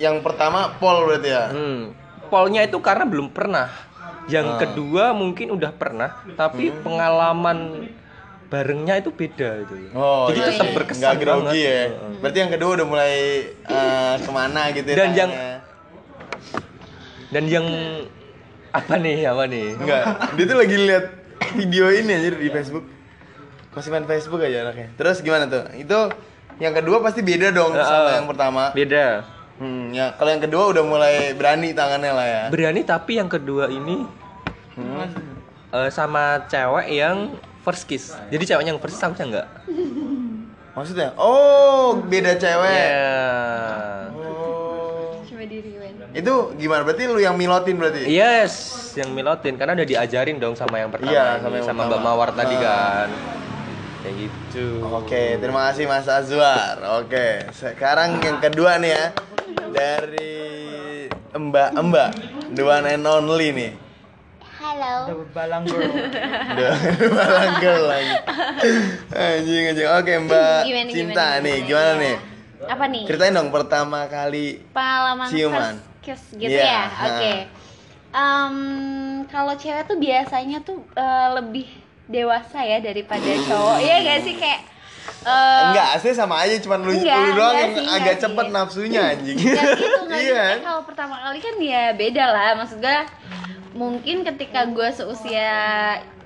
yang 0.00 0.24
pertama 0.24 0.80
pol 0.80 1.04
berarti 1.04 1.28
ya. 1.28 1.44
Hmm. 1.52 1.92
Polnya 2.26 2.64
itu 2.64 2.80
karena 2.80 3.04
belum 3.04 3.30
pernah. 3.30 3.68
Yang 4.26 4.46
Ah. 4.48 4.58
kedua 4.58 5.04
mungkin 5.12 5.52
udah 5.52 5.70
pernah, 5.70 6.10
tapi 6.34 6.70
Hmm. 6.70 6.80
pengalaman 6.80 7.58
barengnya 8.46 8.98
itu 8.98 9.10
beda 9.10 9.62
gitu. 9.62 9.74
Oh, 9.94 10.26
Jadi 10.26 10.38
iya, 10.40 10.48
tetap 10.50 10.66
iya. 10.66 10.74
berkesan 10.74 11.00
Nggak 11.00 11.16
grogi 11.18 11.60
ya. 11.60 11.70
Heeh. 11.86 12.12
Berarti 12.18 12.38
yang 12.38 12.50
kedua 12.50 12.70
udah 12.74 12.86
mulai 12.86 13.14
eh, 13.52 14.14
ke 14.18 14.30
mana 14.30 14.62
gitu 14.72 14.88
ya. 14.88 14.96
Dan 14.96 15.10
yang-. 15.14 15.34
Dan 17.30 17.44
yang 17.46 17.66
apa 18.70 18.94
nih? 18.96 19.22
Apa 19.22 19.44
nih? 19.46 19.66
Enggak, 19.76 20.02
dia 20.34 20.44
tuh 20.46 20.58
lagi 20.58 20.76
lihat 20.76 21.04
video 21.54 21.86
ini 21.90 22.10
aja 22.10 22.28
di 22.32 22.50
Facebook. 22.50 22.86
Masih 23.70 23.90
main 23.90 24.02
Facebook 24.04 24.42
aja 24.42 24.66
anaknya. 24.66 24.88
Terus 24.94 25.22
gimana 25.22 25.46
tuh? 25.46 25.62
Itu 25.74 26.10
yang 26.58 26.74
kedua 26.74 26.98
pasti 27.00 27.22
beda 27.22 27.50
dong 27.50 27.70
sama 27.70 27.86
Heeh. 27.86 28.14
yang 28.18 28.26
pertama. 28.26 28.62
Beda. 28.72 29.06
Hmm, 29.60 29.92
ya 29.92 30.16
kalau 30.16 30.32
yang 30.32 30.40
kedua 30.40 30.72
udah 30.72 30.82
mulai 30.82 31.14
berani 31.32 31.70
tangannya 31.70 32.10
lah 32.10 32.26
ya. 32.26 32.42
Berani 32.48 32.80
tapi 32.80 33.20
yang 33.20 33.28
kedua 33.28 33.68
ini 33.68 34.08
Hmm. 34.72 35.04
eh, 35.70 35.90
sama 35.90 36.48
cewek 36.48 36.88
yang 36.88 37.36
first 37.60 37.84
kiss. 37.84 38.16
Jadi 38.26 38.42
ceweknya 38.46 38.72
yang 38.72 38.80
first 38.80 38.96
kiss 38.96 39.04
aku 39.04 39.20
enggak. 39.20 39.44
Maksudnya? 40.72 41.12
Oh, 41.14 42.00
beda 42.00 42.34
cewek. 42.34 42.72
Ya. 42.88 44.08
Oh. 44.10 45.20
Coba 45.20 45.44
di 45.44 45.58
rewind. 45.60 46.08
Itu 46.10 46.34
gimana? 46.56 46.80
Berarti 46.80 47.04
lu 47.04 47.20
yang 47.20 47.36
milotin 47.36 47.76
berarti? 47.76 48.08
Yes, 48.08 48.54
yang 48.94 49.12
milotin 49.12 49.54
karena 49.54 49.76
udah 49.76 49.84
diajarin 49.84 50.40
dong 50.40 50.56
sama 50.56 50.78
yang 50.78 50.88
pertama 50.88 51.12
Iya, 51.12 51.36
sama 51.38 51.54
yang 51.54 51.66
sama. 51.68 51.80
Mbak 51.84 52.00
Mawar 52.00 52.30
tadi 52.32 52.56
Ah. 52.56 52.62
kan. 52.62 53.08
Kayak 54.00 54.14
gitu. 54.16 54.66
Oke, 54.88 55.36
terima 55.36 55.68
kasih 55.68 55.84
Mas 55.84 56.08
Azwar. 56.08 56.80
Oke, 56.98 57.44
sekarang 57.52 58.16
yang 58.18 58.40
kedua 58.40 58.80
nih 58.80 58.96
ya 58.96 59.04
dari 59.70 60.32
Mbak 61.30 61.70
Mbak, 61.72 62.10
the 62.52 62.62
one 62.62 62.86
and 62.86 63.04
only 63.04 63.50
nih. 63.50 63.72
Halo. 64.60 65.24
Balang 65.32 65.64
girl. 65.64 65.88
Udah 65.88 66.72
malang 67.08 67.54
girl 67.58 67.84
lagi. 67.86 68.12
Anjing 69.10 69.64
anjing. 69.72 69.88
Oke, 69.88 70.12
Mbak 70.20 70.58
Gimana, 70.62 70.90
Cinta 70.90 71.24
gimana, 71.32 71.40
nih, 71.40 71.56
gimana? 71.56 71.64
gimana 71.64 71.92
nih? 71.96 72.16
Apa 72.60 72.84
nih? 72.86 73.02
Ceritain 73.08 73.32
dong 73.32 73.48
pertama 73.48 74.04
kali 74.04 74.60
Pengalaman 74.70 75.26
Ciuman. 75.32 75.74
first 75.80 76.04
kiss 76.04 76.22
gitu 76.36 76.52
Iya, 76.52 76.60
ya. 76.60 76.82
Oke. 77.08 77.32
Em, 78.10 78.56
kalau 79.26 79.54
cewek 79.54 79.86
tuh 79.86 79.96
biasanya 79.96 80.58
tuh 80.60 80.84
eh, 80.92 81.28
lebih 81.32 81.66
dewasa 82.04 82.60
ya 82.60 82.78
daripada 82.78 83.22
cowok. 83.22 83.78
Iya 83.80 83.96
gak 84.04 84.18
sih 84.22 84.34
kayak 84.36 84.60
eh, 85.22 85.62
Enggak, 85.66 85.88
asli 85.94 86.10
sama 86.12 86.36
aja 86.38 86.56
cuman 86.58 86.78
lu, 86.80 86.92
Enggak, 86.92 87.16
lu 87.18 87.28
doang 87.32 87.50
enggak 87.50 87.60
yang 87.60 87.72
sih, 87.72 87.84
agak 87.84 87.96
enggak 87.96 88.16
cepet 88.20 88.44
sih. 88.44 88.52
nafsunya 88.52 89.00
anjing. 89.06 89.38
Ya 89.38 89.62
gitu 89.74 90.00
nggak 90.02 90.20
Iya. 90.26 90.44
gitu. 90.50 90.62
Kalau 90.62 90.82
pertama 90.82 91.14
kali 91.18 91.38
kan 91.38 91.54
ya 91.58 91.84
beda 91.92 92.24
lah. 92.26 92.48
Maksud 92.56 92.78
gue 92.78 92.98
mungkin 93.72 94.16
ketika 94.24 94.60
gue 94.66 94.88
seusia 94.90 95.52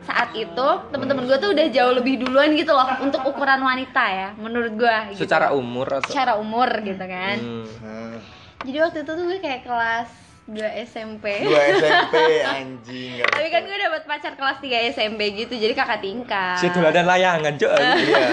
saat 0.01 0.31
itu 0.33 0.67
teman-teman 0.91 1.25
gue 1.25 1.39
tuh 1.39 1.51
udah 1.51 1.67
jauh 1.67 1.93
lebih 1.95 2.21
duluan 2.21 2.53
gitu 2.53 2.71
loh 2.71 2.85
untuk 2.99 3.25
ukuran 3.25 3.57
wanita 3.59 4.05
ya 4.05 4.29
menurut 4.35 4.73
gue 4.75 4.97
gitu. 5.11 5.25
Secara 5.25 5.51
umur 5.51 5.89
atau 5.91 6.09
secara 6.09 6.37
umur 6.37 6.69
gitu 6.81 7.01
kan 7.01 7.37
Hmm. 7.37 7.65
Hmm. 7.81 8.15
jadi 8.63 8.85
waktu 8.85 9.01
itu 9.01 9.11
tuh 9.11 9.25
gue 9.25 9.39
kayak 9.39 9.65
kelas 9.65 10.09
2 10.45 10.61
SMP 10.85 11.25
Dua 11.41 11.61
SMP 11.81 12.15
anjing 12.61 13.17
enggak. 13.17 13.33
tapi 13.33 13.49
kan 13.49 13.63
gue 13.65 13.79
dapet 13.81 14.03
pacar 14.05 14.33
kelas 14.37 14.59
3 14.61 14.93
SMP 14.93 15.21
gitu 15.33 15.57
jadi 15.57 15.73
kakak 15.73 16.05
tingkat 16.05 16.61
Si 16.61 16.69
dan 16.69 17.09
layangan, 17.09 17.57
Cok. 17.57 17.73
Iya. 17.73 18.27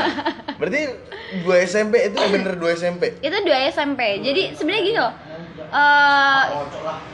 Berarti 0.59 0.81
dua 1.39 1.63
SMP 1.63 2.11
itu 2.11 2.19
bener 2.27 2.59
dua 2.59 2.75
SMP. 2.75 3.15
itu 3.23 3.31
2 3.31 3.71
SMP 3.71 4.19
jadi 4.19 4.51
sebenarnya 4.51 4.83
gini 4.83 4.99
loh 4.99 5.13
eh 5.71 6.43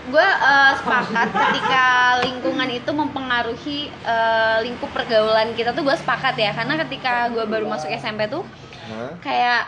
gue 0.09 0.27
eh, 0.27 0.71
sepakat 0.81 1.29
ketika 1.29 1.85
lingkungan 2.25 2.69
itu 2.73 2.89
mempengaruhi 2.89 3.79
eh, 3.93 4.57
lingkup 4.65 4.89
pergaulan 4.89 5.53
kita 5.53 5.77
tuh 5.77 5.85
gue 5.85 5.93
sepakat 5.93 6.33
ya 6.33 6.57
karena 6.57 6.73
ketika 6.81 7.29
gue 7.29 7.45
baru 7.45 7.69
masuk 7.69 7.93
SMP 7.93 8.25
tuh 8.25 8.41
Hah? 8.89 9.13
kayak 9.21 9.61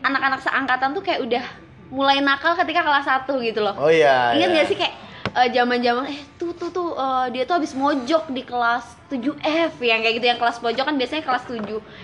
anak-anak 0.00 0.40
seangkatan 0.40 0.96
tuh 0.96 1.04
kayak 1.04 1.20
udah 1.20 1.44
mulai 1.88 2.18
nakal 2.18 2.54
ketika 2.54 2.80
kelas 2.80 3.06
1 3.06 3.28
gitu 3.42 3.60
loh 3.60 3.74
Oh 3.76 3.88
iya. 3.88 4.32
Ingat 4.32 4.48
iya. 4.48 4.56
gak 4.56 4.66
sih 4.66 4.76
kayak 4.76 4.94
eh, 5.34 5.48
zaman-zaman 5.50 6.04
eh 6.06 6.20
tuh 6.34 6.52
tuh 6.52 6.68
tuh 6.68 6.88
eh, 6.92 7.26
dia 7.30 7.42
tuh 7.42 7.54
habis 7.56 7.72
mojok 7.72 8.28
di 8.28 8.42
kelas 8.42 8.84
7F 9.06 9.78
yang 9.78 10.00
kayak 10.00 10.14
gitu 10.16 10.26
yang 10.26 10.38
kelas 10.38 10.58
pojok 10.58 10.84
kan 10.84 10.94
biasanya 10.94 11.22
kelas 11.22 11.44
7 11.44 11.60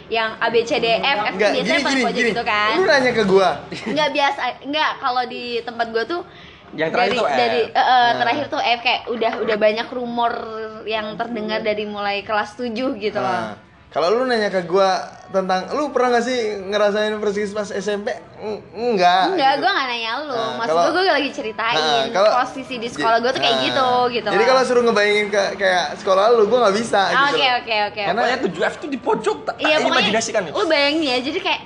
yang 0.08 0.30
A 0.36 0.46
B 0.46 0.62
C 0.62 0.76
D 0.76 0.86
F 0.86 1.02
F 1.02 1.26
tuh 1.26 1.32
Enggak, 1.32 1.50
biasanya 1.52 1.64
gini 1.76 1.90
gini 1.90 2.02
pojok 2.02 2.16
gini. 2.16 2.30
gitu 2.30 2.42
kan. 2.44 2.72
Lu 2.72 2.84
nanya 2.84 3.12
ke 3.12 3.24
gua. 3.24 3.50
Enggak 3.84 4.08
biasa 4.10 4.40
enggak 4.62 4.90
kalau 4.98 5.22
di 5.24 5.42
tempat 5.60 5.86
gua 5.88 6.04
tuh 6.04 6.22
Yang 6.70 6.90
terakhir 6.92 7.10
dari, 7.10 7.18
tuh 7.18 7.26
F. 7.26 7.34
dari 7.36 7.60
eh, 7.62 7.74
eh, 7.74 7.82
Nah. 7.82 8.12
terakhir 8.16 8.44
tuh 8.46 8.60
F 8.62 8.78
kayak 8.80 9.00
udah 9.08 9.32
udah 9.40 9.56
banyak 9.58 9.88
rumor 9.90 10.32
yang 10.84 11.06
terdengar 11.14 11.58
dari 11.60 11.84
mulai 11.84 12.22
kelas 12.22 12.54
7 12.54 12.70
gitu 12.96 13.16
Nah, 13.16 13.26
loh. 13.26 13.42
Kalau 13.90 14.06
lu 14.12 14.24
nanya 14.24 14.48
ke 14.48 14.62
gua 14.64 15.02
tentang 15.28 15.70
lu 15.72 15.90
pernah 15.90 16.14
gak 16.14 16.24
sih 16.24 16.38
ngerasain 16.64 17.14
persis 17.16 17.50
pas 17.50 17.66
SMP? 17.66 18.10
Eng- 18.36 18.62
Enggak. 18.72 19.30
Enggak, 19.30 19.50
gitu. 19.52 19.60
gua 19.60 19.70
gak 19.72 19.86
nanya 19.88 20.12
lu. 20.20 20.30
Nah, 20.32 20.50
Maksud 20.56 20.70
kalau- 20.72 20.84
gua 20.88 21.02
gua 21.02 21.12
lagi 21.12 21.30
ceritain 21.30 21.76
Nah, 21.76 22.02
kalau- 22.08 22.34
posisi 22.40 22.74
di 22.76 22.88
sekolah 22.88 23.18
gua 23.18 23.30
tuh 23.30 23.40
kayak 23.40 23.56
Nah, 23.56 23.64
gitu 23.64 23.88
gitu 24.12 24.28
Jadi 24.28 24.44
kalau 24.44 24.62
suruh 24.62 24.82
ngebayangin 24.82 25.26
ke, 25.28 25.42
kayak 25.56 25.84
sekolah 25.98 26.24
lu, 26.32 26.42
gua 26.46 26.58
nggak 26.64 26.76
bisa 26.76 27.00
gitu. 27.08 27.26
Oke 27.28 27.46
oke 27.56 27.74
oke. 27.88 28.00
Karena 28.00 28.20
Pokoknya 28.20 28.38
7F 28.40 28.74
tuh 28.76 28.88
di 28.88 28.98
pojok 28.98 29.38
tak 29.44 29.54
Iya 29.58 29.76
imajinasikan 29.80 30.40
nih. 30.46 30.52
lu 30.52 30.64
bayangin 30.66 31.02
ya 31.04 31.18
jadi 31.20 31.38
kayak 31.40 31.62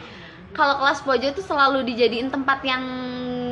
kalau 0.53 0.75
kelas 0.79 0.99
pojok 1.01 1.29
itu 1.31 1.43
selalu 1.43 1.79
dijadiin 1.85 2.29
tempat 2.29 2.63
yang 2.63 2.83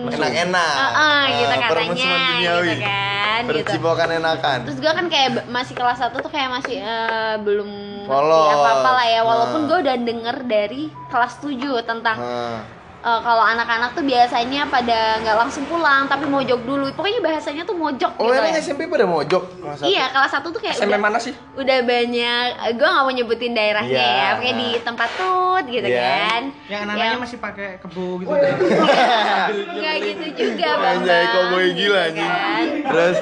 enak-enak. 0.09 0.75
Ah, 0.75 0.91
ah, 0.93 1.23
gitu 1.29 1.45
katanya 1.47 1.69
permusuhan 1.69 2.19
duniawi. 2.29 2.67
gitu 2.69 2.83
kan 2.83 2.91
kan 3.23 3.43
gitu 3.45 3.59
Percipokan 3.65 4.09
enakan. 4.13 4.59
terus 4.63 4.79
gue 4.79 4.93
kan 4.93 5.07
kayak 5.09 5.29
masih 5.49 5.73
kelas 5.73 5.99
1 6.01 6.15
tuh 6.15 6.29
kayak 6.29 6.51
masih 6.53 6.77
eh, 6.79 7.35
belum 7.39 7.71
Polos. 8.03 8.51
apa 8.53 8.69
apa 8.77 8.91
lah 8.93 9.07
ya 9.09 9.21
walaupun 9.23 9.61
Nah. 9.61 9.69
gue 9.69 9.79
udah 9.81 9.97
denger 9.99 10.37
dari 10.45 10.83
kelas 11.09 11.35
7 11.39 11.55
tentang 11.83 12.17
Nah, 12.17 12.59
eh, 13.03 13.21
kalau 13.21 13.45
anak-anak 13.45 13.91
tuh 13.93 14.03
biasanya 14.03 14.63
pada 14.65 14.99
nggak 15.19 15.37
langsung 15.37 15.65
pulang 15.65 16.07
tapi 16.07 16.25
mojok 16.25 16.61
dulu 16.61 16.87
pokoknya 16.91 17.21
bahasanya 17.21 17.63
tuh 17.63 17.75
mojok 17.75 18.15
Oh 18.15 18.27
gitu 18.27 18.39
ya 18.39 18.57
SMP 18.57 18.87
pada 18.87 19.05
mojok? 19.05 19.43
Kelas 19.53 19.77
satu? 19.77 19.87
iya 19.87 20.05
kelas 20.09 20.31
1 20.33 20.47
tuh 20.47 20.61
kayak 20.61 20.75
SMP 20.77 20.89
udah, 20.89 21.01
mana 21.01 21.19
sih? 21.19 21.35
udah 21.53 21.79
banyak 21.83 22.47
gue 22.73 22.89
nggak 22.89 23.03
mau 23.03 23.13
nyebutin 23.13 23.53
daerahnya 23.53 23.91
Iya. 23.93 24.15
ya 24.15 24.29
pokoknya 24.33 24.55
di 24.57 24.69
tempat 24.81 25.09
tut 25.13 25.65
gitu 25.67 25.87
Iya. 25.87 26.01
kan 26.01 26.43
Yang 26.65 26.81
anak-anaknya 26.83 27.19
masih 27.19 27.39
pakai 27.39 27.69
kebo 27.79 28.07
gitu. 28.19 28.31
nggak 29.77 29.95
gitu 30.03 30.25
juga 30.39 30.69
Anjay, 30.73 31.03
Bambang, 31.03 31.27
cowboy 31.29 31.67
gila 31.73 32.03
gitu 32.09 32.23
anjing. 32.23 32.31
kan. 32.31 32.65
Terus 32.87 33.19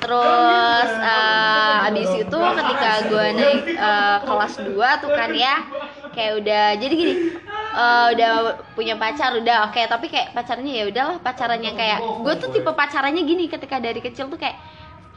Terus 0.00 0.90
eh, 0.98 1.86
abis 1.86 2.10
itu 2.18 2.38
ketika 2.50 2.90
gue 3.06 3.26
naik 3.32 3.62
eh, 3.70 4.16
kelas 4.20 4.54
2 4.58 4.66
tuh 4.98 5.10
kan 5.10 5.30
ya 5.30 5.56
kayak 6.10 6.32
udah 6.42 6.64
jadi 6.76 6.94
gini 6.94 7.14
eh, 7.72 8.06
udah 8.14 8.30
punya 8.74 8.94
pacar 8.94 9.34
udah 9.36 9.70
oke 9.70 9.80
tapi 9.86 10.06
kayak 10.06 10.32
pacarnya 10.32 10.72
ya 10.72 10.84
udahlah 10.86 11.16
pacarannya 11.18 11.72
kayak 11.72 11.98
gue 12.20 12.34
tuh 12.36 12.48
tipe 12.50 12.70
pacarannya 12.70 13.22
gini 13.22 13.46
ketika 13.46 13.78
dari 13.78 13.98
kecil 13.98 14.26
tuh 14.26 14.36
kayak 14.36 14.58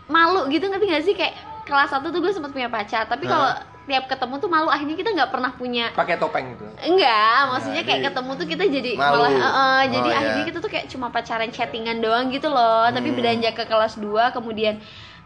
malu 0.06 0.45
gitu 0.47 0.67
ngerti 0.67 0.86
gak 0.86 1.03
sih 1.03 1.15
kayak 1.15 1.34
kelas 1.63 1.89
1 1.91 2.03
tuh 2.03 2.19
gue 2.19 2.32
sempat 2.32 2.51
punya 2.51 2.67
pacar 2.67 3.08
tapi 3.08 3.23
kalau 3.23 3.56
tiap 3.84 4.08
ketemu 4.08 4.39
tuh 4.39 4.47
malu 4.47 4.71
akhirnya 4.71 4.95
kita 4.95 5.12
nggak 5.12 5.27
pernah 5.27 5.51
punya 5.51 5.91
Pakai 5.91 6.15
topeng 6.15 6.56
gitu. 6.56 6.63
Enggak, 6.88 7.39
maksudnya 7.51 7.84
Nah, 7.84 7.88
kayak 7.88 7.99
jadi 7.99 8.08
ketemu 8.08 8.32
tuh 8.32 8.47
kita 8.47 8.63
jadi 8.71 8.91
malu. 8.95 9.12
malah 9.19 9.32
eh, 9.32 9.43
eh, 9.43 9.82
jadi 9.91 10.08
Oh, 10.08 10.15
akhirnya 10.15 10.39
iya. 10.39 10.47
kita 10.47 10.60
tuh 10.63 10.71
kayak 10.71 10.86
cuma 10.88 11.08
pacaran 11.12 11.51
chattingan 11.51 11.97
doang 11.99 12.32
gitu 12.32 12.47
loh. 12.47 12.88
Tapi 12.88 13.12
Hmm. 13.12 13.17
beranjak 13.19 13.53
ke 13.60 13.63
kelas 13.67 13.99
2 13.99 14.32
kemudian 14.32 14.79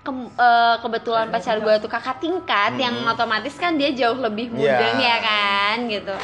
ke- 0.08 0.16
eh, 0.34 0.76
kebetulan 0.80 1.28
pacar 1.28 1.60
gue 1.60 1.74
tuh 1.78 1.92
kakak 1.92 2.18
tingkat 2.18 2.72
yang 2.78 2.96
Hmm. 2.98 3.12
otomatis 3.12 3.52
kan 3.54 3.76
dia 3.76 3.92
jauh 3.92 4.16
lebih 4.18 4.48
Iya. 4.48 4.56
mudeng 4.56 4.98
ya 4.98 5.18
kan 5.20 5.78
gitu. 5.86 6.16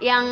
Yang 0.00 0.26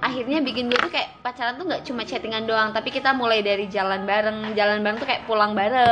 akhirnya 0.00 0.38
bikin 0.40 0.66
gue 0.66 0.78
tuh 0.78 0.88
kayak 0.88 1.20
pacaran 1.20 1.54
tuh 1.54 1.66
nggak 1.66 1.82
cuma 1.82 2.02
chattingan 2.02 2.44
doang, 2.44 2.70
tapi 2.70 2.88
kita 2.88 3.10
mulai 3.12 3.40
dari 3.40 3.66
jalan 3.66 4.02
bareng, 4.04 4.54
jalan 4.54 4.80
bareng 4.80 4.98
tuh 4.98 5.06
kayak 5.06 5.24
pulang 5.24 5.52
bareng, 5.52 5.90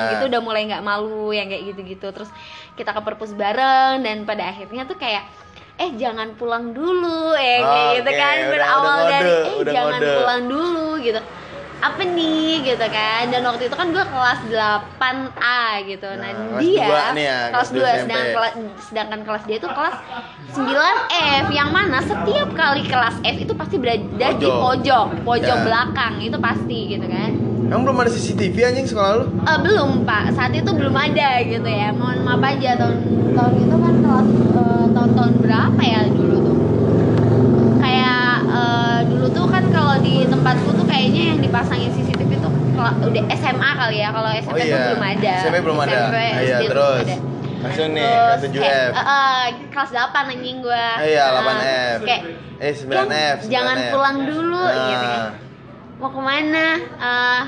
Iya. 0.00 0.10
gitu 0.12 0.30
udah 0.30 0.40
mulai 0.40 0.62
nggak 0.64 0.82
malu 0.82 1.30
yang 1.30 1.46
kayak 1.46 1.64
gitu-gitu. 1.68 2.06
Terus 2.08 2.30
kita 2.72 2.90
ke 2.90 3.00
perpus 3.00 3.34
bareng 3.34 4.00
dan 4.00 4.22
pada 4.22 4.46
akhirnya 4.46 4.84
tuh 4.84 4.94
kayak 4.94 5.26
eh 5.74 5.90
jangan 5.92 6.38
pulang 6.38 6.70
dulu 6.70 7.34
eh 7.34 7.58
kayak 7.58 7.86
gitu 7.92 8.06
Oke, 8.08 8.14
kan 8.16 8.36
berawal 8.46 8.86
udah 8.86 9.10
dari 9.10 9.30
eh 9.42 9.54
udah 9.58 9.72
jangan 9.74 10.00
ngode. 10.00 10.14
pulang 10.14 10.42
dulu 10.46 10.86
gitu 11.02 11.20
apa 11.84 12.00
nih 12.02 12.64
gitu 12.64 12.86
kan 12.86 13.28
dan 13.28 13.44
waktu 13.44 13.68
itu 13.68 13.76
kan 13.76 13.88
gue 13.88 14.00
kelas 14.02 14.40
8A 14.48 15.60
gitu 15.84 16.08
nah, 16.10 16.32
Nah, 16.32 16.32
kelas 16.50 16.62
dia 16.62 16.86
dua 16.86 17.04
nih 17.12 17.24
ya, 17.24 17.38
kelas 17.46 17.68
kelas 17.68 17.68
2 17.68 17.76
dua 17.76 17.84
SMP. 17.84 18.00
sedangkan 18.00 18.26
kelas 18.32 18.52
sedangkan 18.82 19.20
kelas 19.22 19.42
dia 19.44 19.56
itu 19.58 19.68
kelas 19.68 19.96
9F 20.50 21.46
yang 21.50 21.70
mana 21.70 21.98
setiap 22.00 22.48
kali 22.52 22.82
kelas 22.84 23.16
F 23.20 23.36
itu 23.38 23.52
pasti 23.52 23.76
berada 23.76 24.00
di 24.32 24.46
Pojok. 24.46 25.06
pojok 25.22 25.44
Ya. 25.54 25.62
belakang 25.62 26.14
itu 26.20 26.38
pasti 26.38 26.78
gitu 26.90 27.06
kan 27.06 27.30
Emang 27.64 27.80
belum 27.82 27.96
ada 27.98 28.10
CCTV 28.10 28.56
anjing 28.62 28.84
sekolah 28.84 29.12
lu? 29.14 29.24
Eh, 29.42 29.58
belum 29.58 30.04
pak 30.04 30.32
saat 30.32 30.52
itu 30.52 30.68
belum 30.68 30.92
ada 30.92 31.28
gitu 31.42 31.64
ya 31.64 31.92
mohon 31.92 32.20
maaf 32.22 32.44
aja 32.44 32.76
tahun 32.76 32.96
tahun 33.30 33.52
itu 33.58 33.76
kan 33.78 33.94
kelas 33.98 34.28
eh, 34.54 34.86
tahun-tahun 34.90 35.32
berapa 35.38 35.80
ya 35.82 36.00
dulu 36.06 36.36
tuh 36.38 36.56
dulu 39.24 39.32
tuh 39.34 39.48
kan 39.48 39.64
kalau 39.72 39.96
di 40.04 40.28
tempatku 40.28 40.68
tuh 40.70 40.84
kayaknya 40.84 41.32
yang 41.32 41.38
dipasangin 41.40 41.88
CCTV 41.88 42.36
tuh 42.36 42.52
kela- 42.76 42.92
udah 43.00 43.24
SMA 43.32 43.70
kali 43.74 43.96
ya 43.96 44.12
kalau 44.12 44.28
SMP 44.28 44.52
Oh 44.52 44.58
iya. 44.60 44.68
tuh 44.68 44.80
belum 44.86 45.04
ada 45.08 45.32
SMP 45.40 45.56
belum 45.64 45.78
ada. 45.80 45.96
SMP, 45.96 46.16
Ah, 46.20 46.28
iya, 46.36 46.56
SD 46.60 46.64
terus. 46.68 46.84
belum 47.00 47.08
ada. 47.08 47.16
Langsung 47.64 47.88
nih, 47.88 48.04
Terus 48.04 48.20
kelas 48.20 48.42
7F. 48.44 48.60
kayak, 48.60 48.88
eh, 48.92 49.06
eh, 49.08 49.44
kelas 49.72 49.90
8 49.90 50.24
anjing 50.28 50.58
gua 50.60 50.76
Ah, 50.92 51.00
iya, 51.02 51.24
Eh, 51.24 51.32
8F. 51.32 51.98
kayak 52.04 52.22
Eh, 52.60 52.72
9F. 52.76 53.36
"Kan, 53.40 53.48
jangan 53.48 53.76
9F. 53.78 53.92
pulang 53.96 54.16
dulu 54.22 54.60
Nah. 54.62 54.84
gitu 54.86 55.06
kan 55.06 55.22
mau 55.96 56.10
ke 56.10 56.20
mana 56.20 56.66
Eh, 57.00 57.40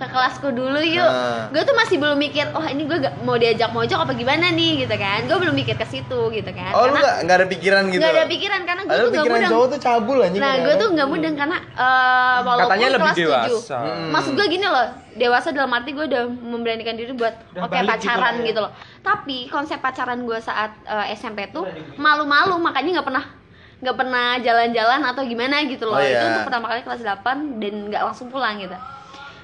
ke 0.00 0.08
kelasku 0.08 0.48
dulu 0.48 0.80
yuk 0.80 1.04
Nah. 1.04 1.52
gue 1.52 1.60
tuh 1.60 1.76
masih 1.76 1.96
belum 1.96 2.16
mikir 2.16 2.48
oh 2.50 2.64
ini 2.64 2.82
gue 2.82 2.98
gak 2.98 3.20
mau 3.20 3.36
diajak 3.36 3.68
mojok 3.68 4.00
apa 4.00 4.12
gimana 4.12 4.48
nih 4.48 4.80
gitu 4.80 4.96
kan 4.96 5.20
gue 5.22 5.36
belum 5.36 5.52
mikir 5.52 5.76
ke 5.76 5.84
situ 5.84 6.20
gitu 6.30 6.50
kan 6.50 6.72
Oh, 6.72 6.84
lu 6.84 6.96
karena 6.96 7.00
gak, 7.02 7.16
gak 7.22 7.36
ada 7.36 7.46
pikiran 7.46 7.82
gitu? 7.86 8.00
nggak 8.00 8.12
ada 8.14 8.24
pikiran 8.26 8.60
karena 8.62 8.82
gue 8.82 8.88
tuh 8.90 8.96
gak 8.96 9.12
pikiran 9.14 9.36
mudeng 9.36 9.52
cowok 9.52 9.66
tuh 9.68 9.78
cabul 9.78 10.18
anjing. 10.18 10.40
nah 10.40 10.48
gue 10.48 10.56
kadang-kadang. 10.56 10.80
tuh 10.80 10.88
nggak 10.90 11.08
mudeng 11.08 11.34
karena 11.36 11.56
eh, 11.60 12.38
walaupun 12.40 12.70
Katanya 12.70 12.88
lebih 12.90 13.04
kelas 13.04 13.16
7 13.44 13.50
dewasa. 13.50 13.76
Hmm. 13.78 14.08
maksud 14.10 14.32
gue 14.32 14.46
gini 14.48 14.66
loh 14.66 14.86
dewasa 15.12 15.48
dalam 15.50 15.70
arti 15.70 15.90
gue 15.90 16.04
udah 16.06 16.22
memberanikan 16.26 16.94
diri 16.94 17.12
buat 17.12 17.34
oke 17.52 17.76
pacaran 17.82 18.00
gitu 18.00 18.08
lah 18.16 18.32
ya. 18.34 18.48
gitu 18.48 18.60
loh 18.64 18.72
tapi 19.00 19.36
konsep 19.46 19.78
pacaran 19.78 20.24
gue 20.24 20.38
saat 20.40 20.72
eh, 20.82 21.12
SMP 21.12 21.44
tuh 21.50 21.68
malu-malu 21.94 22.56
makanya 22.56 22.96
nggak 22.96 23.06
pernah 23.06 23.24
nggak 23.80 23.96
pernah 23.96 24.36
jalan-jalan 24.38 25.00
atau 25.02 25.22
gimana 25.22 25.60
gitu 25.64 25.84
loh 25.84 25.96
Oh, 25.96 26.00
itu 26.00 26.12
iya. 26.14 26.24
untuk 26.30 26.44
pertama 26.46 26.68
kali 26.68 26.80
kelas 26.82 27.00
8 27.00 27.20
dan 27.58 27.74
nggak 27.86 28.02
langsung 28.02 28.28
pulang 28.28 28.56
gitu 28.56 28.76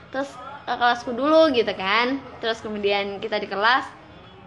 terus 0.07 0.33
ke 0.67 0.75
kelasku 0.75 1.15
dulu 1.15 1.55
gitu 1.55 1.71
kan 1.79 2.19
terus 2.43 2.59
kemudian 2.59 3.23
kita 3.23 3.39
di 3.39 3.47
kelas 3.47 3.87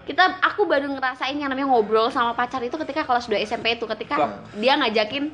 kita 0.03 0.41
aku 0.43 0.67
baru 0.67 0.91
ngerasain 0.91 1.37
yang 1.37 1.47
namanya 1.47 1.71
ngobrol 1.71 2.11
sama 2.11 2.35
pacar 2.35 2.59
itu 2.59 2.75
ketika 2.75 3.07
kelas 3.07 3.31
2 3.31 3.39
SMP 3.47 3.79
itu 3.79 3.87
ketika 3.87 4.15
Wah. 4.19 4.43
dia 4.57 4.75
ngajakin 4.75 5.31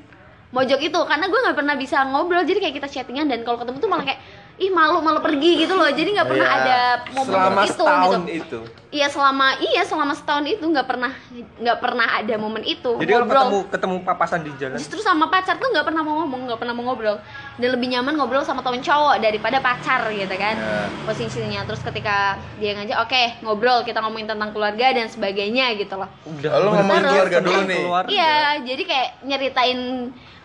mojok 0.54 0.80
itu 0.84 1.00
karena 1.10 1.26
gue 1.26 1.40
nggak 1.42 1.58
pernah 1.58 1.76
bisa 1.80 2.06
ngobrol 2.06 2.46
jadi 2.46 2.62
kayak 2.62 2.76
kita 2.84 2.88
chattingan 2.92 3.26
dan 3.26 3.42
kalau 3.42 3.58
ketemu 3.58 3.82
tuh 3.82 3.90
malah 3.90 4.06
kayak 4.06 4.22
ih 4.58 4.70
malu 4.70 5.00
malu 5.00 5.20
pergi 5.20 5.60
gitu 5.60 5.74
loh 5.74 5.88
jadi 5.88 6.10
nggak 6.14 6.28
pernah 6.28 6.48
Iya. 6.48 6.60
ada 6.62 6.80
momen 7.12 7.28
Selama 7.30 7.62
itu 7.62 7.72
setahun 7.76 8.20
gitu 8.22 8.32
itu. 8.32 8.60
iya 8.90 9.08
selama 9.08 9.48
iya 9.60 9.84
selama 9.84 10.14
setahun 10.14 10.46
itu 10.46 10.64
nggak 10.64 10.86
pernah 10.86 11.12
nggak 11.60 11.78
pernah 11.78 12.08
ada 12.14 12.36
momen 12.36 12.64
itu 12.64 12.92
Jadi 12.94 13.04
kalau 13.10 13.26
ngobrol 13.26 13.44
ketemu 13.44 13.60
ketemu 13.68 13.96
papasan 14.02 14.40
di 14.42 14.52
jalan. 14.56 14.76
justru 14.76 15.00
sama 15.00 15.28
pacar 15.28 15.56
tuh 15.56 15.68
nggak 15.68 15.84
pernah 15.84 16.02
mau 16.02 16.24
ngomong 16.24 16.42
nggak 16.46 16.56
pernah 16.58 16.72
mau 16.72 16.84
ngobrol 16.86 17.20
dan 17.54 17.70
lebih 17.70 17.88
nyaman 17.90 18.14
ngobrol 18.14 18.42
sama 18.42 18.62
temen 18.62 18.80
cowok 18.80 19.16
daripada 19.18 19.60
pacar 19.60 20.08
gitu 20.10 20.32
kan 20.34 20.56
Ya. 20.56 20.88
posisinya 21.04 21.62
terus 21.64 21.82
ketika 21.82 22.16
dia 22.56 22.72
ngajak 22.74 22.98
oke 23.02 23.22
ngobrol 23.42 23.84
kita 23.84 24.00
ngomongin 24.00 24.28
tentang 24.30 24.50
keluarga 24.50 24.88
dan 24.90 25.06
sebagainya 25.06 25.76
gitu 25.76 25.96
loh 25.96 26.08
Udah. 26.26 26.50
Oh, 26.54 26.60
lu 26.62 26.70
ngomongin 26.74 27.02
Terus, 27.02 27.12
keluarga 27.14 27.38
dulu 27.42 27.60
nih. 27.66 27.80
keluarga. 27.82 28.08
iya 28.08 28.34
jadi 28.62 28.84
kayak 28.84 29.10
nyeritain 29.22 29.80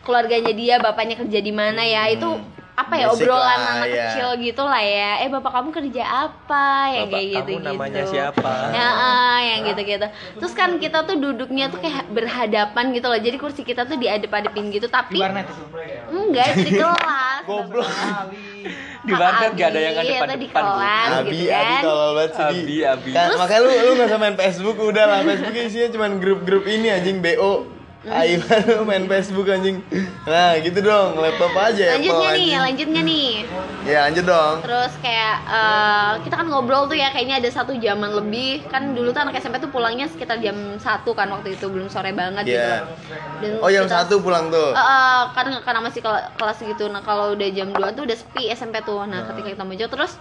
keluarganya 0.01 0.53
dia 0.53 0.75
bapaknya 0.77 1.15
kerja 1.17 1.39
di 1.39 1.53
mana 1.53 1.79
ya 1.81 2.09
itu 2.09 2.27
apa 2.91 2.99
ya 2.99 3.07
Basic 3.15 3.23
obrolan 3.23 3.47
lah, 3.47 3.71
anak 3.79 3.87
iya. 3.87 4.03
kecil 4.03 4.29
gitu 4.43 4.63
lah 4.67 4.83
ya 4.83 5.11
eh 5.23 5.29
bapak 5.31 5.51
kamu 5.55 5.69
kerja 5.71 6.03
apa 6.03 6.67
ya 6.91 7.03
Bapak 7.07 7.13
kayak 7.15 7.27
gitu 7.31 7.39
kamu 7.39 7.55
gitu 7.55 7.71
namanya 7.71 8.03
siapa? 8.11 8.51
ya 8.75 8.89
ah, 8.91 9.39
yang 9.39 9.61
gitu 9.71 9.81
gitu 9.87 10.07
terus 10.43 10.53
kan 10.59 10.71
kita 10.83 10.99
tuh 11.07 11.17
duduknya 11.23 11.71
tuh 11.71 11.79
kayak 11.79 12.11
berhadapan 12.11 12.85
gitu 12.91 13.07
loh 13.07 13.21
jadi 13.23 13.37
kursi 13.39 13.63
kita 13.63 13.87
tuh 13.87 13.95
diadep-adepin 13.95 14.75
gitu 14.75 14.91
Di 14.91 14.95
tapi 14.99 15.23
warnet 15.23 15.47
itu. 15.47 15.63
enggak 16.11 16.45
itu 16.51 16.61
di 16.67 16.73
kelas 16.83 17.43
Goblok. 17.47 17.89
Di 19.01 19.13
warnet 19.17 19.51
gak 19.57 19.69
ada 19.73 19.81
yang 19.81 19.97
Abi, 19.97 20.05
ada 20.05 20.13
depan 20.13 20.37
di 20.37 20.49
kelas 20.53 21.09
Abi, 21.11 21.31
gitu 21.31 21.45
Abi 21.49 21.73
kan 21.73 21.83
tolol 21.83 22.11
banget 22.13 22.31
sih. 22.31 22.43
Abi, 22.45 22.61
Di. 22.61 22.77
Abi. 22.85 23.11
Kan, 23.17 23.29
makanya 23.41 23.61
lu 23.65 23.71
lu 23.71 23.91
gak 23.97 24.09
usah 24.13 24.21
main 24.21 24.37
Facebook 24.37 24.77
udah 24.77 25.05
lah. 25.09 25.19
Facebook 25.25 25.57
isinya 25.57 25.89
cuma 25.89 26.07
grup-grup 26.21 26.65
ini 26.69 26.89
anjing 26.93 27.19
BO. 27.25 27.80
Ayo 28.03 28.41
lu 28.41 28.81
main 28.89 29.05
Facebook 29.05 29.45
anjing. 29.47 29.85
Nah, 30.25 30.57
gitu 30.57 30.81
dong, 30.81 31.15
laptop 31.15 31.53
aja 31.53 31.93
lanjutnya 31.93 32.17
Apple, 32.17 32.33
nih 32.33 32.41
anjing. 32.49 32.61
lanjutnya 32.63 33.03
nih 33.03 33.29
Ya, 33.83 33.99
lanjut 34.03 34.25
dong. 34.25 34.55
terus 34.61 34.93
kayak 34.99 35.35
eh, 35.45 36.13
kita 36.25 36.35
kan 36.35 36.47
ngobrol 36.47 36.85
tuh 36.85 36.97
ya 36.97 37.09
kayaknya 37.09 37.37
ada 37.37 37.51
satu 37.51 37.77
jaman 37.77 38.09
lebih 38.15 38.65
kan 38.67 38.91
dulu 38.91 39.09
tuh 39.11 39.21
anak 39.21 39.37
SMP 39.37 39.57
tuh 39.59 39.69
pulangnya 39.69 40.05
sekitar 40.07 40.37
jam 40.39 40.53
satu 40.77 41.13
kan 41.13 41.29
waktu 41.29 41.53
itu 41.55 41.67
belum 41.67 41.87
sore 41.87 42.11
banget 42.11 42.45
gitu 42.47 42.57
Iya. 42.57 42.73
loh. 42.81 42.89
Dan 43.37 43.51
Oh, 43.59 43.69
jam 43.69 43.85
kita- 43.85 43.93
satu 43.99 44.15
pulang 44.19 44.49
tuh. 44.49 44.71
Eh, 44.71 44.81
eh, 44.81 45.21
karena 45.31 45.61
karena 45.61 45.81
masih 45.83 46.01
kela- 46.01 46.29
kelas 46.35 46.57
gitu 46.59 46.89
nah 46.89 47.01
kalau 47.01 47.33
udah 47.33 47.49
jam 47.51 47.69
2 47.71 47.93
tuh 47.93 48.03
udah 48.03 48.17
sepi 48.17 48.49
SMP 48.49 48.81
tuh 48.81 49.05
nah 49.05 49.25
ketika 49.27 49.49
kita 49.51 49.65
mojok 49.67 49.89
terus 49.91 50.17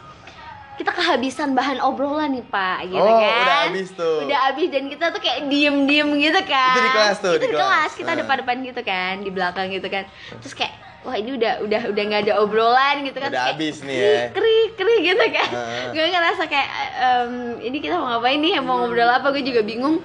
kita 0.80 0.92
kehabisan 0.92 1.52
bahan 1.52 1.78
obrolan 1.80 2.32
nih 2.32 2.46
pak 2.46 2.88
gitu 2.88 3.04
Oh, 3.04 3.20
kan 3.20 3.44
udah 3.44 3.58
habis 3.66 3.88
tuh. 3.92 4.24
udah 4.24 4.40
habis 4.42 4.68
dan 4.70 4.88
kita 4.88 5.06
tuh 5.10 5.20
kayak 5.20 5.40
diem 5.46 5.84
diem 5.84 6.08
gitu 6.18 6.40
kan 6.42 6.72
Itu 6.72 6.82
di 6.82 6.92
kelas 6.94 7.18
tuh, 7.18 7.32
Itu 7.32 7.38
di 7.38 7.44
di 7.44 7.48
kelas. 7.50 7.60
kelas 7.62 7.92
kita 7.94 8.10
Nah. 8.10 8.18
depan 8.18 8.36
depan 8.40 8.56
gitu 8.64 8.82
kan 8.82 9.14
di 9.20 9.30
belakang 9.30 9.68
gitu 9.70 9.88
kan 9.88 10.04
terus 10.34 10.54
kayak 10.54 10.74
wah 11.00 11.16
ini 11.16 11.32
udah 11.34 11.54
udah 11.62 11.82
udah 11.90 12.04
nggak 12.06 12.22
ada 12.22 12.34
obrolan 12.38 12.96
gitu 13.02 13.18
kan 13.18 13.28
Udah 13.30 13.40
Terus 13.42 13.52
habis 13.54 13.76
kayak, 13.78 13.88
nih 13.90 13.98
ya. 14.00 14.24
krik 14.32 14.70
krik 14.74 15.00
gitu 15.06 15.26
kan 15.30 15.50
Nah. 15.50 15.92
gue 15.92 16.06
ngerasa 16.06 16.44
kayak 16.46 16.70
em, 16.98 17.32
ini 17.62 17.78
kita 17.78 17.96
mau 17.96 18.08
ngapain 18.10 18.38
nih 18.38 18.54
mau 18.60 18.76
ngobrol 18.80 19.08
apa 19.10 19.28
gue 19.30 19.44
juga 19.44 19.62
bingung 19.62 20.00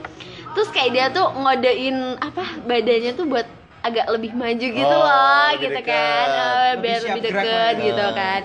terus 0.51 0.69
kayak 0.69 0.91
dia 0.91 1.07
tuh 1.09 1.31
ngodein 1.33 1.97
apa 2.17 2.43
badannya 2.61 3.13
tuh 3.13 3.27
buat 3.27 3.47
agak 3.81 4.07
lebih 4.09 4.33
maju 4.33 4.67
gitu 4.67 4.81
Oh, 4.89 4.97
loh 4.97 5.51
lebih 5.53 5.61
gitu 5.63 5.79
deket. 5.79 5.93
kan 5.93 6.27
Eh, 6.27 6.71
Lebih 6.73 6.81
biar 6.81 7.01
lebih 7.05 7.23
deket 7.23 7.45
lah. 7.45 7.71
gitu 7.81 8.05
kan 8.13 8.41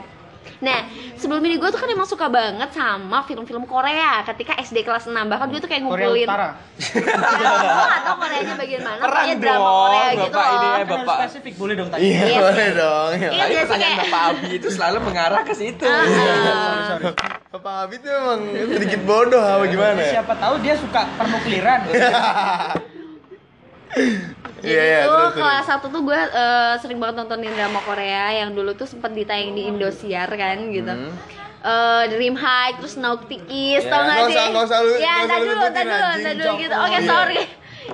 Nah, 0.59 0.79
sebelum 1.13 1.39
ini 1.41 1.55
gue 1.55 1.69
tuh 1.69 1.77
kan 1.77 1.87
emang 1.87 2.03
suka 2.03 2.27
banget 2.27 2.69
sama 2.69 3.23
film-film 3.23 3.63
Korea 3.63 4.19
ketika 4.25 4.57
SD 4.57 4.81
kelas 4.81 5.05
6 5.05 5.15
Bahkan 5.15 5.47
gue 5.47 5.59
tuh 5.59 5.69
kayak 5.69 5.83
Korea 5.83 6.07
ngumpulin 6.07 6.27
Utara. 6.27 6.49
Gue 6.75 6.99
gak 6.99 8.01
tau 8.01 8.15
Koreanya 8.17 8.55
bagian 8.55 8.81
mana 8.81 8.99
Perang 8.99 9.23
Kayak 9.23 9.37
drama 9.39 9.59
dong, 9.59 9.77
Korea 9.79 10.07
gitu 10.09 10.19
Bapak 10.29 10.45
ini, 10.45 10.57
loh 10.59 10.59
eh, 10.59 10.69
Kan 10.69 10.79
harus 10.79 10.89
Bapak. 10.99 11.17
spesifik 11.21 11.53
boleh 11.55 11.73
dong 11.73 11.89
tanya. 11.89 12.01
Iya, 12.01 12.21
Iya 12.21 12.39
boleh 12.41 12.67
dong. 12.73 13.09
Iya 13.15 13.43
sih 13.45 13.55
pertanyaan 13.59 13.79
kayak 13.79 13.97
Bapak 14.01 14.21
Abi 14.25 14.47
itu 14.51 14.67
selalu 14.69 14.97
mengarah 15.01 15.41
ke 15.41 15.53
situ. 15.53 15.85
Ah, 15.85 16.03
Sorry, 16.03 16.81
sorry. 16.85 17.05
Bapak 17.49 17.73
Abi 17.81 17.95
tuh 17.97 18.11
emang 18.11 18.39
sedikit 18.69 19.01
bodoh 19.03 19.41
apa 19.41 19.63
gimana 19.65 19.99
ya? 19.99 20.11
Siapa 20.19 20.33
tahu 20.35 20.55
dia 20.59 20.75
suka 20.75 21.01
pernukliran. 21.15 21.79
Jadi 24.59 24.69
Iya, 24.69 24.83
iya, 24.83 24.99
tuh 25.01 25.09
terus, 25.09 25.23
terus. 25.31 25.35
kelas 25.39 25.65
satu 25.65 25.85
tuh 25.87 26.01
gue 26.03 26.19
eh, 26.19 26.73
sering 26.77 26.99
banget 26.99 27.15
nontonin 27.17 27.49
drama 27.49 27.79
Korea 27.79 28.25
yang 28.35 28.51
dulu 28.51 28.75
tuh 28.75 28.83
sempet 28.83 29.11
ditayang 29.13 29.55
di 29.55 29.65
Indosiar 29.65 30.27
kan 30.29 30.57
gitu. 30.69 30.91
Hmm. 30.91 31.11
Eh, 31.59 32.03
Dream 32.09 32.35
High 32.35 32.77
terus 32.77 32.95
Kiss 33.45 33.83
Ya, 33.83 33.89
tau 33.89 34.01
gak 34.01 34.07
nggak 34.09 34.27
sih? 34.27 34.35
usah- 34.35 34.49
nggak 34.49 34.65
usah 34.65 34.79
lu- 34.79 34.99
ya, 34.99 35.13
ntar 35.23 35.37
dulu, 35.39 35.53
ntar 35.65 35.85
dulu, 35.85 36.07
ntar 36.13 36.33
dulu 36.35 36.51
gitu. 36.57 36.75
Oke, 36.77 36.91
Iya. 36.93 37.01
sorry. 37.05 37.41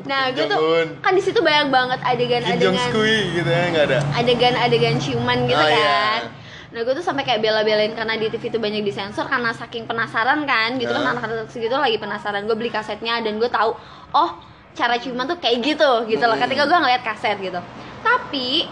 Nah, 0.04 0.22
gue 0.30 0.46
tuh 0.46 0.60
kan 1.00 1.14
di 1.14 1.22
situ 1.22 1.40
banyak 1.40 1.68
banget 1.70 2.00
adegan-adegan 2.04 2.92
gitu 3.32 3.48
ya 3.48 3.64
nggak 3.72 3.86
ada. 3.88 4.00
adegan-adegan 4.14 4.96
ciuman 4.98 5.46
gitu 5.46 5.56
Oh, 5.56 5.70
iya. 5.70 5.80
kan. 5.80 6.22
Nah 6.68 6.84
gue 6.84 6.92
tuh 6.92 7.00
sampai 7.02 7.24
kayak 7.24 7.40
bela-belain 7.40 7.96
karena 7.96 8.20
di 8.20 8.28
TV 8.28 8.50
itu 8.50 8.60
banyak 8.60 8.84
disensor 8.84 9.24
karena 9.24 9.56
saking 9.56 9.88
penasaran 9.88 10.44
kan 10.44 10.76
gitu 10.76 10.92
kan 10.92 11.08
Hah? 11.08 11.12
anak-anak 11.16 11.48
segitu 11.48 11.72
lagi 11.72 11.96
penasaran 11.96 12.44
gue 12.44 12.52
beli 12.52 12.68
kasetnya 12.68 13.24
dan 13.24 13.40
gue 13.40 13.48
tahu 13.48 13.72
oh 14.12 14.32
cara 14.76 15.00
ciuman 15.00 15.26
tuh 15.26 15.40
kayak 15.40 15.58
gitu 15.64 15.92
gitu 16.06 16.24
loh. 16.24 16.36
Ketika 16.36 16.68
gue 16.68 16.78
ngeliat 16.78 17.02
kaset 17.02 17.40
gitu. 17.40 17.60
Tapi 18.04 18.68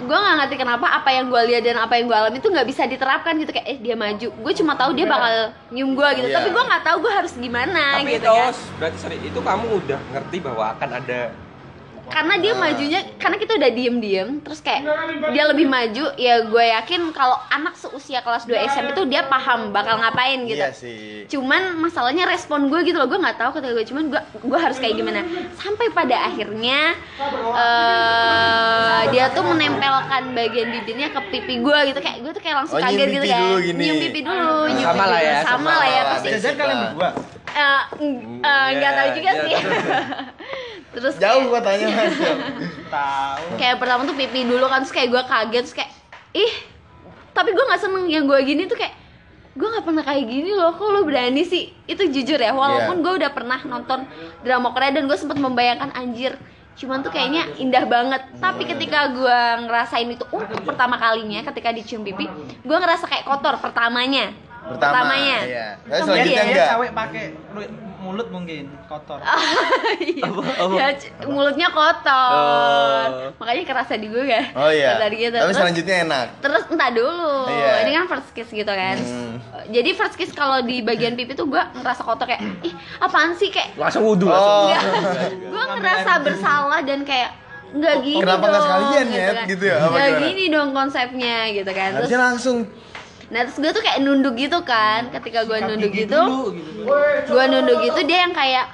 gue 0.00 0.16
nggak 0.16 0.36
ngerti 0.40 0.56
kenapa 0.56 0.86
apa 0.88 1.12
yang 1.12 1.28
gue 1.28 1.42
lihat 1.52 1.60
dan 1.60 1.76
apa 1.76 2.00
yang 2.00 2.08
gue 2.08 2.16
alami 2.16 2.40
itu 2.40 2.48
nggak 2.48 2.64
bisa 2.64 2.88
diterapkan 2.88 3.36
gitu. 3.36 3.50
Kayak 3.52 3.66
eh 3.68 3.78
dia 3.82 3.98
maju. 3.98 4.28
Gue 4.32 4.52
cuma 4.56 4.72
tahu 4.78 4.96
dia 4.96 5.04
bakal 5.04 5.52
nyium 5.68 5.92
gue 5.92 6.08
gitu. 6.22 6.28
Iya. 6.30 6.36
tapi 6.40 6.48
gue 6.48 6.62
nggak 6.64 6.82
tahu 6.86 6.96
gue 7.04 7.12
harus 7.12 7.32
gimana 7.36 8.00
Tapi 8.00 8.16
gitu 8.16 8.24
itu 8.24 8.32
kan. 8.32 8.54
berarti 8.80 8.98
sorry, 9.02 9.18
itu 9.20 9.40
kamu 9.42 9.66
udah 9.84 10.00
ngerti 10.14 10.36
bahwa 10.40 10.64
akan 10.72 10.90
ada 11.02 11.20
karena 12.10 12.34
dia 12.36 12.52
majunya 12.52 13.00
karena 13.16 13.36
kita 13.36 13.52
udah 13.54 13.70
diem-diem 13.70 14.28
terus 14.40 14.58
kayak 14.58 14.82
dia 15.30 15.44
lebih 15.46 15.64
maju 15.64 16.10
ya 16.14 16.42
gue 16.42 16.64
yakin 16.72 17.10
kalau 17.10 17.38
anak 17.48 17.74
seusia 17.74 18.18
kelas 18.18 18.44
2 18.44 18.52
SMP 18.68 18.88
itu 18.90 19.06
dia 19.06 19.22
paham 19.24 19.70
bakal 19.70 19.96
ngapain 19.96 20.42
gitu. 20.44 20.58
Iya 20.58 20.70
sih. 20.70 21.24
cuman 21.26 21.78
masalahnya 21.78 22.26
respon 22.26 22.66
gue 22.66 22.82
gitu 22.82 22.94
loh 22.94 23.06
gue 23.06 23.16
nggak 23.16 23.36
tahu 23.36 23.50
ketika 23.54 23.72
gue 23.72 23.86
cuman 23.86 24.04
gue 24.08 24.20
gue 24.40 24.58
harus 24.58 24.76
kayak 24.76 24.94
gimana. 24.94 25.22
Sampai 25.54 25.88
pada 25.88 26.26
akhirnya 26.26 26.98
eh 27.54 29.00
dia 29.08 29.30
tuh 29.30 29.44
menempelkan 29.44 30.32
bagian 30.32 30.68
bibirnya 30.70 31.08
ke 31.08 31.20
pipi 31.30 31.54
gue 31.58 31.78
gitu 31.86 31.98
kayak 31.98 32.18
gue 32.20 32.32
tuh 32.32 32.42
kayak 32.42 32.56
langsung 32.58 32.68
Oh, 32.72 32.82
kaget 32.82 33.06
gitu 33.12 33.26
kan. 33.26 33.42
nyium 33.70 33.96
pipi 34.00 34.20
dulu 34.20 34.58
nyium 34.68 34.82
Sama 34.84 34.98
pipi 34.98 35.10
lah 35.10 35.20
ya, 35.20 35.36
sama, 35.40 35.50
sama 35.50 35.72
lah 35.76 35.88
ya 35.88 36.02
Jajan 36.20 36.54
kalian 36.54 36.78
berdua. 36.86 37.08
eh, 37.50 37.82
eh, 38.40 38.66
nggak 38.72 38.92
tahu 38.92 39.08
juga 39.12 39.30
Iya, 39.30 39.42
sih 39.42 39.54
terus 40.90 41.14
Jauh 41.16 41.40
kayak- 41.40 41.48
gua 41.48 41.60
tanya 41.60 41.86
mas. 41.88 42.14
Tahu. 42.90 43.44
kayak 43.56 43.76
pertama 43.76 44.02
tuh 44.02 44.14
pipi 44.14 44.42
dulu 44.42 44.66
kan 44.66 44.82
terus 44.82 44.90
kayak 44.90 45.08
gue 45.08 45.22
kaget 45.22 45.62
terus 45.62 45.76
kayak 45.76 45.90
ih 46.32 46.52
tapi 47.30 47.50
gue 47.50 47.64
nggak 47.64 47.80
seneng 47.80 48.04
yang 48.06 48.24
gue 48.24 48.38
gini 48.40 48.66
tuh 48.66 48.74
kayak 48.74 48.94
gue 49.52 49.68
nggak 49.68 49.82
pernah 49.82 50.02
kayak 50.02 50.24
gini 50.24 50.50
loh 50.50 50.70
kok 50.72 50.88
lo 50.88 51.02
berani 51.02 51.42
sih 51.42 51.70
itu 51.84 52.02
jujur 52.04 52.36
ya 52.36 52.50
walaupun 52.50 52.96
Iya. 52.96 53.02
gue 53.02 53.12
udah 53.18 53.30
pernah 53.30 53.58
nonton 53.60 54.06
drama 54.40 54.70
Korea 54.70 54.90
dan 54.92 55.06
gue 55.06 55.14
sempat 55.14 55.36
membayangkan 55.36 55.90
anjir 55.92 56.34
cuman 56.72 57.02
tuh 57.02 57.10
kayaknya 57.10 57.44
indah 57.56 57.84
banget 57.84 58.22
tapi 58.36 58.64
ketika 58.64 59.10
gue 59.10 59.38
ngerasain 59.60 60.08
itu 60.08 60.24
untuk 60.28 60.64
pertama 60.64 60.96
kalinya 60.96 61.44
ketika 61.44 61.70
dicium 61.70 62.02
pipi 62.02 62.24
gue 62.56 62.76
ngerasa 62.76 63.04
kayak 63.04 63.24
kotor 63.24 63.58
pertamanya 63.58 64.32
Pertama, 64.62 64.92
pertamanya 65.08 65.38
iya. 65.42 65.66
Tapi 65.80 66.00
selanjutnya 66.00 66.20
kemudian 66.36 66.46
enggak. 66.46 66.68
cewek 66.70 66.90
pakai 66.92 67.24
lu- 67.50 67.72
mulut 68.00 68.28
mungkin 68.28 68.64
kotor. 68.84 69.18
Iya. 70.00 70.24
Ya, 70.72 70.88
c- 70.94 71.10
mulutnya 71.26 71.68
kotor 71.68 72.32
Oh. 72.32 73.02
makanya 73.36 73.62
kerasa 73.66 73.94
di 73.94 74.06
gue 74.06 74.20
kan 74.22 74.44
Oh 74.54 74.70
iya. 74.70 74.96
Tadi 74.96 75.16
gitu. 75.18 75.32
Tapi 75.32 75.44
Terus- 75.44 75.58
selanjutnya 75.58 75.96
enak. 76.02 76.26
Terus 76.38 76.62
entah 76.66 76.90
dulu, 76.90 77.32
Iya. 77.46 77.72
ini 77.82 77.90
kan 77.94 78.04
first 78.06 78.30
kiss 78.30 78.50
gitu 78.50 78.68
kan. 78.70 78.96
Hmm. 78.96 79.34
Jadi 79.66 79.90
first 79.92 80.14
kiss 80.14 80.30
kalau 80.30 80.60
di 80.60 80.80
bagian 80.80 81.12
pipi 81.12 81.32
tuh 81.32 81.46
gue 81.46 81.62
ngerasa 81.74 82.02
kotor 82.02 82.26
kayak, 82.26 82.40
ih 82.60 82.72
apaan 82.98 83.32
sih 83.34 83.48
kayak, 83.48 83.74
langsung 83.74 84.02
wudhu 84.02 84.26
Oh. 84.26 84.68
gue 85.52 85.64
ngerasa 85.72 86.20
bersalah 86.20 86.80
dan 86.80 87.02
kayak 87.02 87.32
nggak 87.70 87.96
gini 88.00 88.18
Kenapa 88.18 88.40
dong. 88.40 88.50
nggak 88.50 88.62
sekalian, 88.62 89.06
Nyet? 89.08 89.30
kan. 89.30 89.46
Gitu 89.46 89.64
ya? 89.64 89.76
Nggak 89.80 90.10
gini 90.20 90.44
dong 90.48 90.68
konsepnya 90.70 91.36
gitu 91.50 91.70
kan. 91.70 91.88
Terus, 91.90 91.98
Harusnya 92.06 92.20
langsung. 92.20 92.58
Nah 93.30 93.46
terus 93.46 93.56
gue 93.56 93.70
tuh 93.70 93.78
kayak 93.80 94.02
nunduk 94.02 94.34
gitu 94.34 94.58
kan. 94.66 95.06
Ketika 95.08 95.46
gue 95.46 95.58
nunduk 95.62 95.90
gigi 95.94 96.10
gitu, 96.10 96.18
dulu, 96.18 96.50
gitu. 96.50 97.30
gue 97.30 97.44
nunduk 97.46 97.78
gitu 97.86 98.00
dia 98.02 98.26
yang 98.26 98.34
kayak 98.34 98.66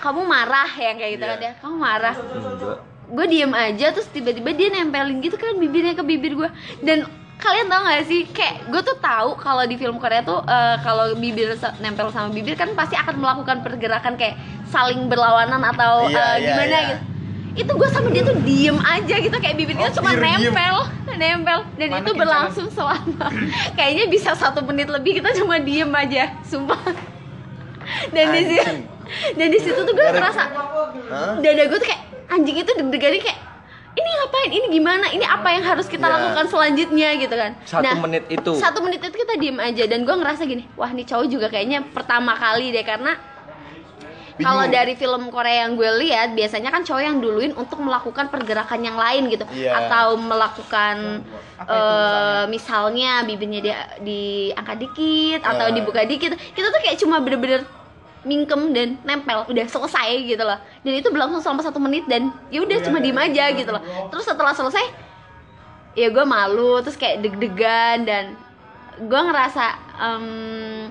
kamu 0.00 0.24
marah 0.24 0.70
yang 0.80 0.96
kayak 0.96 1.12
gitu 1.18 1.24
kan 1.26 1.36
Iya. 1.36 1.42
dia 1.44 1.52
kamu 1.60 1.76
marah 1.76 2.16
gue 3.10 3.26
diem 3.26 3.52
aja 3.52 3.86
terus 3.90 4.08
tiba-tiba 4.08 4.54
dia 4.54 4.70
nempelin 4.70 5.18
gitu 5.18 5.34
kan 5.34 5.58
bibirnya 5.58 5.92
ke 5.92 6.04
bibir 6.06 6.38
gue 6.38 6.48
dan 6.80 7.04
kalian 7.36 7.66
tau 7.66 7.82
gak 7.82 8.06
sih 8.06 8.22
kayak 8.30 8.70
gue 8.70 8.80
tuh 8.80 8.96
tahu 8.96 9.34
kalau 9.34 9.66
di 9.66 9.74
film 9.74 9.98
Korea 9.98 10.22
tuh 10.22 10.40
eh, 10.46 10.76
kalau 10.80 11.18
bibir 11.18 11.52
nempel 11.82 12.08
sama 12.14 12.30
bibir 12.30 12.54
kan 12.54 12.70
pasti 12.72 12.94
akan 12.94 13.18
melakukan 13.18 13.60
pergerakan 13.60 14.14
kayak 14.14 14.38
saling 14.70 15.10
berlawanan 15.10 15.60
atau 15.68 16.06
Iya, 16.06 16.16
eh, 16.16 16.34
iya, 16.38 16.46
gimana 16.48 16.70
iya. 16.70 16.88
gitu 16.94 17.02
itu 17.52 17.66
gue 17.68 17.88
sama 17.88 18.08
dia 18.08 18.22
tuh 18.22 18.38
diem 18.38 18.78
aja 18.78 19.14
gitu 19.16 19.36
kayak 19.36 19.54
bibir 19.54 19.74
kita 19.74 19.88
Oh, 19.88 19.96
cuma 19.96 20.10
pure 20.12 20.22
diem. 20.22 20.40
nempel 20.46 20.76
nempel. 21.12 21.58
Dan 21.74 21.88
Mana 21.88 22.00
itu 22.00 22.10
berlangsung 22.14 22.68
selama 22.68 23.26
kayaknya 23.76 24.04
bisa 24.06 24.30
satu 24.32 24.62
menit 24.62 24.86
lebih 24.86 25.18
kita 25.18 25.34
cuma 25.34 25.58
diem 25.58 25.90
aja 25.90 26.38
sumpah. 26.42 26.78
Dan 28.08 28.24
di 28.30 28.42
situ 28.46 28.72
dan 29.32 29.46
di 29.48 29.58
situ 29.58 29.74
tuh 29.76 29.90
gue 29.90 30.06
ngerasa 30.08 30.42
dada 31.36 31.62
gue 31.64 31.76
tuh 31.76 31.88
kayak 31.88 32.02
anjing 32.28 32.56
itu 32.56 32.70
deg-degannya 32.72 33.20
kayak 33.20 33.38
ini 33.90 34.06
ngapain? 34.08 34.50
Ini 34.52 34.66
gimana? 34.70 35.06
Ini 35.10 35.26
apa 35.26 35.50
yang 35.50 35.64
harus 35.66 35.84
kita 35.84 36.06
Ya. 36.06 36.14
lakukan 36.14 36.46
selanjutnya? 36.46 37.10
gitu 37.18 37.34
kan. 37.34 37.58
Satu 37.64 37.98
menit 37.98 38.22
itu. 38.30 38.52
satu 38.54 38.78
menit 38.80 39.02
itu 39.02 39.10
kita 39.12 39.34
diem 39.34 39.58
aja 39.58 39.82
dan 39.84 40.06
gue 40.06 40.14
ngerasa 40.14 40.46
gini 40.46 40.70
wah 40.72 40.88
nih 40.88 41.02
cowok 41.04 41.26
juga 41.26 41.46
kayaknya 41.48 41.82
pertama 41.84 42.32
kali 42.32 42.70
deh 42.70 42.80
karena 42.80 43.18
kalau 44.42 44.64
dari 44.66 44.94
film 44.94 45.22
Korea 45.28 45.64
yang 45.64 45.74
gue 45.74 45.90
lihat 46.00 46.32
biasanya 46.32 46.68
kan 46.68 46.80
cowok 46.80 47.02
yang 47.02 47.18
duluin 47.18 47.52
untuk 47.52 47.78
melakukan 47.78 48.26
pergerakan 48.26 48.80
yang 48.80 48.94
lain 48.94 49.28
gitu. 49.28 49.44
Iya. 49.50 49.72
atau 49.80 50.16
melakukan 50.16 51.24
Apa 51.56 51.68
itu 51.68 51.74
eh, 51.74 52.44
misalnya? 52.48 53.12
bibirnya 53.22 53.60
dia 53.60 53.76
diangkat 53.98 54.76
dikit 54.80 55.40
atau 55.42 55.66
Ya. 55.66 55.74
dibuka 55.74 56.00
dikit. 56.02 56.32
Kita 56.34 56.68
tuh 56.68 56.80
kayak 56.80 56.96
cuma 56.96 57.18
bener-bener 57.18 57.62
mingkem 58.20 58.70
dan 58.70 59.00
nempel 59.00 59.44
udah 59.44 59.66
selesai 59.66 60.12
gitu 60.24 60.40
loh. 60.40 60.56
Dan 60.80 60.92
itu 60.94 61.08
berlangsung 61.08 61.40
selama 61.40 61.60
satu 61.60 61.78
menit 61.78 62.04
dan 62.04 62.28
ya 62.48 62.60
udah 62.60 62.78
cuma 62.82 62.98
diem 62.98 63.16
aja 63.16 63.48
gitu 63.50 63.70
loh. 63.70 63.80
Terus 64.08 64.24
setelah 64.24 64.52
selesai 64.52 64.84
ya 65.92 66.06
gue 66.06 66.22
malu 66.22 66.78
terus 66.80 66.94
kayak 66.94 67.18
deg-degan 67.20 68.04
dan 68.04 68.24
gue 69.00 69.20
ngerasa 69.20 69.64
em, 69.98 70.86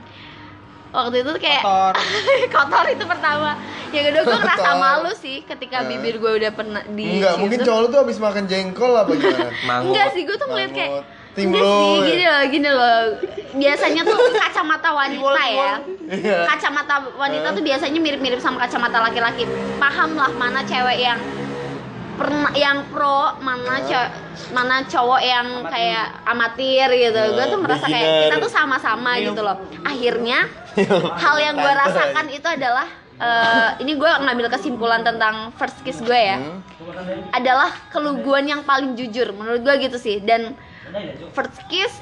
waktu 0.89 1.15
itu 1.17 1.29
tuh 1.29 1.39
kayak 1.39 1.61
Kotor. 1.61 1.93
kotor 2.55 2.85
itu 2.87 3.03
pertama 3.03 3.49
yang 3.89 4.03
kedua 4.05 4.21
gue 4.23 4.37
ngerasa 4.37 4.69
malu 4.75 5.11
sih 5.13 5.41
ketika 5.43 5.81
Eh. 5.81 5.87
bibir 5.87 6.17
gue 6.17 6.31
udah 6.35 6.51
pernah 6.51 6.81
di 6.83 7.17
Enggak, 7.17 7.35
mungkin 7.37 7.59
cowok 7.59 7.79
lu 7.79 7.87
tuh 7.87 7.99
habis 7.99 8.17
makan 8.17 8.43
jengkol 8.45 8.93
apa 8.93 9.11
gimana? 9.11 9.49
Mangut. 9.67 9.91
Enggak 9.91 10.07
sih, 10.11 10.21
gue 10.23 10.35
tuh 10.35 10.47
ngeliat 10.47 10.71
kayak. 10.71 10.91
Enggak 10.91 11.17
Timbul. 11.31 11.61
sih, 11.61 12.09
gini 12.09 12.25
loh, 12.25 12.43
gini 12.49 12.69
loh 12.69 12.99
Biasanya 13.55 14.01
tuh 14.01 14.17
kacamata 14.43 14.89
wanita 14.91 15.43
ya 15.47 15.73
Iya. 16.09 16.37
Kacamata 16.47 16.95
wanita 17.15 17.47
tuh 17.53 17.61
biasanya 17.61 17.95
mirip-mirip 17.97 18.41
sama 18.41 18.57
kacamata 18.59 18.97
laki-laki 18.99 19.45
Paham 19.77 20.13
lah 20.13 20.33
mana 20.33 20.65
cewek 20.65 20.99
yang 20.99 21.21
pernah 22.19 22.51
yang 22.51 22.83
pro 22.91 23.39
mana 23.39 23.79
cewek 23.87 24.11
mana 24.51 24.83
cowok 24.83 25.21
yang 25.23 25.47
kayak 25.71 26.05
amatir 26.27 26.87
gitu. 26.91 27.21
Gue 27.33 27.45
tuh 27.47 27.59
merasa 27.63 27.85
kayak 27.87 28.03
beginner. 28.03 28.23
kita 28.27 28.35
tuh 28.43 28.51
sama-sama 28.51 29.11
gitu 29.23 29.39
loh. 29.39 29.57
Akhirnya 29.87 30.51
hal 31.15 31.35
yang 31.39 31.55
gue 31.55 31.73
rasakan 31.73 32.27
itu 32.27 32.47
adalah 32.47 32.87
eh, 33.19 33.69
ini 33.79 33.95
gue 33.95 34.11
ngambil 34.11 34.47
kesimpulan 34.51 35.01
tentang 35.01 35.55
first 35.55 35.79
kiss 35.87 36.03
gue 36.03 36.19
ya. 36.19 36.37
Hmm? 36.37 36.59
adalah 37.29 37.69
keluguan 37.93 38.49
yang 38.49 38.65
paling 38.65 38.97
jujur 38.97 39.31
menurut 39.31 39.63
gue 39.63 39.75
gitu 39.87 39.95
sih. 39.95 40.19
Dan 40.19 40.59
first 41.31 41.55
kiss 41.71 41.93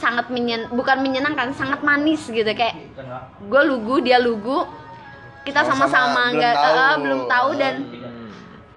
sangat 0.00 0.26
menyen 0.32 0.66
bukan 0.72 1.04
menyenangkan 1.04 1.52
sangat 1.52 1.84
manis 1.84 2.24
gitu. 2.30 2.48
Kayak 2.56 2.80
gue 3.44 3.62
lugu 3.68 4.00
dia 4.00 4.16
lugu 4.16 4.64
kita 5.40 5.64
Sama-sama, 5.64 5.88
sama-sama 5.88 6.20
belum 6.20 6.36
nggak 6.36 6.54
tahu. 6.54 6.76
eh, 6.76 6.96
belum 7.00 7.20
tahu 7.26 7.50
dan 7.56 7.74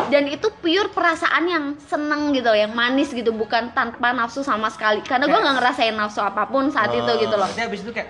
dan 0.04 0.26
itu 0.26 0.50
pure 0.56 0.90
perasaan 0.90 1.44
yang 1.46 1.66
seneng 1.80 2.32
gitu 2.32 2.46
loh, 2.46 2.58
yang 2.58 2.74
manis 2.74 3.10
gitu 3.10 3.30
bukan 3.32 3.72
tanpa 3.72 4.10
nafsu 4.10 4.42
sama 4.42 4.68
sekali 4.68 5.00
karena 5.02 5.26
gue 5.26 5.36
nggak 5.36 5.56
ngerasain 5.56 5.94
nafsu 5.94 6.20
apa 6.20 6.46
pun 6.46 6.68
saat 6.68 6.92
itu 6.92 7.04
Oh. 7.04 7.16
gitu 7.16 7.34
loh 7.34 7.46
Berarti 7.46 7.64
habis 7.64 7.82
itu 7.82 7.92
kayak 7.92 8.10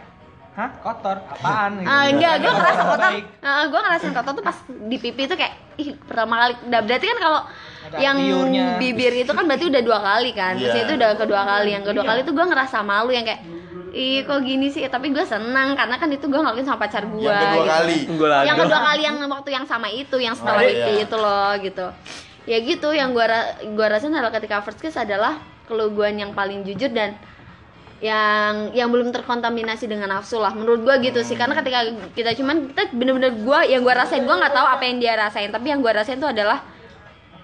hah 0.54 0.69
kotor 0.80 1.17
apaan 1.19 1.82
gitu. 1.82 1.89
Ah, 1.89 2.06
enggak, 2.06 2.34
gue 2.39 2.52
ngerasa 2.52 2.82
kotor. 2.86 3.10
Baik. 3.10 3.26
Ah, 3.41 3.63
gue 3.65 3.80
ngerasain 3.80 4.13
kotor 4.13 4.32
tuh 4.34 4.43
pas 4.43 4.58
di 4.69 4.98
pipi 4.98 5.26
tuh 5.26 5.34
kayak 5.34 5.54
ih 5.76 5.98
pertama 5.98 6.34
kali. 6.39 6.54
Nah, 6.69 6.80
berarti 6.80 7.06
kan 7.08 7.17
kalau 7.19 7.39
yang 7.98 8.15
liurnya. 8.15 8.78
bibir 8.78 9.13
itu 9.17 9.34
kan 9.34 9.43
berarti 9.43 9.65
udah 9.67 9.82
dua 9.82 10.00
kali 10.00 10.30
kan. 10.32 10.54
Terus 10.56 10.72
Iya. 10.72 10.84
itu 10.86 10.91
udah 10.93 11.10
kedua 11.17 11.41
kali. 11.43 11.69
Yang 11.74 11.84
kedua 11.89 12.04
kali 12.06 12.19
tuh 12.22 12.34
gue 12.34 12.46
ngerasa 12.46 12.78
malu 12.80 13.10
yang 13.10 13.26
kayak 13.26 13.41
ih 13.93 14.21
kok 14.21 14.41
gini 14.41 14.67
sih 14.67 14.82
tapi 14.88 15.10
gue 15.10 15.21
senang 15.21 15.73
karena 15.73 15.95
kan 15.95 16.10
itu 16.10 16.25
gue 16.25 16.36
ngelakuin 16.36 16.65
sama 16.65 16.82
pacar 16.82 17.06
gue 17.06 17.21
Yang 17.21 17.45
kedua 17.45 17.65
kali. 17.67 17.95
Tunggu 18.03 18.25
lagi. 18.25 18.45
yang 18.45 18.58
kedua 18.58 18.79
kali 18.84 19.01
yang 19.03 19.17
waktu 19.23 19.49
yang 19.51 19.65
sama 19.65 19.88
itu 19.88 20.17
yang 20.17 20.34
setelah 20.34 20.60
Oh, 20.60 20.67
itu 20.67 20.89
iya. 20.91 21.03
itu 21.03 21.15
loh 21.15 21.51
gitu 21.58 21.86
ya 22.43 22.58
gitu 22.60 22.89
yang 22.91 23.10
gua 23.10 23.25
ra- 23.25 23.56
gua 23.69 23.88
rasain 23.89 24.12
adalah 24.12 24.34
ketika 24.34 24.60
first 24.60 24.75
kiss 24.77 24.97
adalah 24.97 25.38
keluguan 25.63 26.12
yang 26.13 26.32
paling 26.32 26.60
jujur 26.62 26.89
dan 26.89 27.15
yang 27.99 28.73
yang 28.73 28.89
belum 28.89 29.10
terkontaminasi 29.10 29.88
dengan 29.88 30.12
nafsu 30.12 30.36
lah 30.36 30.51
menurut 30.51 30.82
gua 30.82 30.99
gitu 30.99 31.21
sih 31.21 31.34
karena 31.34 31.56
ketika 31.56 31.79
kita 32.12 32.36
cuman 32.36 32.67
kita 32.67 32.91
bener-bener 32.91 33.32
gua 33.39 33.63
yang 33.63 33.79
gua 33.79 33.95
rasain 33.97 34.21
gua 34.21 34.36
nggak 34.38 34.51
tahu 34.51 34.67
apa 34.67 34.84
yang 34.84 34.97
dia 34.97 35.13
rasain 35.15 35.47
tapi 35.49 35.69
yang 35.69 35.79
gua 35.79 35.95
rasain 35.95 36.17
itu 36.17 36.25
adalah 36.25 36.67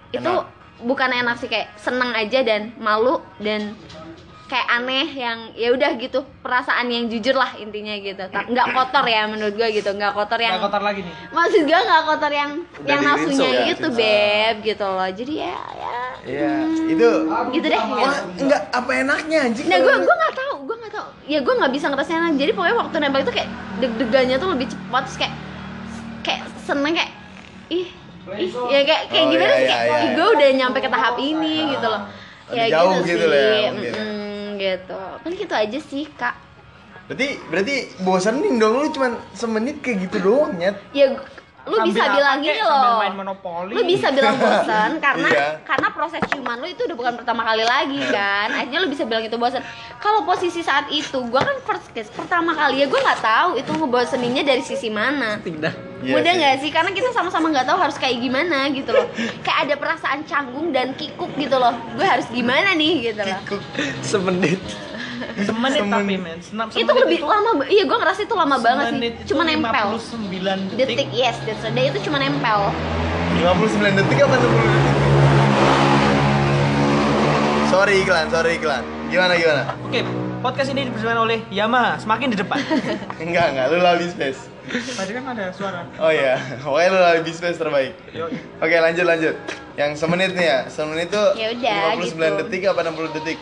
itu 0.10 0.20
Enak. 0.26 0.46
bukan 0.82 1.10
enak 1.14 1.36
sih 1.38 1.48
kayak 1.48 1.72
seneng 1.76 2.12
aja 2.12 2.40
dan 2.42 2.76
malu 2.76 3.22
dan 3.38 3.72
kayak 4.50 4.66
aneh 4.66 5.06
yang 5.14 5.54
ya 5.54 5.70
udah 5.70 5.94
gitu 5.96 6.26
perasaan 6.42 6.90
yang 6.90 7.06
jujur 7.06 7.38
lah 7.38 7.54
intinya 7.62 7.94
gitu. 7.96 8.26
Nggak 8.26 8.68
kotor 8.74 9.06
ya 9.06 9.30
menurut 9.30 9.54
gua 9.54 9.70
gitu 9.70 9.94
nggak 9.94 10.18
kotor 10.18 10.42
yang 10.42 10.58
Nggak 10.58 10.66
kotor 10.66 10.82
lagi 10.82 11.02
nih. 11.06 11.14
Maksud 11.30 11.62
gue 11.70 11.80
nggak 11.86 12.04
kotor 12.04 12.32
yang 12.34 12.52
Udah 12.82 12.90
yang 12.90 13.02
nafsunya 13.06 13.50
ya? 13.54 13.64
itu 13.70 13.88
beb 13.94 14.56
gitu 14.66 14.86
loh. 14.90 15.10
Jadi 15.14 15.34
ya 15.38 15.58
ya. 15.78 15.98
Iya, 16.20 16.52
itu 16.90 17.10
gitu 17.54 17.66
deh. 17.70 17.80
Wah, 17.80 18.18
enggak 18.36 18.62
apa 18.74 18.92
enaknya 18.92 19.38
anjing. 19.46 19.66
nah 19.70 19.78
gue 19.78 19.94
gue 20.02 20.16
nggak 20.18 20.36
tahu 20.36 20.54
gue 20.66 20.76
nggak 20.82 20.94
tahu. 20.98 21.08
Ya 21.30 21.40
gue 21.40 21.54
nggak 21.54 21.72
bisa 21.72 21.86
ngerasain 21.88 22.18
enak. 22.18 22.34
jadi 22.36 22.52
pokoknya 22.58 22.76
waktu 22.82 22.96
nembak 22.98 23.22
itu 23.24 23.32
kayak 23.38 23.50
deg-degannya 23.80 24.36
tuh 24.36 24.50
lebih 24.50 24.68
cepat 24.68 25.02
terus 25.06 25.18
kayak 25.22 25.34
kayak 26.26 26.42
seneng 26.60 26.94
kayak 26.98 27.12
ih 27.70 27.88
ih 28.34 28.50
ya 28.50 28.80
kayak 28.82 29.04
kayak 29.10 29.26
Oh, 29.26 29.32
gimana 29.32 29.54
iya, 29.54 29.58
sih? 29.58 29.66
Iya, 29.66 29.78
kayak 29.78 29.86
iya. 29.86 30.02
ih, 30.02 30.10
gue 30.18 30.28
udah 30.34 30.50
nyampe 30.58 30.78
ke 30.82 30.90
tahap 30.90 31.16
ini 31.22 31.56
gitu 31.78 31.88
loh. 31.88 32.02
Ya 32.50 32.64
jauh 32.66 32.92
gitu, 33.06 33.14
gitu 33.14 33.26
sih. 33.26 33.30
lah 33.30 33.38
ya, 33.38 33.70
mungkin. 33.70 33.94
Ya. 33.94 33.94
Mm-mm, 33.94 34.19
gitu 34.60 35.00
kan 35.24 35.32
gitu 35.32 35.54
aja 35.56 35.80
sih 35.80 36.06
kak 36.14 36.36
Berarti 37.10 37.42
berarti 37.50 37.76
bosenin 38.06 38.62
dong 38.62 38.78
lu 38.78 38.94
cuman 38.94 39.18
semenit 39.34 39.82
kayak 39.82 40.06
gitu 40.06 40.30
doang 40.30 40.54
nyet. 40.54 40.78
ya 40.94 41.10
lu 41.68 41.76
Sambil 41.76 41.92
bisa 41.92 42.04
bilang 42.16 42.38
gini 42.40 42.62
loh. 42.64 42.98
main 43.04 43.14
lu 43.70 43.82
bisa 43.84 44.08
bilang 44.16 44.36
bosan 44.40 44.92
karena 45.06 45.28
Iya. 45.30 45.48
karena 45.68 45.88
proses 45.92 46.22
ciuman 46.32 46.58
lu 46.58 46.68
itu 46.72 46.88
udah 46.88 46.96
bukan 46.96 47.14
pertama 47.20 47.44
kali 47.44 47.68
lagi 47.68 48.00
kan? 48.10 48.48
Akhirnya 48.56 48.80
lu 48.80 48.88
bisa 48.88 49.04
bilang 49.04 49.28
itu 49.28 49.36
bosan 49.36 49.62
kalau 50.00 50.24
posisi 50.24 50.64
saat 50.64 50.88
itu 50.88 51.20
gua 51.28 51.44
kan 51.44 51.58
first 51.68 51.92
kiss 51.92 52.08
pertama 52.10 52.56
kali 52.56 52.82
ya 52.82 52.88
gua 52.88 53.04
nggak 53.04 53.22
tahu 53.22 53.50
itu 53.60 53.72
ngeboseninnya 53.76 54.44
dari 54.48 54.64
sisi 54.64 54.88
mana. 54.88 55.38
Tidak. 55.44 55.74
Iya 56.00 56.16
mudah 56.16 56.32
sih. 56.32 56.40
nggak 56.40 56.56
sih? 56.64 56.70
Karena 56.72 56.92
kita 56.96 57.10
sama-sama 57.12 57.52
nggak 57.52 57.68
tahu 57.68 57.78
harus 57.78 57.98
kayak 58.00 58.18
gimana 58.18 58.72
gitu 58.72 58.90
loh. 58.96 59.08
Kayak 59.44 59.60
ada 59.68 59.76
perasaan 59.76 60.20
canggung 60.24 60.72
dan 60.72 60.96
kikuk 60.96 61.36
gitu 61.36 61.60
loh. 61.60 61.76
Gue 62.00 62.08
harus 62.08 62.26
gimana 62.32 62.72
nih 62.72 63.12
gitu 63.12 63.20
loh. 63.20 63.40
Semenit. 64.00 64.60
semenit 64.64 64.89
Semenit. 65.40 65.82
tapi 65.86 66.16
men 66.16 66.40
Senam, 66.40 66.68
itu 66.68 66.88
lebih 66.90 67.20
lama 67.22 67.50
ba- 67.58 67.68
iya 67.68 67.84
gue 67.84 67.98
ngerasa 67.98 68.22
itu 68.22 68.34
lama 68.34 68.56
banget 68.58 68.86
sih 68.90 69.00
itu 69.10 69.22
cuma 69.30 69.44
nempel 69.44 69.88
59 69.96 70.76
detik 70.76 71.10
yes 71.12 71.36
that's 71.44 71.62
right. 71.62 71.72
Dan 71.72 71.84
itu 71.88 72.00
cuma 72.04 72.18
nempel 72.18 72.60
59 73.36 73.96
detik 73.96 74.18
apa 74.22 74.36
60 74.36 74.48
detik? 74.66 74.96
Sorry 77.70 78.02
iklan, 78.02 78.26
sorry 78.28 78.52
iklan. 78.56 78.84
Gimana 79.08 79.34
gimana? 79.36 79.64
Oke, 79.82 80.02
podcast 80.40 80.70
ini 80.70 80.86
dipersembahkan 80.86 81.22
oleh 81.22 81.40
Yamaha, 81.50 81.98
semakin 81.98 82.28
di 82.30 82.38
depan. 82.38 82.60
Enggak, 83.24 83.46
enggak, 83.52 83.66
lu 83.68 83.78
lali 83.80 84.06
space. 84.06 84.50
Tadi 84.70 85.12
kan 85.12 85.24
ada 85.28 85.50
suara. 85.50 85.82
Oh 85.98 86.10
iya, 86.10 86.38
pokoknya 86.60 86.90
lu 86.90 87.00
lali 87.00 87.32
space 87.32 87.58
terbaik. 87.58 87.94
Oke, 88.60 88.76
lanjut 88.76 89.02
lanjut. 89.04 89.36
Yang 89.74 89.92
semenit 89.98 90.32
nih 90.34 90.46
ya. 90.46 90.60
Semenit 90.68 91.10
itu 91.10 91.24
Ya 91.34 91.48
udah, 91.50 91.82
59 91.96 92.04
gitu. 92.04 92.26
detik 92.44 92.62
apa 92.68 92.80
60 92.84 93.16
detik? 93.16 93.38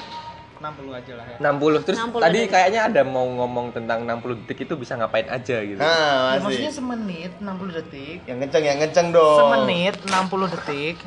60 0.57 0.89
aja 0.91 1.13
lah 1.13 1.25
ya. 1.25 1.37
60 1.39 1.85
terus 1.85 1.97
60 1.99 2.17
tadi 2.19 2.39
detik. 2.39 2.51
kayaknya 2.51 2.81
ada 2.83 3.01
mau 3.03 3.25
ngomong 3.25 3.65
tentang 3.71 3.99
60 4.03 4.41
detik 4.41 4.57
itu 4.63 4.73
bisa 4.75 4.93
ngapain 4.93 5.27
aja 5.27 5.57
gitu. 5.59 5.77
Nah, 5.77 6.33
Ya, 6.33 6.39
maksudnya 6.39 6.67
masih. 6.67 6.75
semenit 6.75 7.31
60 7.37 7.71
detik. 7.73 8.17
Yang 8.23 8.37
kenceng, 8.43 8.63
yang 8.65 8.79
kenceng 8.79 9.07
dong. 9.11 9.37
Semenit 9.39 9.95
60 10.01 10.47
detik. 10.49 10.97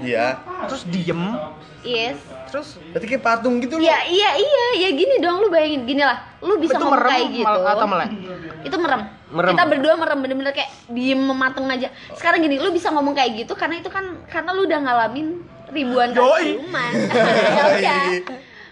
Iya. 0.00 0.40
Terus 0.66 0.82
diem. 0.86 1.22
yes 1.80 2.16
Terus 2.48 2.80
Berarti 2.90 3.06
kayak 3.06 3.22
patung 3.22 3.56
gitu 3.58 3.76
loh. 3.76 3.82
Iya 3.82 3.98
iya 4.04 4.30
iya 4.34 4.64
ya 4.78 4.88
gini 4.90 5.16
dong 5.18 5.40
lu 5.40 5.48
bayangin 5.48 5.84
gini 5.84 6.00
lah 6.00 6.16
lu 6.40 6.56
bisa 6.56 6.72
itu 6.72 6.80
ngomong 6.80 6.96
merem 6.98 7.10
kayak 7.10 7.28
gitu 7.30 7.44
mal- 7.46 7.68
atau 7.70 7.86
melek? 7.86 8.10
itu 8.62 8.76
merem. 8.76 9.02
Merem. 9.30 9.52
kita 9.54 9.64
berdua 9.64 9.94
merem 9.94 10.18
bener-bener 10.18 10.50
kayak 10.50 10.70
diem 10.88 11.16
mematung 11.16 11.68
aja 11.68 11.86
sekarang 12.12 12.40
gini 12.40 12.58
lu 12.58 12.68
bisa 12.68 12.90
ngomong 12.90 13.14
kayak 13.14 13.30
gitu 13.38 13.52
karena 13.54 13.78
itu 13.78 13.86
kan 13.86 14.02
karena 14.26 14.50
lu 14.50 14.64
udah 14.64 14.80
ngalamin 14.80 15.38
ribuan 15.70 16.10
kali 16.12 16.22
Yoi. 16.22 16.44
ciuman. 16.58 16.92
Ya 17.56 17.64
udah. 17.78 18.04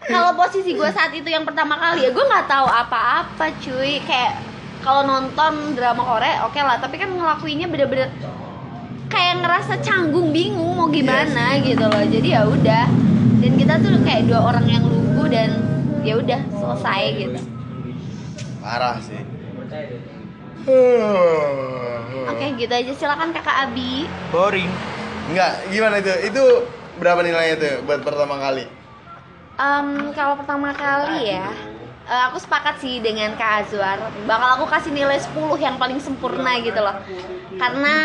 Kalau 0.09 0.31
posisi 0.41 0.73
gue 0.73 0.91
saat 0.95 1.13
itu 1.13 1.29
yang 1.29 1.45
pertama 1.45 1.77
kali 1.77 2.09
ya 2.09 2.11
gue 2.15 2.25
nggak 2.25 2.47
tahu 2.49 2.67
apa-apa 2.67 3.53
cuy. 3.61 4.01
Kayak 4.05 4.41
kalau 4.81 5.05
nonton 5.05 5.75
drama 5.77 6.03
Korea 6.03 6.47
oke 6.47 6.59
lah. 6.59 6.77
Tapi 6.81 6.97
kan 6.97 7.11
ngelakuinnya 7.13 7.69
bener-bener 7.69 8.09
kayak 9.09 9.41
ngerasa 9.45 9.81
canggung 9.85 10.33
bingung 10.33 10.77
mau 10.79 10.89
gimana 10.89 11.61
gitu 11.61 11.85
loh. 11.85 12.05
Jadi 12.05 12.29
ya 12.33 12.43
udah. 12.47 12.87
Dan 13.39 13.53
kita 13.55 13.75
tuh 13.79 14.01
kayak 14.03 14.27
dua 14.27 14.41
orang 14.51 14.67
yang 14.67 14.85
lugu 14.87 15.31
dan 15.31 15.51
ya 16.03 16.17
udah 16.19 16.41
selesai 16.51 17.03
gitu. 17.21 17.39
Parah 18.65 18.97
sih. 19.03 19.23
oke 22.29 22.47
gitu 22.57 22.73
aja. 22.73 22.93
Silakan 22.97 23.31
kakak 23.37 23.69
Abi. 23.69 24.09
Boring. 24.33 24.69
Enggak, 25.29 25.53
gimana 25.69 26.01
itu? 26.01 26.13
Itu 26.33 26.45
berapa 26.99 27.21
nilainya 27.23 27.57
tuh 27.57 27.75
buat 27.87 28.01
pertama 28.03 28.37
kali? 28.37 28.67
Em, 29.59 29.89
kalau 30.15 30.35
pertama 30.39 30.71
kali 30.71 31.35
ya 31.35 31.51
eh, 32.07 32.23
aku 32.31 32.39
sepakat 32.39 32.79
sih 32.79 33.03
dengan 33.03 33.35
Kak 33.35 33.67
Azwar 33.67 33.99
bakal 34.27 34.49
aku 34.63 34.67
kasih 34.71 34.93
nilai 34.95 35.19
10 35.19 35.35
yang 35.59 35.77
paling 35.79 35.99
sempurna 35.99 36.59
gitu 36.63 36.79
loh 36.79 36.95
karena 37.59 37.97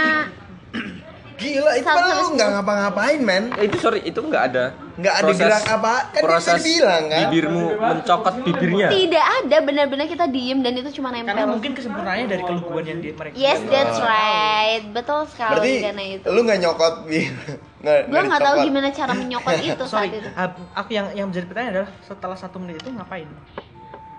Gila, 1.34 1.72
itu 1.76 1.90
kan 1.90 2.14
lu 2.24 2.38
nggak 2.38 2.50
ngapa-ngapain, 2.56 3.20
men. 3.20 3.44
Eh, 3.58 3.68
itu 3.68 3.76
sorry, 3.82 4.00
itu 4.06 4.22
nggak 4.22 4.44
ada. 4.54 4.66
Nggak 4.94 5.16
ada 5.18 5.32
gerak 5.34 5.64
apa, 5.66 5.94
kan 6.14 6.22
dia 6.22 6.22
proses 6.22 6.62
bilang, 6.62 7.04
kan? 7.10 7.20
Bibirmu 7.26 7.66
mencokot 7.74 8.34
bibirnya. 8.46 8.88
tidak 8.94 9.26
ada 9.42 9.58
benar-benar 9.66 10.06
kita 10.06 10.26
diem 10.30 10.60
dan 10.62 10.74
itu 10.78 11.02
cuma 11.02 11.10
Karena 11.10 11.34
nempel 11.34 11.50
mungkin 11.50 11.72
kesempurnaannya 11.74 12.26
dari 12.30 12.44
keluguan 12.46 12.86
yang 12.86 13.00
dia 13.02 13.14
mereka. 13.18 13.34
yes 13.34 13.60
that's 13.66 13.98
right 13.98 14.86
betul 14.94 15.26
sekali 15.26 15.58
Berarti 15.58 15.74
karena 15.82 16.04
itu 16.14 16.26
lu 16.30 16.40
nggak 16.46 16.60
nyokot 16.62 16.94
gue 17.84 18.22
nggak 18.24 18.42
tahu 18.42 18.56
gimana 18.64 18.88
cara 18.94 19.12
menyokot 19.12 19.54
itu 19.68 19.84
saat 19.84 20.08
Sorry, 20.08 20.22
itu 20.22 20.30
aku 20.72 20.90
yang 20.94 21.08
yang 21.18 21.28
menjadi 21.34 21.46
pertanyaan 21.50 21.74
adalah 21.74 21.90
setelah 22.06 22.38
satu 22.38 22.58
menit 22.62 22.78
itu 22.80 22.94
ngapain? 22.94 23.28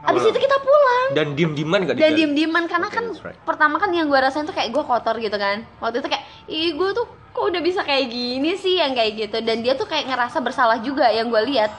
abis 0.05 0.21
itu 0.21 0.37
kita 0.37 0.59
pulang 0.61 1.09
Dan 1.17 1.27
diem-dieman 1.33 1.81
nggak 1.89 1.97
dan 1.97 2.13
dijalan? 2.13 2.19
diem 2.21 2.33
dieman 2.37 2.65
karena 2.69 2.89
kan 2.93 3.05
right. 3.25 3.41
pertama 3.49 3.81
kan 3.81 3.89
yang 3.89 4.05
gue 4.05 4.21
rasain 4.21 4.45
tuh 4.45 4.53
kayak 4.53 4.69
gue 4.69 4.85
kotor 4.85 5.17
gitu 5.17 5.33
kan 5.41 5.65
waktu 5.81 6.05
itu 6.05 6.09
kayak 6.13 6.25
ih 6.45 6.77
gue 6.77 6.89
tuh 6.93 7.07
kok 7.35 7.45
udah 7.45 7.61
bisa 7.61 7.83
kayak 7.83 8.07
gini 8.09 8.55
sih 8.55 8.79
yang 8.79 8.95
kayak 8.95 9.13
gitu 9.21 9.39
dan 9.41 9.59
dia 9.59 9.75
tuh 9.75 9.85
kayak 9.85 10.07
ngerasa 10.07 10.39
bersalah 10.39 10.79
juga 10.79 11.11
yang 11.11 11.27
gue 11.27 11.43
lihat 11.45 11.75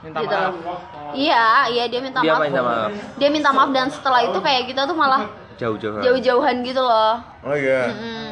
Minta 0.00 0.22
gitu 0.22 0.32
maaf. 0.32 0.54
loh 0.54 0.80
iya 1.12 1.44
iya 1.66 1.84
dia 1.84 1.98
minta 1.98 2.18
Dia 2.18 2.32
maaf 2.32 2.42
minta 2.42 2.62
maaf. 2.62 2.90
dia 3.18 3.28
minta 3.28 3.50
maaf 3.50 3.68
dan 3.68 3.86
setelah 3.86 4.20
itu 4.22 4.38
kayak 4.38 4.62
kita 4.66 4.82
tuh 4.84 4.94
malah 4.94 5.26
Jauh-jauh. 5.56 6.00
jauh-jauhan 6.00 6.56
gitu 6.62 6.80
loh 6.80 7.20
Oh 7.42 7.52
iya. 7.52 7.90
Mm-mm. 7.90 8.30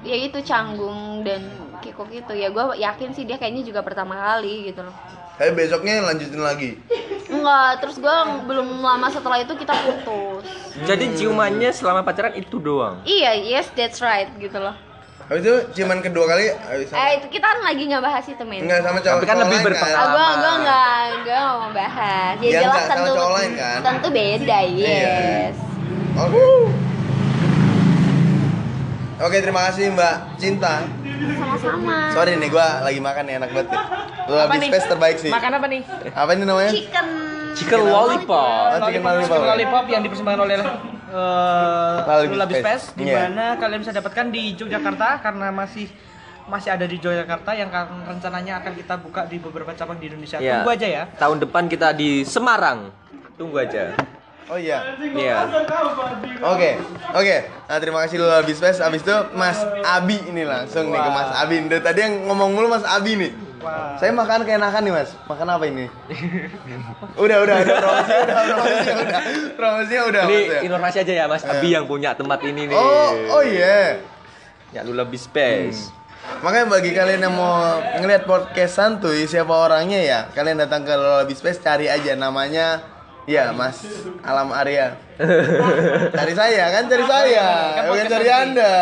ya 0.00 0.16
itu 0.16 0.38
canggung 0.40 1.22
dan 1.22 1.44
kikuk 1.78 2.08
gitu 2.08 2.32
ya 2.32 2.48
gue 2.48 2.64
yakin 2.76 3.12
sih 3.12 3.22
dia 3.22 3.36
kayaknya 3.36 3.62
juga 3.62 3.80
pertama 3.80 4.16
kali 4.16 4.66
gitu 4.66 4.82
loh 4.82 4.96
Tapi 5.36 5.54
besoknya 5.54 6.02
lanjutin 6.02 6.40
lagi. 6.40 6.82
enggak 7.28 7.78
terus 7.78 7.94
gue 7.96 8.16
belum 8.42 8.80
lama 8.80 9.06
setelah 9.06 9.38
itu 9.38 9.54
kita 9.54 9.70
putus 9.76 10.42
Jadi 10.82 11.14
ciumannya 11.14 11.70
selama 11.70 12.02
pacaran 12.02 12.34
itu 12.34 12.58
doang. 12.58 12.98
iya 13.04 13.36
yes 13.36 13.70
that's 13.70 14.00
right 14.00 14.26
gitu 14.34 14.56
loh 14.56 14.74
Habis 15.28 15.44
itu 15.44 15.54
cuman 15.76 16.00
kedua 16.00 16.24
kali 16.24 16.48
habis 16.48 16.88
sama, 16.88 17.04
eh 17.04 17.20
itu 17.20 17.26
kita 17.28 17.44
kan 17.44 17.60
lagi 17.60 17.82
nggak 17.84 18.00
bahas 18.00 18.24
itu 18.24 18.42
men 18.42 18.64
enggak 18.64 18.80
sama 18.80 18.98
cowok 18.98 19.12
Tapi 19.14 19.26
kan 19.28 19.36
cowok 19.36 19.44
lebih 19.44 19.52
lain 19.52 19.66
berpengalaman. 19.68 20.00
Ah, 20.00 20.08
gue 20.08 20.28
gue 20.32 20.54
nggak 20.58 20.96
gue 21.20 21.40
mau 21.44 21.70
bahas 21.70 22.34
ya 22.34 22.48
Ya, 22.48 22.60
jelas 22.64 22.84
tentu 22.88 23.10
cowok 23.12 23.32
lain 23.36 23.50
kan? 23.52 23.78
tentu 23.84 24.08
beda 24.08 24.58
yes 24.72 25.56
Oke. 26.18 26.42
Oke, 29.18 29.36
terima 29.42 29.66
kasih 29.66 29.90
Mbak 29.92 30.14
Cinta. 30.38 30.74
sama-sama 31.34 32.10
Sorry 32.10 32.38
nih, 32.38 32.48
gua 32.48 32.82
lagi 32.82 32.98
makan 32.98 33.22
nih 33.26 33.34
enak 33.38 33.50
banget. 33.50 33.70
Lu 34.26 34.34
habis 34.34 34.62
space 34.62 34.86
terbaik 34.86 35.16
sih. 35.18 35.30
Makan 35.30 35.58
apa 35.58 35.66
nih? 35.66 35.82
Apa 36.14 36.30
ini 36.32 36.42
namanya? 36.42 36.70
chicken 36.70 37.06
Chicken 37.58 37.80
lollipop. 37.82 38.78
Oh, 38.78 38.78
chicken 38.86 39.02
lollipop. 39.02 39.34
Chicken 39.34 39.50
lollipop 39.50 39.84
yang 39.90 40.02
dipersembahkan 40.06 40.40
oleh 40.40 40.56
uh, 41.08 42.04
Lalabis 42.04 42.30
Lalabis 42.34 42.56
Fest. 42.58 42.66
Fest 42.66 42.86
di 42.94 43.04
Iya. 43.06 43.28
mana 43.28 43.56
kalian 43.56 43.80
bisa 43.80 43.92
dapatkan 43.92 44.26
di 44.28 44.42
Yogyakarta 44.54 45.08
karena 45.20 45.48
masih 45.50 45.86
masih 46.48 46.70
ada 46.72 46.84
di 46.84 46.96
Yogyakarta 46.96 47.50
yang 47.52 47.68
kan 47.68 47.88
rencananya 48.08 48.64
akan 48.64 48.72
kita 48.72 48.94
buka 48.96 49.28
di 49.28 49.36
beberapa 49.36 49.72
cabang 49.72 50.00
di 50.00 50.08
Indonesia. 50.08 50.40
Iya. 50.40 50.60
Tunggu 50.60 50.70
aja 50.72 50.86
ya. 50.88 51.02
Tahun 51.16 51.36
depan 51.40 51.64
kita 51.68 51.92
di 51.92 52.24
Semarang. 52.24 52.88
Tunggu 53.36 53.56
aja. 53.60 53.92
Oh 54.48 54.56
iya. 54.56 54.96
Iya. 54.96 55.44
Oke, 56.40 56.80
oke. 57.12 57.36
Nah, 57.68 57.76
terima 57.76 57.98
kasih 58.00 58.16
dulu 58.16 58.32
habis 58.32 58.56
Space. 58.56 58.80
Habis 58.80 59.04
itu 59.04 59.12
Mas 59.36 59.60
Abi 59.84 60.24
ini 60.24 60.40
langsung 60.48 60.88
nih 60.88 60.96
ke 60.96 61.10
Mas 61.12 61.30
Abi. 61.36 61.56
Dari 61.68 61.82
tadi 61.84 62.00
yang 62.00 62.24
ngomong 62.24 62.56
mulu 62.56 62.72
Mas 62.72 62.80
Abi 62.88 63.12
nih. 63.20 63.32
Wah. 63.58 63.98
Saya 63.98 64.14
makan 64.14 64.46
keenakan 64.46 64.80
nih 64.86 64.92
Mas. 64.94 65.10
Makan 65.26 65.46
apa 65.50 65.64
ini? 65.66 65.86
udah, 67.18 67.36
udah, 67.42 67.56
udah 67.58 67.76
promosi, 67.82 68.14
udah 68.14 68.42
promosi, 68.46 68.90
udah. 68.94 69.20
Promosinya 69.58 70.02
udah. 70.06 70.22
Ini 70.24 70.36
Mas, 70.38 70.46
ya. 70.46 70.60
informasi 70.66 70.96
aja 71.02 71.12
ya 71.12 71.24
Mas 71.26 71.42
Abi 71.42 71.68
yang 71.74 71.84
punya 71.90 72.14
tempat 72.14 72.38
ini 72.46 72.70
nih. 72.70 72.76
Oh, 72.78 73.10
oh 73.38 73.42
iya. 73.42 73.98
Ya 74.70 74.80
lu 74.86 74.94
lebih 74.94 75.18
space. 75.18 75.90
Makanya 76.44 76.66
bagi 76.68 76.92
kalian 76.92 77.20
yang 77.24 77.34
mau 77.34 77.80
ngelihat 77.98 78.28
podcast 78.28 78.76
santuy 78.76 79.24
siapa 79.24 79.50
orangnya 79.50 79.98
ya, 80.02 80.20
kalian 80.36 80.60
datang 80.60 80.84
ke 80.84 80.92
Lola 80.92 81.24
Space 81.24 81.56
cari 81.62 81.88
aja 81.88 82.12
namanya 82.20 82.84
ya 83.24 83.48
Mas 83.56 83.84
Alam 84.24 84.52
Arya. 84.52 84.96
cari 86.12 86.32
saya 86.36 86.64
kan 86.72 86.84
cari 86.88 87.04
saya, 87.04 87.46
Kan 87.48 87.82
bukan 87.88 87.96
podcast 87.96 88.12
cari. 88.12 88.28
Anda. 88.28 88.74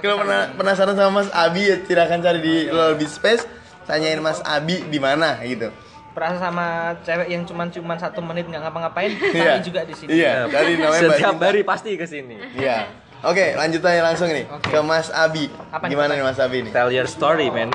Kalau 0.00 0.16
pernah 0.20 0.40
penasaran 0.56 0.94
sama 0.96 1.10
Mas 1.24 1.28
Abi 1.32 1.62
ya 1.68 1.76
silakan 1.88 2.20
cari 2.20 2.40
di 2.44 2.54
Lola 2.68 2.96
Space, 3.08 3.44
tanyain 3.90 4.22
Mas 4.22 4.38
Abi 4.46 4.86
di 4.86 4.98
mana 5.02 5.42
gitu. 5.42 5.74
Perasa 6.14 6.38
sama 6.38 6.94
cewek 7.02 7.26
yang 7.26 7.42
cuman 7.42 7.66
cuman 7.70 7.98
satu 7.98 8.22
menit 8.22 8.46
nggak 8.46 8.62
ngapa-ngapain, 8.62 9.10
cari 9.34 9.58
juga 9.66 9.82
di 9.82 9.94
sini. 9.94 10.10
Iya, 10.14 10.46
cari 10.46 10.78
namanya 10.78 11.10
Mbak 11.10 11.18
Setiap 11.18 11.36
hari 11.42 11.60
pasti 11.66 11.90
ke 11.98 12.06
sini. 12.06 12.38
Iya. 12.54 12.86
Oke, 13.20 13.52
lanjut 13.52 13.84
aja 13.84 14.00
langsung 14.00 14.32
nih 14.32 14.48
Oke. 14.48 14.72
ke 14.72 14.78
Mas 14.80 15.12
Abi. 15.12 15.52
Apa 15.68 15.92
Gimana 15.92 16.16
nih 16.16 16.24
Mas 16.24 16.40
Abi 16.40 16.64
nih? 16.64 16.72
Tell 16.72 16.88
your 16.88 17.04
story, 17.04 17.52
man. 17.52 17.68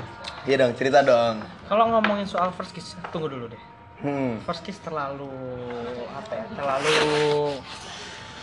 Iya 0.49 0.65
dong, 0.65 0.73
cerita 0.73 1.05
dong. 1.05 1.37
Kalau 1.69 1.85
ngomongin 1.93 2.25
soal 2.25 2.49
first 2.49 2.73
kiss, 2.73 2.97
tunggu 3.13 3.29
dulu 3.29 3.53
deh. 3.53 3.61
Hmm. 4.01 4.41
First 4.41 4.65
kiss 4.65 4.81
terlalu 4.81 5.29
apa 6.17 6.33
ya? 6.33 6.45
Terlalu 6.49 6.97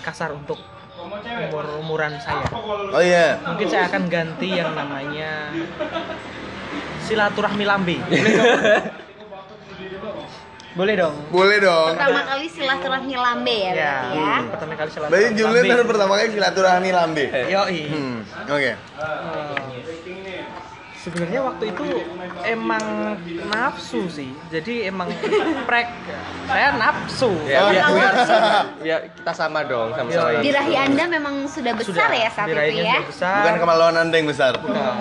kasar 0.06 0.30
untuk 0.30 0.62
umur 0.98 1.64
umuran 1.82 2.14
saya. 2.22 2.46
Oh 2.90 3.02
iya. 3.02 3.38
Mungkin 3.42 3.66
saya 3.66 3.90
akan 3.90 4.06
ganti 4.06 4.48
yang 4.54 4.70
namanya 4.74 5.50
silaturahmi 7.04 7.64
lambe. 7.64 7.96
Boleh 10.72 10.96
dong? 10.96 11.12
Boleh 11.28 11.60
dong. 11.60 11.92
Pertama 11.92 12.24
kali 12.24 12.48
silaturahmi 12.48 13.12
lambe 13.12 13.56
ya 13.60 13.72
Ya, 13.72 13.72
berarti 13.76 14.16
ya. 14.16 14.32
pertama 14.48 14.72
kali 14.72 14.88
silaturahmi 14.88 15.12
Berarti 15.12 15.36
Julian 15.36 15.64
baru 15.68 15.84
pertama 15.84 16.12
kali 16.16 16.28
silaturahmi 16.32 16.90
lambe. 16.90 17.24
Yoi. 17.28 17.80
Hmm. 17.92 18.18
Oke. 18.48 18.72
Eh, 18.72 18.76
sebenarnya 21.02 21.40
waktu 21.42 21.64
itu 21.68 21.84
emang 22.44 23.18
nafsu 23.48 24.06
sih 24.06 24.30
jadi 24.48 24.86
emang 24.86 25.10
prek 25.68 25.90
saya 26.46 26.74
nafsu 26.74 27.34
Ya, 27.44 27.58
Oh, 27.60 27.70
biar, 27.70 27.82
iya. 27.84 27.86
biar, 27.90 28.14
biar 28.78 29.00
kita 29.12 29.32
sama 29.32 29.62
dong 29.62 29.90
sama-sama. 29.92 30.38
Birahi 30.38 30.74
Anda 30.76 31.04
memang 31.08 31.34
sudah 31.46 31.72
besar 31.74 31.90
Sudah, 31.92 32.10
ya 32.12 32.28
saat 32.28 32.48
itu 32.48 32.78
ya. 32.78 33.02
besar 33.02 33.42
Bukan 33.42 33.56
kemaluan 33.58 33.94
Anda 33.96 34.14
yang 34.14 34.28
besar. 34.28 34.52
Bukan. 34.56 34.94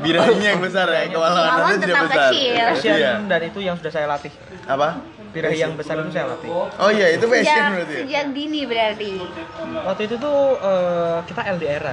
Birahinya 0.00 0.48
yang 0.50 0.62
besar 0.62 0.86
ya, 0.88 1.02
kemaluan 1.06 1.32
Kemaluan 1.36 1.64
Anda 1.66 1.76
tidak 1.78 1.88
tetap 1.94 2.04
besar. 2.06 2.28
kecil. 2.28 2.64
Passion 2.66 2.96
Iya. 2.96 3.12
dan 3.24 3.40
itu 3.42 3.58
yang 3.60 3.76
sudah 3.76 3.92
saya 3.92 4.06
latih 4.06 4.32
Apa? 4.66 4.88
Birahi 5.36 5.58
yang 5.58 5.76
besar 5.76 6.00
itu 6.00 6.08
saya 6.08 6.26
latih 6.26 6.48
Oh 6.48 6.88
iya, 6.88 7.12
itu 7.12 7.24
passion 7.24 7.44
Sejak, 7.44 7.68
berarti. 7.70 7.92
ya? 7.92 8.00
sejak 8.02 8.26
dini 8.32 8.60
berarti. 8.64 9.12
waktu 9.78 10.02
itu 10.02 10.16
tuh 10.16 10.38
eh, 10.58 11.16
kita 11.22 11.40
LDR 11.52 11.84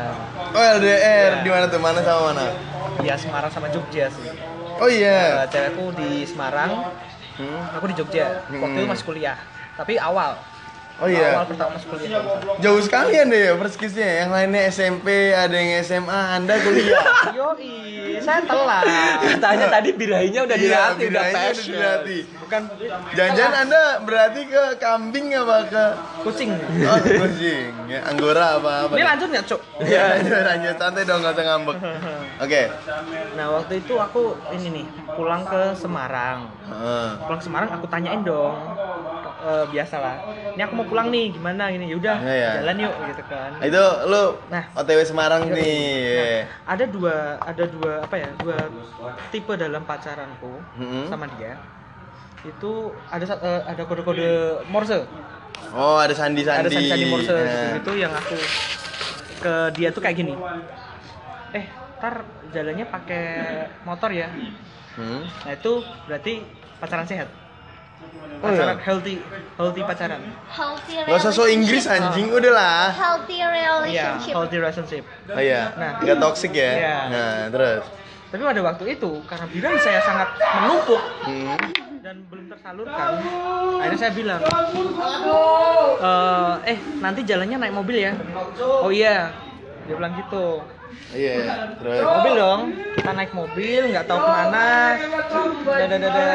Oh 0.49 0.63
LDR, 0.71 1.31
Iya. 1.33 1.43
di 1.43 1.49
mana 1.49 1.65
tuh? 1.67 1.77
Mana 1.77 1.99
sama 1.99 2.21
mana? 2.31 2.45
ya 3.01 3.15
Semarang 3.15 3.51
sama 3.51 3.67
Jogja 3.67 4.07
sih 4.07 4.31
Oh 4.73 4.87
iya. 4.87 5.43
Eh, 5.43 5.47
cewekku 5.49 5.91
di 5.93 6.23
Semarang 6.23 6.71
Hmm. 7.33 7.65
aku 7.73 7.89
di 7.89 7.95
Jogja 7.95 8.45
waktu 8.47 8.77
itu 8.77 8.85
Hmm. 8.85 8.93
masih 8.93 9.03
kuliah 9.03 9.33
tapi 9.73 9.97
awal 9.97 10.37
Oh 11.01 11.09
iya. 11.09 11.41
awal 11.41 11.49
pertama 11.49 11.73
kuliah 11.73 12.21
Jauh 12.61 12.77
sekalian 12.77 13.25
deh 13.27 13.41
ya 13.49 13.53
first 13.57 13.75
kiss-nya. 13.75 14.23
Yang 14.23 14.29
lainnya 14.29 14.61
SMP, 14.69 15.07
ada 15.33 15.51
yang 15.51 15.81
SMA, 15.81 16.19
Anda 16.37 16.53
kuliah. 16.61 17.01
Yoi, 17.37 17.73
saya 18.21 18.45
telat. 18.45 18.85
Katanya 19.19 19.67
tadi 19.73 19.89
birahinya 19.91 20.45
udah 20.45 20.53
Iya, 20.55 20.69
dilatih, 20.93 21.05
udah 21.09 21.25
passion. 21.33 21.73
dilatih. 21.73 22.21
Bukan 22.39 22.61
Jangan-jangan 23.17 23.53
Anda 23.65 23.81
berarti 24.05 24.41
ke 24.45 24.63
kambing 24.77 25.33
apa 25.33 25.57
ke 25.65 25.83
kucing. 26.21 26.49
Oh, 26.85 26.97
kucing. 27.01 27.73
Ya, 27.89 27.99
anggora 28.05 28.61
apa 28.61 28.71
apa? 28.87 28.93
Ini 28.93 29.03
lanjut 29.03 29.27
nggak, 29.33 29.45
Cuk? 29.49 29.61
Ya, 29.81 30.01
lanjut, 30.13 30.39
lanjut. 30.45 30.75
Santai 30.77 31.03
dong, 31.03 31.19
nggak 31.19 31.33
usah 31.33 31.45
ngambek. 31.49 31.77
Oke. 32.37 32.61
Nah, 33.33 33.45
waktu 33.51 33.73
itu 33.81 33.93
aku 33.97 34.21
ini 34.53 34.67
nih, 34.69 34.85
pulang 35.17 35.41
ke 35.41 35.73
Semarang. 35.73 36.53
Heeh. 36.69 37.07
Pulang 37.25 37.39
ke 37.41 37.45
Semarang 37.45 37.69
aku 37.73 37.85
tanyain 37.89 38.21
dong. 38.21 38.55
Eh, 39.43 39.65
biasalah. 39.67 40.23
Ini 40.55 40.61
aku 40.63 40.73
mau 40.73 40.87
pulang 40.87 41.11
nih, 41.11 41.35
gimana 41.35 41.67
gini? 41.67 41.91
Yaudah, 41.91 42.15
Iya, 42.15 42.31
iya. 42.31 42.49
jalan 42.63 42.77
yuk 42.79 42.93
gitu 43.11 43.23
kan. 43.27 43.51
Itu 43.59 43.83
lu 44.07 44.23
Nah. 44.47 44.63
OTW 44.73 44.99
Semarang 45.03 45.43
Yoi. 45.43 45.53
nih. 45.53 45.83
Nah, 46.15 46.39
ada 46.65 46.85
dua 46.87 47.15
ada 47.37 47.63
dua 47.67 47.91
apa 47.99 48.15
ya? 48.15 48.29
Dua 48.39 48.55
tipe 49.29 49.51
dalam 49.53 49.83
pacaranku 49.83 50.63
Hmm. 50.79 51.11
sama 51.11 51.27
dia. 51.35 51.59
Itu 52.41 52.95
ada 53.09 53.25
eh, 53.27 53.61
ada 53.67 53.83
kode-kode 53.83 54.29
Morse. 54.65 55.03
Oh, 55.71 55.99
ada 55.99 56.15
sandi-sandi. 56.15 56.63
ada 56.63 56.69
sandi-sandi 56.71 57.05
Morse 57.05 57.27
Nah. 57.27 57.43
gitu, 57.43 57.59
gitu 57.75 57.91
yang 57.99 58.15
aku 58.15 58.39
ke 59.37 59.53
dia 59.75 59.91
tuh 59.91 59.99
kayak 59.99 60.17
gini. 60.17 60.39
Eh, 61.51 61.67
ntar 61.99 62.23
jalannya 62.47 62.87
pakai 62.87 63.23
motor 63.83 64.07
ya. 64.07 64.31
Hmm. 64.95 65.19
Nah 65.19 65.51
itu 65.51 65.83
berarti 66.07 66.47
pacaran 66.79 67.03
sehat. 67.03 67.27
Oh, 68.43 68.51
Pacaran 68.51 68.76
iya? 68.76 68.84
healthy, 68.84 69.16
healthy 69.56 69.82
pacaran. 69.88 70.20
Healthy 70.51 70.93
Gak 70.99 71.16
usah 71.16 71.32
so 71.32 71.47
Inggris 71.47 71.88
anjing, 71.88 72.28
udahlah. 72.28 72.91
Healthy 72.91 73.39
Iya, 73.39 73.47
relationship. 73.47 74.34
healthy 74.36 74.56
relationship. 74.60 75.04
Oh 75.32 75.39
iya. 75.39 75.72
Nah. 75.80 76.04
Nggak 76.04 76.18
toxic 76.20 76.51
ya. 76.51 76.72
Iya. 76.76 76.97
Nah, 77.08 77.36
terus. 77.47 77.84
Tapi 78.28 78.41
pada 78.43 78.62
waktu 78.66 78.84
itu 78.99 79.12
karena 79.24 79.45
birahi 79.47 79.80
saya 79.80 79.99
sangat 80.04 80.28
menumpuk 80.36 80.99
Hmm. 81.24 81.56
dan 82.04 82.20
belum 82.28 82.51
tersalurkan, 82.51 83.10
akhirnya 83.80 83.99
saya 84.01 84.12
bilang, 84.12 84.41
"Eh, 86.04 86.54
eh 86.68 86.78
nanti 86.99 87.22
jalannya 87.24 87.58
naik 87.62 87.74
mobil 87.74 87.97
ya. 88.01 88.12
Oh 88.60 88.91
iya, 88.91 89.32
dia 89.86 89.95
bilang 89.95 90.18
gitu. 90.18 90.60
Iya, 91.13 91.77
terus. 91.77 92.01
mobil 92.01 92.33
dong. 92.35 92.61
Kita 92.95 93.11
naik 93.11 93.31
mobil 93.31 93.81
nggak 93.89 94.05
tahu 94.05 94.19
ke 94.19 94.29
mana. 94.31 94.69
dada 95.77 96.27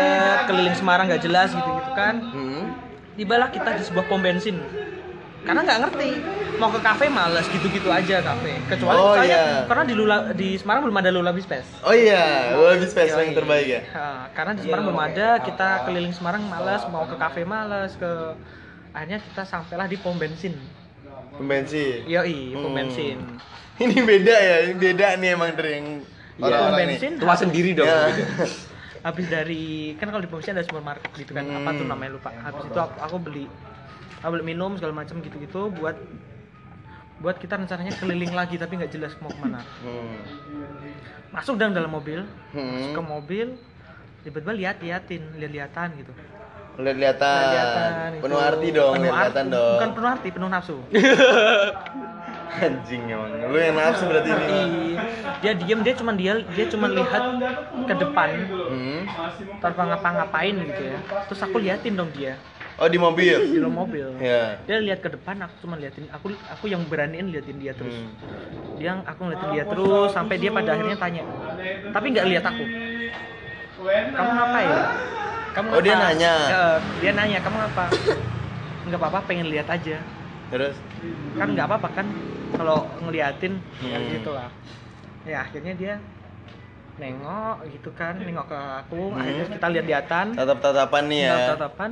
keliling 0.46 0.76
Semarang 0.76 1.06
nggak 1.08 1.22
jelas 1.22 1.48
gitu 1.50 1.68
gitu 1.68 1.92
kan. 1.92 2.14
Hmm. 2.20 2.64
tibalah 3.18 3.50
kita 3.50 3.74
di 3.74 3.82
sebuah 3.82 4.06
pom 4.06 4.22
bensin. 4.22 4.62
Karena 5.42 5.66
nggak 5.66 5.78
ngerti. 5.82 6.10
Mau 6.58 6.70
ke 6.70 6.82
kafe 6.82 7.06
males 7.06 7.46
gitu-gitu 7.46 7.86
aja 7.86 8.18
kafe. 8.18 8.58
Kecuali 8.66 8.98
Oh, 8.98 9.14
saya 9.14 9.26
iya. 9.26 9.42
karena 9.66 9.82
di 9.86 9.94
Lula 9.94 10.16
di 10.34 10.54
Semarang 10.54 10.86
belum 10.86 10.98
ada 10.98 11.10
Lula 11.14 11.30
Bispace 11.30 11.70
Oh 11.86 11.94
iya, 11.94 12.50
lu 12.58 12.66
lebih 12.66 12.90
space 12.90 13.14
yang 13.14 13.30
terbaik 13.30 13.66
ya. 13.66 13.80
Ha, 13.94 14.34
karena 14.34 14.58
di 14.58 14.66
Semarang 14.66 14.90
belum 14.90 14.98
ada 15.00 15.38
kita 15.38 15.86
keliling 15.86 16.10
Semarang 16.10 16.42
males 16.42 16.82
mau 16.90 17.06
ke 17.06 17.14
kafe 17.14 17.46
males 17.46 17.94
ke 17.94 18.10
akhirnya 18.90 19.22
kita 19.22 19.42
sampailah 19.46 19.86
di 19.86 19.96
pom 19.98 20.18
bensin. 20.18 20.58
Pembensin. 21.38 22.02
yoi 22.10 22.50
pom 22.52 22.74
Hmm. 22.74 23.38
Ini 23.78 23.96
beda 23.96 24.34
ya, 24.34 24.56
ini 24.64 24.74
beda 24.76 25.06
nih 25.16 25.28
emang 25.32 25.50
dari 25.54 25.70
yang 25.72 25.86
pom 26.34 26.44
orang-orang 26.44 26.74
nih. 26.76 26.86
bensin 26.92 27.12
Tua 27.16 27.34
sendiri 27.34 27.70
dong. 27.72 27.86
Ya. 27.86 28.10
habis 28.98 29.26
dari 29.26 29.64
kan 29.94 30.10
kalau 30.10 30.18
di 30.18 30.26
pom 30.26 30.36
bensin 30.36 30.52
ada 30.52 30.62
supermarket 30.62 31.10
gitu 31.14 31.30
kan 31.30 31.46
apa 31.46 31.70
tuh 31.72 31.80
Hmm. 31.80 31.92
namanya 31.92 32.10
lupa 32.12 32.34
habis 32.36 32.62
itu 32.64 32.74
aku, 32.76 32.96
aku 32.98 33.16
beli 33.20 33.44
aku 34.18 34.30
beli 34.32 34.44
minum 34.44 34.74
segala 34.74 34.92
macam 34.92 35.18
gitu 35.18 35.38
gitu 35.38 35.60
buat 35.72 35.94
buat 37.18 37.36
kita 37.36 37.54
rencananya 37.56 37.94
keliling 37.94 38.30
lagi 38.32 38.54
tapi 38.54 38.74
nggak 38.74 38.90
jelas 38.90 39.14
mau 39.18 39.30
ke 39.30 39.38
mana 39.38 39.62
Hmm. 39.78 40.18
masuk 41.30 41.54
dalam 41.54 41.70
dalam 41.72 41.88
mobil 41.88 42.26
Hmm. 42.50 42.66
masuk 42.74 42.90
ke 42.92 43.02
mobil 43.04 43.46
tiba-tiba 44.20 44.52
lihat 44.52 44.76
liatin 44.78 45.22
lihat 45.36 45.52
lihatan 45.52 45.88
gitu 45.96 46.12
Lihat-lihatan. 46.76 47.34
Lihat-lihatan. 47.34 47.90
Penuh 48.20 48.38
arti 48.40 48.68
dong, 48.70 48.92
Penuh 48.92 49.04
lihat-lihatan 49.04 49.44
arti. 49.44 49.54
dong. 49.54 49.72
bukan 49.74 49.90
penuh 49.92 50.08
arti 50.08 50.28
penuh 50.30 50.48
nafsu 50.48 50.76
Anjing 52.60 53.02
emang. 53.06 53.30
Lu 53.44 53.56
yang 53.56 53.74
nafsu 53.74 54.04
berarti 54.04 54.30
ini. 54.30 54.60
Iya. 54.88 55.02
dia 55.38 55.52
diem 55.54 55.80
dia 55.80 55.94
cuma 55.94 56.10
dia 56.12 56.32
dia 56.48 56.66
cuma 56.66 56.86
lihat 56.88 57.22
ke 57.80 57.94
depan 57.94 58.28
Hmm. 58.50 59.02
tanpa 59.58 59.82
ngapa-ngapain 59.86 60.50
gitu 60.50 60.82
ya 60.84 60.98
terus 61.24 61.40
aku 61.40 61.56
liatin 61.58 61.94
dong 61.94 62.10
dia 62.10 62.34
Oh 62.74 62.86
di 62.86 62.94
mobil. 62.96 63.38
di 63.44 63.54
dalam 63.54 63.70
mobil 63.72 64.06
Ya. 64.18 64.58
dia 64.60 64.78
lihat 64.80 64.98
ke 64.98 65.08
depan 65.08 65.38
aku 65.38 65.54
cuma 65.60 65.74
liatin 65.74 66.10
aku 66.10 66.30
aku 66.44 66.66
yang 66.66 66.82
beraniin 66.84 67.30
liatin 67.30 67.54
dia 67.56 67.70
terus 67.70 67.94
Hmm. 67.94 68.10
dia 68.74 68.98
aku 68.98 69.20
ngeliatin 69.22 69.50
dia 69.52 69.64
terus 69.64 70.10
sampai 70.10 70.36
dia 70.36 70.50
pada 70.50 70.74
akhirnya 70.74 70.96
tanya 70.96 71.22
tapi 71.88 72.06
nggak 72.10 72.26
lihat 72.26 72.44
aku 72.44 72.64
kamu 74.10 74.30
ngapain 74.32 74.70
kamu 75.48 75.66
Oh, 75.68 75.80
dia 75.80 75.94
ngapa?" 75.94 76.06
nanya. 76.08 76.34
Ya, 76.44 76.62
dia 76.98 77.12
nanya 77.12 77.38
kamu 77.38 77.58
apa 77.64 77.84
nggak 78.84 78.98
apa-apa 78.98 79.18
pengen 79.24 79.46
lihat 79.46 79.68
aja 79.68 80.02
Terus. 80.48 80.76
kan 81.34 81.48
nggak 81.52 81.66
apa-apa 81.66 81.88
kan 81.92 82.06
kalau 82.50 82.88
ngeliatin 82.98 83.60
ya 83.78 83.96
Hmm. 83.96 84.08
gitu 84.10 84.30
lah 84.32 84.48
ya 85.22 85.44
akhirnya 85.44 85.74
dia 85.74 85.94
nengok 86.96 87.56
gitu 87.68 87.90
kan 87.92 88.16
nengok 88.16 88.46
ke 88.46 88.58
aku 88.80 89.02
Hmm. 89.08 89.18
akhirnya 89.18 89.44
kita 89.50 89.66
lihat-lihatan 89.70 90.26
Tatap-tatapan 90.34 91.02
nih 91.06 91.20
ya. 91.22 91.36
tatapan 91.52 91.90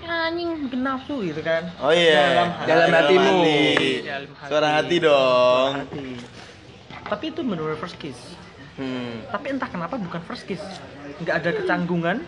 anjing 0.00 0.48
bikin 0.64 0.80
nafsu 0.80 1.20
gitu 1.20 1.42
kan 1.42 1.68
Oh 1.78 1.90
iya. 1.90 2.32
Dalam 2.32 2.48
hati. 2.50 2.66
Dalam 2.66 2.88
hatimu. 2.90 3.34
hati. 3.34 3.60
Dalam 4.00 4.30
hati. 4.32 4.48
Suara 4.48 4.68
hati 4.72 4.96
dong. 4.98 5.72
hati 5.76 6.06
tapi 7.04 7.24
itu 7.26 7.40
benar 7.40 7.76
first 7.76 7.96
kiss 7.96 8.18
Hmm. 8.76 9.26
tapi 9.28 9.50
entah 9.50 9.66
kenapa 9.66 9.98
bukan 9.98 10.22
first 10.22 10.44
kiss 10.44 10.62
nggak 11.18 11.34
ada 11.34 11.50
kecanggungan 11.52 12.22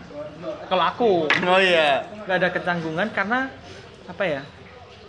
kalau 0.67 0.83
aku 0.83 1.09
Oh 1.41 1.57
iya. 1.57 2.03
nggak 2.19 2.37
ada 2.37 2.49
kecanggungan 2.51 3.07
karena 3.09 3.47
apa 4.03 4.23
ya 4.25 4.41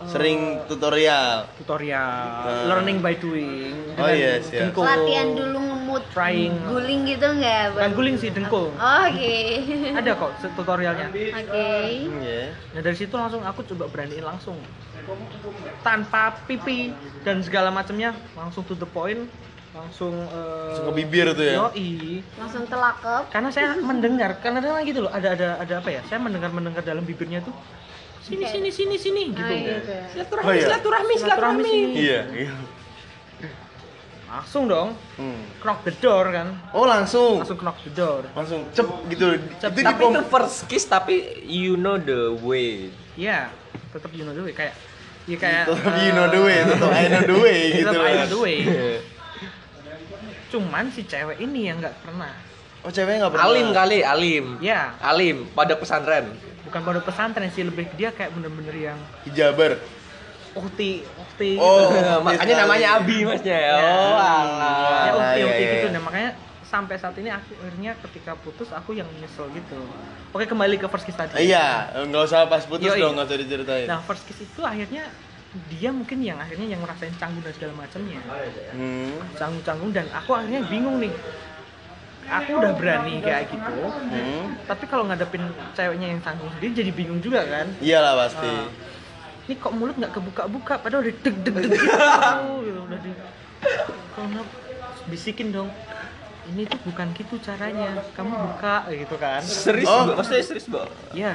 Sering 0.04 0.38
tutorial. 0.66 1.46
tutorial 1.54 2.42
Hmm. 2.42 2.64
learning 2.68 2.98
by 2.98 3.14
doing 3.14 3.74
Oh, 3.94 4.08
yes, 4.08 4.48
yes. 4.48 4.66
dengkul. 4.66 4.82
latihan 4.82 5.28
dulu 5.30 5.58
ngemut 5.60 6.02
Trying. 6.10 6.54
guling 6.64 7.00
gitu 7.04 7.26
nggak 7.28 7.62
bukan 7.72 7.90
guling 7.92 8.16
sih 8.16 8.30
dengkul 8.30 8.72
Oh, 8.72 9.02
oke 9.04 9.36
ada 9.98 10.10
kok 10.12 10.30
tutorialnya 10.50 11.06
oke 11.06 11.24
Iya. 11.28 12.42
nah 12.72 12.80
dari 12.80 12.96
situ 12.96 13.12
langsung 13.12 13.42
aku 13.42 13.60
coba 13.64 13.86
beraniin 13.86 14.22
langsung 14.22 14.56
tanpa 15.80 16.38
pipi 16.42 16.94
dan 17.20 17.40
segala 17.40 17.68
macamnya 17.68 18.14
langsung 18.32 18.62
to 18.62 18.74
the 18.74 18.86
point 18.86 19.26
langsung 19.72 20.12
Langsung 20.14 20.86
ke 20.86 20.94
bibir 20.94 21.32
tuh 21.32 21.42
ya? 21.42 21.54
yoi. 21.62 22.20
langsung 22.36 22.64
telakep 22.66 23.22
karena 23.28 23.48
saya 23.48 23.72
mendengar 23.74 24.36
karena 24.38 24.58
kadang 24.58 24.84
gitu 24.84 25.00
loh 25.02 25.10
ada 25.10 25.32
ada 25.32 25.48
ada 25.58 25.74
apa 25.78 25.88
ya 25.90 26.00
saya 26.06 26.18
mendengar 26.18 26.48
mendengar 26.48 26.80
dalam 26.82 27.02
bibirnya 27.02 27.40
tuh 27.40 27.52
sini 28.22 28.44
sini 28.46 28.70
sini 28.70 28.96
sini 28.96 29.22
gitu 29.30 29.42
Oh, 29.44 29.58
gitu. 29.58 29.94
silaturahmi 30.12 30.46
Oh, 30.46 30.52
iya. 30.52 30.62
silaturahmi 30.64 31.14
silaturahmi. 31.16 31.74
Iya. 31.92 32.20
iya. 32.32 32.52
langsung 34.24 34.64
dong 34.64 34.96
Hmm. 35.14 35.44
knock 35.60 35.82
the 35.82 35.92
door 35.94 36.24
kan 36.26 36.56
Oh 36.72 36.86
langsung. 36.86 37.42
langsung 37.42 37.60
knock 37.60 37.76
the 37.82 37.92
door 37.92 38.24
Langsung 38.32 38.64
cep 38.70 38.88
gitu. 39.06 39.36
Cep. 39.58 39.70
Itu 39.70 39.84
Tapi 39.84 40.02
itu 40.08 40.20
first 40.26 40.64
kiss 40.66 40.84
tapi 40.84 41.14
you 41.44 41.76
know 41.76 41.94
the 41.96 42.32
way. 42.38 42.88
Iya, 43.12 43.52
tetap 43.92 44.08
you 44.10 44.22
know 44.22 44.32
the 44.32 44.40
way 44.40 44.54
kayak 44.54 44.72
ya 45.22 45.36
kayak 45.36 45.68
Tetap 45.68 45.94
you 46.00 46.12
know 46.12 46.26
the 46.26 46.40
way, 46.40 46.58
tetap 46.64 46.88
I 46.90 47.04
know 47.06 47.22
the 47.22 47.36
way 47.36 47.58
gitu. 47.76 47.86
Tetap 47.86 48.00
I 48.00 48.12
know 48.16 48.28
the 48.30 48.40
way. 48.40 48.56
Cuman 50.48 50.84
si 50.88 51.04
cewek 51.04 51.36
ini 51.38 51.60
yang 51.66 51.76
nggak 51.78 51.96
pernah. 52.00 52.32
Oh 52.80 52.90
ceweknya 52.90 53.18
nggak 53.22 53.32
pernah. 53.32 53.46
Alim 53.46 53.68
kali, 53.70 53.98
alim. 54.00 54.44
Ya, 54.58 54.96
Alim 54.98 55.44
pada 55.52 55.76
pesantren. 55.76 56.32
Bukan 56.72 56.88
pada 56.88 57.00
pesantren 57.04 57.52
sih 57.52 57.68
lebih 57.68 57.84
dia 58.00 58.08
kayak 58.16 58.32
bener-bener 58.32 58.72
yang 58.72 58.98
Hijaber. 59.28 59.76
ukti, 60.56 61.04
ukti. 61.20 61.60
Oh, 61.60 61.92
gitu. 61.92 62.16
Makanya 62.32 62.64
namanya 62.64 62.88
Abi 62.96 63.28
masnya. 63.28 63.56
Ya. 63.60 63.76
Oh, 63.76 64.16
Ya 64.16 64.24
alah. 64.24 65.04
ukti, 65.12 65.36
iya, 65.36 65.44
ukti 65.44 65.60
iya, 65.60 65.72
gitu. 65.76 65.86
iya. 65.88 65.92
Nah 65.92 66.00
makanya 66.00 66.30
sampai 66.64 66.96
saat 66.96 67.16
ini 67.20 67.28
akhirnya 67.28 67.92
ketika 68.00 68.32
putus 68.40 68.72
aku 68.72 68.96
yang 68.96 69.04
nyesel 69.20 69.52
gitu. 69.52 69.76
Oke 70.32 70.48
kembali 70.48 70.80
ke 70.80 70.88
first 70.88 71.04
kiss 71.04 71.16
tadi. 71.16 71.36
Iya, 71.44 71.92
nggak 72.08 72.22
usah 72.24 72.48
pas 72.48 72.64
putus 72.64 72.88
Yoi. 72.88 73.00
dong, 73.04 73.12
nggak 73.20 73.28
usah 73.28 73.36
diceritain. 73.36 73.84
Nah 73.84 74.00
first 74.00 74.24
kiss 74.24 74.40
itu 74.40 74.60
akhirnya 74.64 75.04
dia 75.68 75.92
mungkin 75.92 76.24
yang 76.24 76.40
akhirnya 76.40 76.64
yang 76.72 76.80
ngerasain 76.80 77.12
canggung 77.20 77.44
dan 77.44 77.52
segala 77.52 77.76
macamnya. 77.76 78.20
Hmm. 78.72 79.12
canggung-canggung 79.36 79.92
dan 79.92 80.08
aku 80.08 80.32
akhirnya 80.32 80.64
bingung 80.64 80.96
nih 80.96 81.12
aku 82.34 82.50
udah 82.54 82.72
berani 82.72 83.14
kayak 83.18 83.44
gitu 83.46 83.72
Hmm. 83.92 84.56
tapi 84.64 84.84
kalau 84.86 85.04
ngadepin 85.04 85.44
ceweknya 85.72 86.08
yang 86.08 86.20
canggung 86.20 86.48
sendiri 86.50 86.72
jadi 86.74 86.90
bingung 86.90 87.18
juga 87.18 87.42
kan 87.42 87.66
Iyalah 87.78 88.14
pasti. 88.18 88.48
Ah. 88.48 88.68
ini 89.42 89.54
kok 89.54 89.72
mulut 89.72 89.94
nggak 89.94 90.12
kebuka-buka 90.12 90.74
padahal 90.78 91.02
udah 91.02 91.14
deg 91.14 91.36
deg 91.38 91.54
deg 91.56 91.66
gitu 91.68 91.84
gitu, 92.62 92.80
udah 92.80 92.98
di 92.98 93.10
kalau 94.10 94.26
nggak 94.30 94.46
bisikin 95.04 95.48
dong 95.50 95.68
ini 96.44 96.62
tuh 96.64 96.78
bukan 96.82 97.06
gitu 97.12 97.38
caranya 97.38 97.86
kamu 98.12 98.32
buka 98.34 98.76
gitu 98.88 99.14
kan 99.16 99.42
Serius, 99.42 99.86
Oh. 99.86 100.02
Mbak? 100.04 100.14
Maksudnya 100.18 100.42
serius, 100.42 100.66
Mbak? 100.66 100.86
ya 101.12 101.32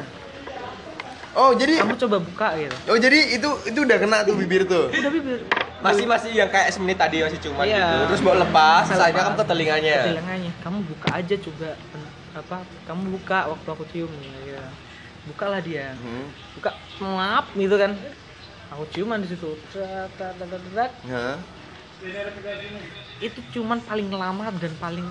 Oh 1.37 1.53
jadi, 1.53 1.77
kamu 1.77 1.93
coba 1.99 2.17
buka 2.17 2.47
gitu 2.57 2.75
oh 2.89 2.97
jadi 2.97 3.19
itu 3.31 3.49
itu 3.63 3.79
udah 3.79 3.97
kena 3.97 4.17
tuh 4.25 4.33
bibir 4.33 4.65
tuh. 4.65 4.89
udah 4.89 5.11
bibir 5.13 5.39
Masih 5.77 6.09
masih 6.09 6.33
yang 6.33 6.49
kayak 6.49 6.73
semenit 6.73 6.97
tadi 6.97 7.21
masih 7.21 7.37
cuma 7.37 7.61
Iya. 7.61 7.77
gitu. 7.77 7.95
Terus 8.09 8.21
Mbak 8.25 8.37
lepas, 8.43 8.81
Saya 8.83 8.97
sayangnya 8.99 9.23
kamu 9.23 9.37
ke 9.37 9.45
telinganya. 9.45 9.93
Ke 9.93 10.07
telinganya 10.09 10.51
kamu 10.59 10.77
buka 10.83 11.07
aja 11.13 11.35
coba 11.37 11.69
pen- 11.77 12.13
apa 12.33 12.57
kamu 12.85 13.03
buka 13.13 13.39
waktu 13.47 13.67
aku 13.67 13.83
cium 13.87 14.11
ya 14.43 14.61
bukalah 15.27 15.59
dia 15.59 15.93
Hmm. 15.95 16.25
buka 16.53 16.69
maaf 16.99 17.45
gitu 17.53 17.75
kan 17.75 17.93
aku 18.69 18.83
ciuman 18.89 19.21
di 19.21 19.27
situ 19.27 19.53
Trak, 19.69 20.09
trak, 20.17 20.33
trak, 20.33 20.47
trak, 20.47 20.61
trak. 20.71 20.91
Hah? 21.07 21.37
itu 23.19 23.39
cuman 23.51 23.77
paling 23.79 24.05
lama 24.07 24.53
dan 24.55 24.73
paling 24.77 25.05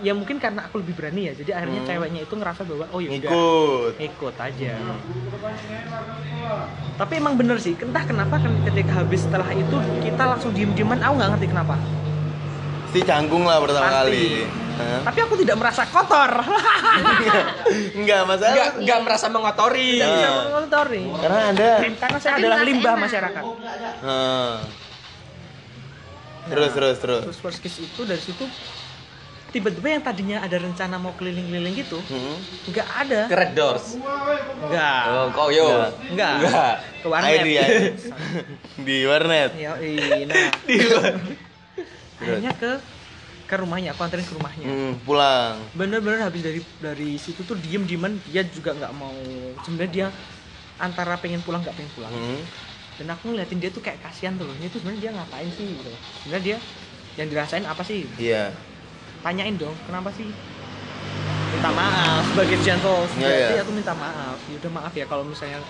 ya 0.00 0.10
mungkin 0.10 0.36
karena 0.36 0.64
aku 0.64 0.78
lebih 0.78 0.94
berani 0.94 1.28
ya 1.28 1.32
jadi 1.34 1.50
akhirnya 1.54 1.80
Hmm. 1.80 1.88
ceweknya 1.88 2.20
itu 2.22 2.34
ngerasa 2.34 2.60
bahwa 2.64 2.84
oh 2.88 2.98
yaudah 2.98 3.30
Ngikut. 3.30 3.92
ikut 4.00 4.34
aja 4.36 4.72
tapi 6.94 7.12
emang 7.14 7.34
bener 7.34 7.56
sih 7.56 7.74
entah 7.74 8.02
kenapa 8.02 8.36
kan 8.36 8.52
ketika 8.64 8.92
habis 8.96 9.22
setelah 9.22 9.48
itu 9.48 9.76
kita 10.00 10.22
langsung 10.24 10.50
diem 10.50 10.70
dieman 10.72 10.98
aku 10.98 11.14
nggak 11.14 11.30
ngerti 11.32 11.48
kenapa 11.48 11.76
Pasti 12.84 13.00
canggung 13.04 13.42
lah 13.42 13.58
pertama 13.58 13.82
Pasti. 13.84 13.98
kali. 13.98 14.26
Hah? 14.74 15.00
tapi 15.02 15.18
aku 15.20 15.34
tidak 15.36 15.56
merasa 15.56 15.82
kotor 15.84 16.30
Enggak 17.98 18.22
masalah. 18.24 18.50
Enggak 18.50 18.70
enggak 18.76 18.98
merasa 19.02 19.26
mengotori. 19.28 19.90
Iya. 19.96 20.06
Tidak 20.08 20.32
mengotori 20.44 21.02
Karena 21.12 21.40
ada. 21.48 21.70
karena 21.90 22.18
saya 22.18 22.32
Tapi 22.32 22.40
adalah 22.40 22.54
merasa 22.56 22.68
limbah 22.68 22.92
enak. 22.92 23.02
masyarakat 23.02 23.44
Hah. 24.00 24.54
Terus 26.44 26.70
terus 26.70 26.96
terus. 27.00 27.22
terus 27.24 27.38
first 27.40 27.58
kiss 27.58 27.76
itu 27.80 28.00
dari 28.04 28.18
situ 28.20 28.46
tiba-tiba 29.54 29.86
yang 29.88 30.02
tadinya 30.02 30.42
ada 30.42 30.58
rencana 30.58 30.98
mau 30.98 31.14
keliling-keliling 31.14 31.78
gitu 31.78 32.02
Hmm. 32.02 32.34
nggak 32.66 32.88
ada 33.00 33.20
Ke 33.24 33.36
Red 33.36 33.52
Doors. 33.54 33.86
nggak 34.60 35.02
Oh, 35.06 35.26
kok 35.30 35.48
yo. 35.48 35.66
Enggak. 35.70 35.90
nggak 36.10 36.32
Enggak. 36.42 36.74
ke 36.98 37.06
warnet 37.06 37.30
Airi, 37.30 37.52
Airi. 37.56 37.86
di 38.86 38.96
warnet. 39.04 39.50
ya 39.54 39.70
nah 40.26 40.46
akhirnya 42.16 42.52
ke 42.52 42.70
ke 43.44 43.54
rumahnya 43.54 43.92
aku 43.92 44.00
anterin 44.02 44.24
ke 44.24 44.34
rumahnya 44.34 44.66
Hmm, 44.66 44.92
pulang. 45.02 45.54
bener-bener 45.72 46.18
habis 46.18 46.40
dari 46.40 46.60
dari 46.80 47.14
situ 47.14 47.44
tuh 47.44 47.54
diem 47.54 47.84
dieman 47.84 48.16
dia 48.24 48.42
juga 48.42 48.72
nggak 48.72 48.92
mau 48.92 49.12
sebenarnya 49.62 49.92
dia 49.92 50.06
antara 50.76 51.14
pengen 51.14 51.38
pulang 51.38 51.60
nggak 51.60 51.76
pengen 51.76 51.92
pulang 51.92 52.10
Hmm. 52.10 52.40
dan 52.96 53.06
aku 53.08 53.30
ngeliatin 53.30 53.58
dia 53.58 53.68
tuh 53.68 53.78
kayak 53.78 54.00
kasihan 54.00 54.34
tuh 54.34 54.48
ini 54.50 54.66
tuh 54.66 54.80
sebenarnya 54.80 55.00
dia 55.00 55.12
ngapain 55.12 55.46
sih 55.48 55.66
gitu 55.68 55.92
sebenarnya 56.18 56.44
dia 56.44 56.56
yang 57.14 57.28
dirasain 57.28 57.62
apa 57.62 57.82
sih 57.82 58.02
Iya. 58.16 58.50
Tanyain 59.24 59.56
dong 59.56 59.72
kenapa 59.82 60.12
sih? 60.12 60.28
Minta 61.48 61.70
maaf 61.70 62.22
sebagai 62.28 62.60
gentle 62.60 62.98
Iya, 62.98 63.08
sejati 63.08 63.54
iya. 63.54 63.62
aku 63.64 63.72
minta 63.72 63.94
maaf. 63.94 64.36
Ya 64.44 64.56
udah 64.58 64.72
maaf 64.74 64.92
ya 64.92 65.06
kalau 65.06 65.24
misalnya 65.24 65.64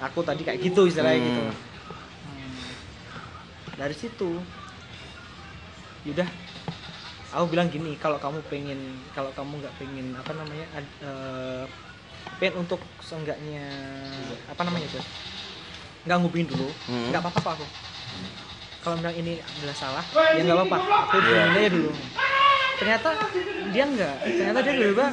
aku 0.00 0.18
tadi 0.20 0.42
kayak 0.42 0.58
gitu 0.58 0.84
istilahnya 0.84 1.16
Hmm. 1.16 1.26
gitu. 1.28 1.42
Hmm. 1.44 2.58
dari 3.76 3.94
situ 3.94 4.30
yaudah 6.02 6.28
aku 7.30 7.44
bilang 7.46 7.68
gini 7.68 7.92
kalau 7.94 8.16
kamu 8.16 8.40
pengen 8.48 8.80
kalau 9.10 9.28
kamu 9.30 9.60
nggak 9.60 9.74
pengen 9.76 10.06
apa 10.12 10.32
namanya 10.32 10.66
ad- 10.72 10.96
eh, 11.00 11.64
pengen 12.36 12.54
untuk 12.58 12.80
seenggaknya 12.98 13.68
apa 14.48 14.64
namanya 14.64 14.88
tuh 14.90 15.04
nggak 16.02 16.16
ngubungin 16.18 16.48
dulu 16.48 16.68
Hmm. 16.88 17.12
nggak 17.12 17.20
apa-apa 17.20 17.40
Pak, 17.42 17.52
aku. 17.54 17.66
Kalau 18.80 18.96
bilang 18.96 19.12
ini 19.14 19.36
adalah 19.38 19.76
salah 19.76 20.04
ya 20.32 20.40
nggak 20.40 20.56
apa-apa. 20.58 20.76
aku 21.04 21.16
aja 21.20 21.68
dulu 21.68 21.92
ternyata 22.80 23.08
dia 23.70 23.84
nggak 23.86 24.14
ternyata 24.24 24.58
dia 24.62 24.74
tiba 24.74 25.06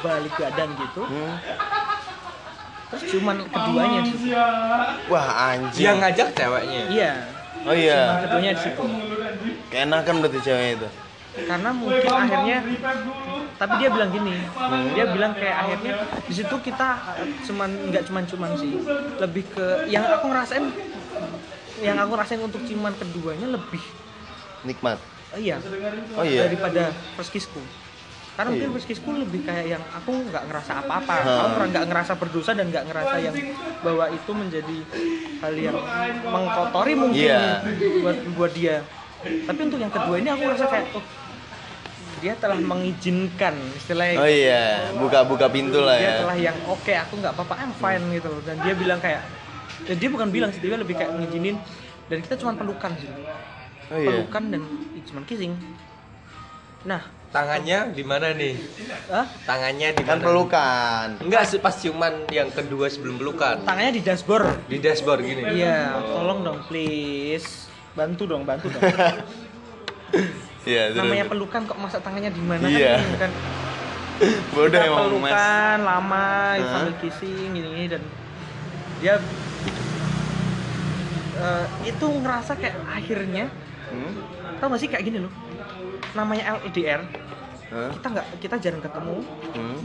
balik 0.00 0.32
badan 0.36 0.68
gitu 0.76 1.02
Hmm. 1.02 1.34
terus 2.92 3.02
cuman 3.10 3.36
keduanya 3.42 4.00
di 4.02 4.12
situ 4.12 4.36
Wah 5.08 5.26
anjing. 5.48 5.80
Dia 5.80 5.92
ngajak 5.96 6.28
ceweknya. 6.36 6.82
iya 6.92 7.12
Oh 7.62 7.72
iya. 7.72 7.96
cuman 7.96 8.20
keduanya 8.22 8.50
di 8.52 8.60
situ 8.60 8.82
Keenakan 9.70 10.14
berarti 10.20 10.38
ceweknya 10.40 10.72
itu. 10.76 10.88
karena 11.32 11.70
mungkin 11.72 12.04
akhirnya 12.04 12.58
tapi 13.56 13.72
dia 13.80 13.88
bilang 13.88 14.10
gini 14.12 14.36
dia 14.92 15.04
bilang 15.08 15.32
kayak 15.32 15.56
akhirnya 15.64 15.92
di 16.20 16.34
situ 16.36 16.56
kita 16.60 16.88
cuman 17.48 17.70
nggak 17.88 18.04
cuman 18.04 18.22
cuman 18.28 18.50
sih 18.52 18.76
lebih 19.16 19.48
ke 19.48 19.88
yang 19.88 20.04
aku 20.04 20.28
ngerasain 20.28 20.68
yang 21.80 21.96
aku 21.96 22.12
rasain 22.12 22.36
untuk 22.38 22.60
ciuman 22.62 22.92
keduanya 22.92 23.48
lebih 23.48 23.80
Nikmat. 24.62 25.00
Oh 25.32 25.38
iya 25.38 25.56
Oh 26.12 26.24
iya. 26.24 26.44
daripada 26.44 26.82
first 27.14 27.32
kissku 27.32 27.60
karena 28.32 28.48
mungkin 28.48 28.68
Iya. 28.68 28.74
first 28.76 28.88
kissku 28.88 29.08
lebih 29.12 29.40
kayak 29.42 29.66
yang 29.70 29.82
aku 29.90 30.10
nggak 30.24 30.44
ngerasa 30.46 30.72
apa-apa 30.78 31.14
Ha. 31.14 31.20
aku 31.22 31.48
nggak- 31.52 31.68
nggak 31.70 31.84
ngerasa 31.86 32.12
berdosa 32.16 32.50
dan 32.52 32.66
nggak 32.68 32.84
ngerasa 32.86 33.16
yang 33.18 33.34
bahwa 33.80 34.04
itu 34.08 34.30
menjadi 34.32 34.78
hal 35.38 35.54
yang 35.54 35.76
mengkotori 36.24 36.92
mungkin 36.94 37.28
Iya. 37.28 37.60
buat 38.00 38.16
buat 38.32 38.52
dia 38.52 38.76
tapi 39.22 39.60
untuk 39.62 39.78
yang 39.78 39.92
kedua 39.92 40.16
ini 40.16 40.28
aku 40.28 40.42
ngerasa 40.42 40.66
kayak 40.66 40.86
oh 40.92 41.04
dia 42.18 42.34
telah 42.34 42.54
mengizinkan 42.56 43.50
istilahnya 43.74 44.16
Oh 44.16 44.30
iya, 44.30 44.62
buka-buka 44.94 45.50
pintu 45.50 45.80
lah 45.80 45.96
dia 45.96 46.06
ya. 46.06 46.14
telah 46.22 46.36
yang 46.40 46.56
oke 46.64 46.92
aku 46.92 47.12
nggak 47.18 47.32
apa-apa 47.32 47.54
I'm 47.58 47.72
fine 47.74 48.04
gitu 48.12 48.28
loh 48.28 48.42
dan 48.42 48.56
dia 48.58 48.74
bilang 48.74 48.98
kayak 48.98 49.22
dan 49.82 49.96
dia 49.96 50.08
bukan 50.08 50.28
bilang 50.30 50.50
sih 50.50 50.60
dia 50.60 50.74
lebih 50.74 50.94
kayak 50.94 51.10
ngizinin 51.12 51.58
dan 52.06 52.18
kita 52.18 52.34
cuma 52.36 52.54
pelukan 52.54 52.94
sih 52.94 53.10
Oh, 53.92 53.98
iya. 53.98 54.08
pelukan 54.08 54.44
dan 54.48 54.62
cuman 55.04 55.22
kissing 55.24 55.52
nah 56.82 57.02
Tangannya 57.28 57.96
di 57.96 58.04
mana 58.04 58.28
nih? 58.30 58.60
ah 59.08 59.24
Tangannya 59.48 59.88
di 59.90 60.02
Kan 60.02 60.20
pelukan. 60.20 61.16
Enggak, 61.16 61.42
se- 61.46 61.56
pas 61.56 61.72
ciuman 61.72 62.28
yang 62.28 62.48
kedua 62.48 62.88
sebelum 62.88 63.16
pelukan. 63.16 63.56
tangannya 63.62 63.92
di 63.94 64.02
dashboard 64.02 64.52
Di 64.66 64.76
dashboard 64.76 65.20
gini. 65.22 65.40
iya 65.50 65.96
tolong 66.02 66.40
dong 66.42 66.60
please 66.66 67.68
bantu 67.92 68.24
dong 68.26 68.44
bantu 68.44 68.68
dong 68.68 68.84
Iya, 70.62 70.92
namanya 70.94 71.24
pelukan 71.26 71.64
kok 71.64 71.74
masa 71.74 71.98
tangannya 71.98 72.28
di 72.28 72.40
mana 72.40 72.64
Iya. 72.64 73.00
kan, 73.16 73.28
kan 73.28 73.30
Bodoh 74.54 74.78
emang 74.78 75.00
Mas. 75.18 75.32
pelukan 75.32 75.78
lama 75.82 76.26
Hah? 76.52 76.56
sambil 76.62 76.94
kissing 76.98 77.48
gini 77.50 77.88
dan 77.88 78.02
dia 79.00 79.16
eh, 81.34 81.64
itu 81.82 82.06
ngerasa 82.06 82.52
kayak 82.54 82.76
akhirnya 82.86 83.48
Hmm? 83.92 84.12
tau 84.56 84.66
gak 84.68 84.80
sih 84.80 84.88
kayak 84.88 85.04
gini 85.04 85.18
loh 85.20 85.32
namanya 86.12 86.56
LDR 86.58 87.00
Hah? 87.68 87.90
kita 87.90 88.06
nggak 88.08 88.26
kita 88.38 88.56
jarang 88.58 88.80
ketemu 88.80 89.16
Hmm? 89.52 89.78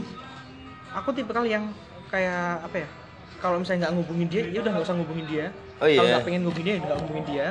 aku 0.90 1.08
tipe 1.12 1.28
kali 1.28 1.52
yang 1.52 1.68
kayak 2.08 2.64
apa 2.64 2.76
ya 2.84 2.88
kalau 3.38 3.60
misalnya 3.60 3.86
nggak 3.86 3.94
ngubungin 3.94 4.26
dia 4.26 4.42
ya 4.48 4.58
udah 4.58 4.70
nggak 4.72 4.84
usah 4.84 4.96
ngubungin 4.96 5.26
dia 5.26 5.46
Oh, 5.78 5.86
kalau 5.86 5.94
iya. 6.02 6.10
nggak 6.10 6.24
pengen 6.26 6.40
ngubungin 6.42 6.64
dia 6.64 6.74
ya 6.74 6.80
nggak 6.82 6.98
ngubungin 6.98 7.24
dia 7.24 7.46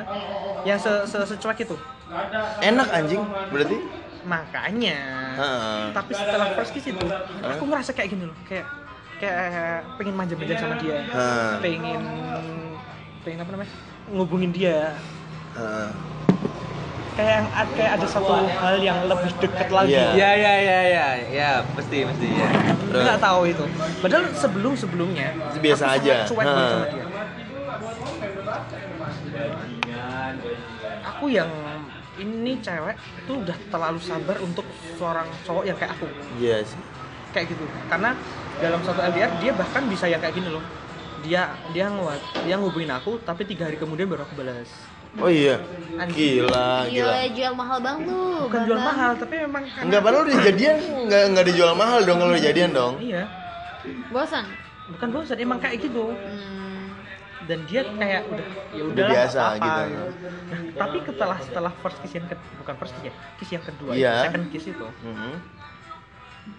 yang 0.62 0.76
se, 0.76 0.92
se 1.06 1.18
secuek 1.26 1.64
itu 1.64 1.76
Enak 2.60 2.88
anjing, 2.90 3.20
berarti? 3.48 3.76
makanya 4.24 4.96
Heeh. 5.38 5.80
tapi 5.94 6.12
setelah 6.12 6.52
first 6.52 6.72
kiss 6.72 6.86
itu 6.86 7.06
aku 7.40 7.62
ngerasa 7.64 7.94
kayak 7.94 8.10
gini 8.10 8.28
loh 8.28 8.36
kayak 8.44 8.66
kayak 9.16 9.80
pengen 9.96 10.14
manja-manja 10.14 10.54
sama 10.54 10.76
dia 10.76 10.98
pengen 11.58 12.02
pengen 13.22 13.38
apa 13.40 13.50
namanya 13.50 13.72
ngubungin 14.08 14.50
dia 14.50 14.92
Heeh. 15.54 15.88
Kayak 17.18 17.40
kayak 17.74 17.92
ada 17.98 18.06
satu 18.06 18.30
hal 18.46 18.78
yang 18.78 18.98
lebih 19.04 19.34
deket 19.36 19.68
lagi 19.68 19.90
Iya. 19.90 20.06
Ya 20.14 20.30
ya 20.32 20.54
ya 20.56 20.80
ya 20.86 21.06
ya 21.26 21.50
mesti 21.68 22.06
mesti 22.06 22.26
ya. 22.30 22.48
Terus? 22.88 23.02
nggak 23.02 23.18
tahu 23.18 23.40
itu 23.44 23.64
padahal 23.98 24.24
sebelum 24.32 24.72
sebelumnya 24.72 25.28
biasa 25.58 25.84
aku 25.88 25.96
aja. 25.98 26.14
cuek 26.24 26.46
Hah. 26.46 26.54
sama 26.54 26.86
dia 26.86 27.04
aku 31.04 31.26
yang 31.28 31.50
ini 32.18 32.58
cewek 32.58 32.94
itu 33.16 33.32
udah 33.36 33.56
terlalu 33.68 33.98
sabar 33.98 34.36
untuk 34.38 34.66
seorang 34.94 35.26
cowok 35.42 35.64
yang 35.64 35.76
kayak 35.76 35.94
aku 35.94 36.06
Iya 36.38 36.62
sih. 36.62 36.78
kayak 37.30 37.50
gitu 37.50 37.64
karena 37.86 38.14
dalam 38.58 38.80
satu 38.80 38.98
LDR 39.00 39.30
dia 39.38 39.52
bahkan 39.52 39.86
bisa 39.86 40.06
yang 40.06 40.18
kayak 40.18 40.34
gini 40.34 40.50
loh 40.50 40.62
dia 41.18 41.50
dia 41.70 41.86
nguat 41.88 42.18
dia 42.42 42.54
ngubungin 42.56 42.90
aku 42.90 43.18
tapi 43.20 43.42
tiga 43.42 43.66
hari 43.66 43.76
kemudian 43.76 44.06
baru 44.06 44.22
aku 44.22 44.34
balas 44.34 44.70
Oh 45.16 45.26
iya. 45.26 45.56
Anjing. 45.96 46.44
Gila, 46.44 46.86
gila. 46.86 47.10
Gila 47.10 47.20
jual 47.32 47.52
mahal 47.54 47.78
bang 47.80 47.98
tuh. 48.02 48.26
bukan 48.44 48.60
jual 48.64 48.78
mahal 48.78 49.10
tapi 49.14 49.34
memang 49.40 49.62
karena 49.64 49.82
Enggak, 49.82 50.00
padahal 50.00 50.22
udah 50.24 50.38
jadian 50.42 50.76
enggak 51.00 51.22
enggak 51.26 51.44
dijual 51.44 51.72
mahal 51.74 51.98
dong 52.00 52.18
kalau 52.18 52.30
udah 52.30 52.44
jadian 52.44 52.70
dong. 52.70 52.94
iya 52.98 53.24
Bosan. 54.08 54.44
bukan 54.88 55.08
bosan 55.10 55.36
emang 55.36 55.58
kayak 55.58 55.80
gitu 55.80 56.08
Hmm. 56.08 56.92
dan 57.44 57.58
dia 57.64 57.82
kayak 57.82 58.22
udah 58.26 58.46
ya 58.70 58.82
Udah 58.84 59.04
biasa 59.06 59.40
apa, 59.50 59.56
gitu. 59.58 59.82
Nah, 60.48 60.60
tapi 60.76 60.96
setelah 61.02 61.38
setelah 61.38 61.72
first 61.74 61.98
kiss 61.98 62.12
yang 62.14 62.24
ke, 62.24 62.36
bukan 62.56 62.74
first 62.76 62.92
kiss 62.94 63.04
ya 63.04 63.12
kiss 63.36 63.50
yang 63.50 63.64
kedua 63.64 63.90
Iya. 63.92 64.12
itu, 64.14 64.24
second 64.24 64.44
kiss 64.48 64.64
itu 64.66 64.86
Mhm. 65.02 65.32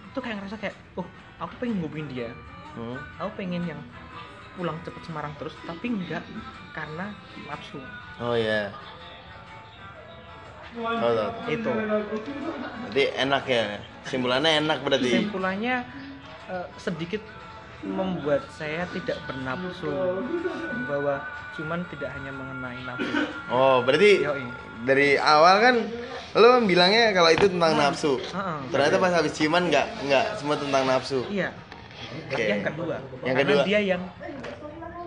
itu 0.06 0.18
kayak 0.18 0.36
ngerasa 0.38 0.56
kayak 0.58 0.74
oh 0.94 1.06
aku 1.38 1.52
pengen 1.58 1.76
ngubungin 1.80 2.06
dia 2.08 2.30
Hmm. 2.70 2.98
aku 3.16 3.30
pengen 3.36 3.62
yang 3.64 3.80
pulang 4.52 4.78
cepet 4.80 5.02
Semarang 5.02 5.32
terus 5.36 5.54
tapi 5.62 5.86
enggak 5.88 6.22
karena 6.70 7.10
nafsu 7.44 7.78
Oh 8.20 8.36
iya. 8.36 8.68
Oh, 10.70 10.86
tahu. 10.86 11.50
itu 11.50 11.66
Berarti 11.66 13.04
enak 13.16 13.44
ya. 13.44 13.62
Simpulannya 14.02 14.50
enak 14.60 14.78
berarti. 14.80 15.10
kesimpulannya 15.10 15.76
eh, 16.46 16.66
sedikit 16.76 17.22
membuat 17.80 18.44
saya 18.52 18.84
tidak 18.92 19.16
bernafsu 19.24 19.88
bahwa 20.84 21.24
cuman 21.56 21.80
tidak 21.88 22.12
hanya 22.12 22.28
mengenai 22.30 22.76
nafsu 22.84 23.10
Oh, 23.48 23.80
berarti 23.80 24.20
Yoi. 24.20 24.44
dari 24.84 25.16
awal 25.16 25.54
kan 25.58 25.74
lo 26.30 26.60
bilangnya 26.62 27.10
kalau 27.10 27.32
itu 27.32 27.48
tentang 27.48 27.74
nafsu. 27.74 28.20
Heeh. 28.20 28.58
Ternyata 28.70 28.96
pas 29.00 29.10
habis 29.10 29.32
ciuman 29.32 29.66
nggak 29.66 30.06
nggak 30.06 30.24
semua 30.36 30.54
tentang 30.54 30.84
nafsu. 30.86 31.24
iya 31.26 31.50
Oke. 32.10 32.44
yang 32.44 32.62
kedua 32.62 32.96
Yang 33.20 33.34
karena 33.34 33.50
kedua. 33.52 33.62
dia 33.64 33.80
yang 33.80 34.02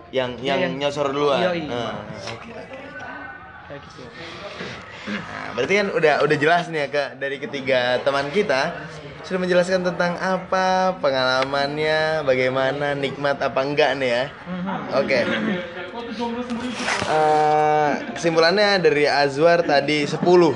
Yang 0.10 0.30
yang 0.42 0.60
yang- 0.62 0.76
nyosor 0.78 1.10
duluan. 1.10 1.42
Yoi. 1.44 1.66
Nah, 1.66 2.06
kayak 3.66 3.82
gitu 3.82 4.02
Nah, 5.04 5.52
berarti 5.52 5.74
kan 5.76 5.88
udah 5.92 6.14
udah 6.22 6.38
jelas 6.38 6.70
nih 6.70 6.80
ya 6.80 6.90
Kak 6.90 7.10
dari 7.18 7.36
ketiga 7.38 7.80
teman 8.00 8.30
kita 8.30 8.72
sudah 9.20 9.36
menjelaskan 9.38 9.84
tentang 9.84 10.16
apa 10.16 10.96
pengalamannya, 10.98 12.24
bagaimana 12.24 12.94
nikmat 12.94 13.36
apa 13.38 13.60
enggak 13.62 13.96
nih 13.98 14.10
ya. 14.10 14.24
Mhm. 14.46 14.78
Oke. 14.96 15.20
Eh, 17.04 17.90
kesimpulannya 18.14 18.80
dari 18.80 19.04
Azwar 19.04 19.60
tadi 19.62 20.06
10. 20.06 20.56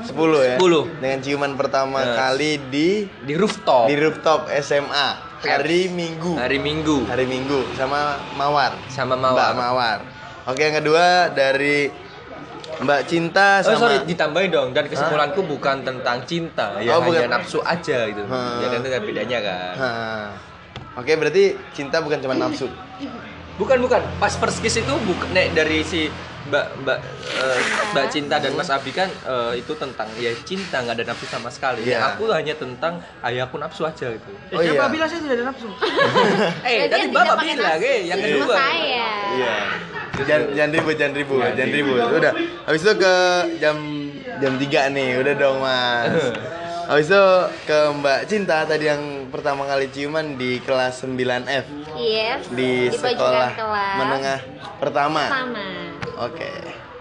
10 0.00 0.40
ya. 0.40 0.56
10. 0.56 0.90
Dengan 0.96 1.18
ciuman 1.20 1.52
pertama 1.54 2.00
Yes. 2.00 2.14
kali 2.16 2.50
di 2.68 2.88
Di 3.22 3.34
rooftop. 3.34 3.86
di 3.86 3.94
rooftop 3.94 4.40
SMA 4.50 5.08
hari 5.40 5.88
Minggu. 5.88 6.36
Hari 6.36 6.58
Minggu 6.60 6.96
Hari 7.08 7.24
Minggu 7.24 7.58
sama 7.72 8.20
Mawar. 8.36 8.76
sama 8.92 9.16
Mbak 9.16 9.32
Mawar. 9.32 9.52
Mawar. 9.56 9.98
Oke, 10.48 10.60
yang 10.62 10.76
kedua 10.80 11.30
dari 11.30 11.88
Mbak 12.80 13.00
Cinta 13.04 13.60
Oh 13.60 13.76
sama 13.76 13.80
sorry, 13.92 13.96
ditambahin 14.08 14.48
dong. 14.48 14.68
Dan 14.72 14.88
kesimpulanku 14.88 15.44
bukan 15.44 15.84
tentang 15.84 16.24
cinta, 16.24 16.80
ya 16.80 16.96
Oh, 16.96 17.04
bukan. 17.04 17.24
hanya 17.24 17.38
nafsu 17.38 17.60
aja 17.60 18.08
gitu. 18.08 18.24
Hmm. 18.24 18.60
Ya 18.64 18.66
kan 18.68 18.80
ada 18.80 19.00
bedanya 19.00 19.38
kan. 19.40 19.74
Hah. 19.76 20.26
Oke, 20.96 21.12
berarti 21.14 21.54
cinta 21.72 22.00
bukan 22.00 22.18
cuma 22.18 22.34
nafsu. 22.36 22.68
Bukan 23.56 23.76
bukan. 23.84 24.00
Pas 24.16 24.32
first 24.32 24.64
kiss 24.64 24.80
itu 24.80 24.94
bukan 25.04 25.28
nek 25.32 25.52
dari 25.52 25.84
si 25.84 26.08
Mbak 26.50 26.64
Mbak 26.82 26.98
eh, 27.32 27.58
Mbak 27.90 28.06
Cinta 28.10 28.36
dan 28.36 28.52
Mas 28.52 28.68
Abi 28.68 28.90
kan 28.90 29.06
eh, 29.06 29.52
itu 29.56 29.72
tentang 29.72 30.10
ya 30.18 30.34
cinta 30.42 30.82
nggak 30.82 30.98
ada 30.98 31.04
nafsu 31.08 31.24
sama 31.24 31.48
sekali. 31.48 31.80
Iya. 31.82 31.96
Nek 31.96 32.08
Aku 32.12 32.26
hanya 32.28 32.54
tentang 32.54 32.92
ayahku 33.22 33.56
nafsu 33.56 33.86
aja 33.86 34.10
gitu. 34.10 34.30
Ya, 34.50 34.54
Oh, 34.54 34.60
siapa 34.60 34.74
iya. 34.82 34.90
bilang 34.90 35.08
saya 35.08 35.20
tidak 35.20 35.36
ada 35.36 35.44
nafsu 35.46 35.68
Eh, 36.68 36.78
tadi 36.86 37.06
Bapak 37.08 37.36
bilang, 37.40 37.78
eh, 37.78 37.98
yang 38.04 38.18
kedua. 38.18 38.54
saya. 38.54 39.08
Iya. 39.32 39.56
Jangan 40.20 40.42
jangan 40.52 40.70
ribut, 40.74 40.94
jangan 40.94 41.14
ribut, 41.16 41.40
jangan 41.54 41.72
ribut. 41.72 41.98
Udah. 42.12 42.32
Habis 42.66 42.80
itu 42.82 42.92
ke 42.98 43.14
jam 43.56 43.76
jam 44.36 44.52
3 44.58 44.92
nih. 44.92 45.08
Udah 45.16 45.34
dong, 45.34 45.56
Mas. 45.62 46.12
Habis 46.90 47.06
itu 47.06 47.24
ke 47.64 47.78
Mbak 47.94 48.18
Cinta 48.26 48.66
tadi 48.66 48.84
yang 48.84 48.98
pertama 49.30 49.62
kali 49.62 49.86
ciuman 49.88 50.34
di 50.34 50.58
kelas 50.58 51.06
9F 51.06 51.66
Yes. 51.94 52.50
di 52.50 52.90
Dibajukan 52.90 53.14
sekolah 53.14 53.50
kelas 53.54 53.94
menengah 53.96 54.40
pertama. 54.76 55.22
Sama. 55.24 55.66
Oke. 56.20 56.52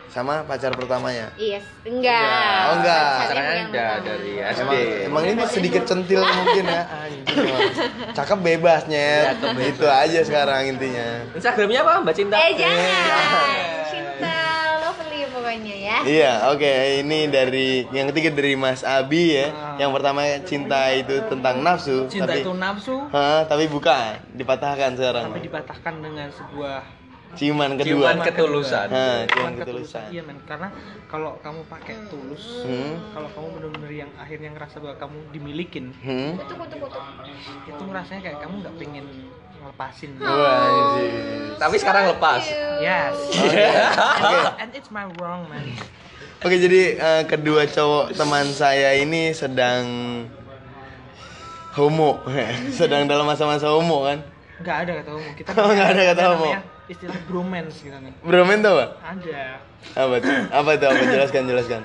Sama 0.09 0.41
pacar 0.41 0.73
pertamanya. 0.73 1.29
Yes. 1.37 1.61
Enggak. 1.85 2.59
Oh, 2.65 2.73
enggak. 2.81 3.13
Pacarnya 3.19 3.63
pertama. 3.69 4.01
dari 4.01 4.31
SD. 4.41 4.57
Emang, 4.57 4.73
emang 5.05 5.23
ini 5.27 5.43
sedikit 5.45 5.83
centil 5.85 6.25
mungkin 6.25 6.65
ya 6.65 6.83
anjing 6.89 7.25
emang. 7.29 7.61
Cakep 8.17 8.39
bebas 8.41 8.89
nyet 8.89 9.37
Itu 9.69 9.85
aja 9.85 10.19
sekarang 10.25 10.73
intinya 10.73 11.29
Instagramnya 11.37 11.79
apa 11.85 11.91
Mbak 12.01 12.15
Cinta? 12.17 12.35
Eh 12.41 12.51
jangan. 12.57 13.59
Cinta 13.85 14.37
lovely 14.81 15.19
pokoknya 15.29 15.75
ya. 15.77 15.97
Iya 16.01 16.33
oke 16.57 16.73
ini 17.05 17.19
dari 17.29 17.85
yang 17.93 18.09
ketiga 18.09 18.33
dari 18.33 18.57
Mas 18.57 18.81
Abi 18.81 19.37
ya 19.37 19.77
Yang 19.77 19.91
pertama 19.93 20.21
cinta 20.41 20.89
itu 20.89 21.15
tentang 21.29 21.61
nafsu 21.61 22.09
cinta 22.09 22.33
tapi, 22.33 22.41
itu 22.41 22.51
nafsu 22.57 22.97
Hah, 23.13 23.45
tapi 23.45 23.69
bukan 23.69 24.17
dipatahkan 24.33 24.97
sekarang 24.97 25.29
tapi 25.29 25.45
dipatahkan 25.45 25.93
dengan 26.01 26.33
sebuah 26.33 26.98
Ciuman 27.31 27.75
kedua 27.75 28.09
Ciuman 28.09 28.17
ketulusan. 28.21 28.87
Cuman 28.89 29.25
ciuman 29.27 29.53
ketulusan 29.55 30.07
iya 30.09 30.21
men 30.21 30.37
karena 30.43 30.73
kalau 31.05 31.37
kamu 31.39 31.61
pakai 31.65 31.95
tulus 32.09 32.65
Hmm. 32.65 32.97
kalau 33.11 33.29
kamu 33.29 33.47
benar-benar 33.53 33.91
yang 33.95 34.11
akhirnya 34.15 34.49
ngerasa 34.51 34.75
bahwa 34.77 34.95
kamu 34.97 35.17
dimilikin 35.29 35.85
Hmm? 35.95 36.33
Kutuk 36.35 36.57
kutuk 36.59 36.79
kutuk. 36.83 37.03
itu 37.65 37.81
ngerasanya 37.83 38.21
kayak 38.23 38.37
kamu 38.39 38.53
nggak 38.59 38.75
pengen 38.75 39.05
ngelepasin 39.55 40.11
Wah, 40.17 40.57
anjing. 40.63 41.13
Tapi 41.55 41.75
sekarang 41.75 42.03
lepas. 42.09 42.41
yes 42.79 43.13
Oke. 43.29 43.65
Oke. 44.25 44.39
and 44.57 44.71
it's 44.71 44.89
my 44.89 45.05
wrong 45.15 45.45
man 45.45 45.61
Oke 46.39 46.55
jadi 46.55 46.81
eh, 46.95 47.23
kedua 47.25 47.67
cowok 47.67 48.15
teman 48.15 48.47
saya 48.49 48.95
ini 48.95 49.29
sedang 49.31 49.83
homo, 51.71 52.23
sedang 52.73 53.05
dalam 53.05 53.23
masa-masa 53.23 53.69
homo 53.69 54.03
kan? 54.03 54.19
nggak 54.59 54.77
ada 54.77 54.91
kata 54.97 55.09
homo 55.13 55.29
kita 55.33 55.49
Oh, 55.53 55.69
nggak 55.69 55.89
ada 55.89 56.01
kata 56.09 56.21
namanya 56.25 56.59
homo. 56.59 56.78
Istilah 56.89 57.17
bromance 57.23 57.79
gitu 57.79 57.93
nih 57.95 58.13
Bromen 58.19 58.59
tau 58.59 58.75
gak? 58.75 58.91
ada 58.99 59.61
Apa 59.95 60.15
tuh? 60.17 60.33
Apa 60.49 60.71
tuh? 60.75 60.87
Apa? 60.87 61.01
Jelaskan, 61.07 61.43
jelaskan. 61.45 61.81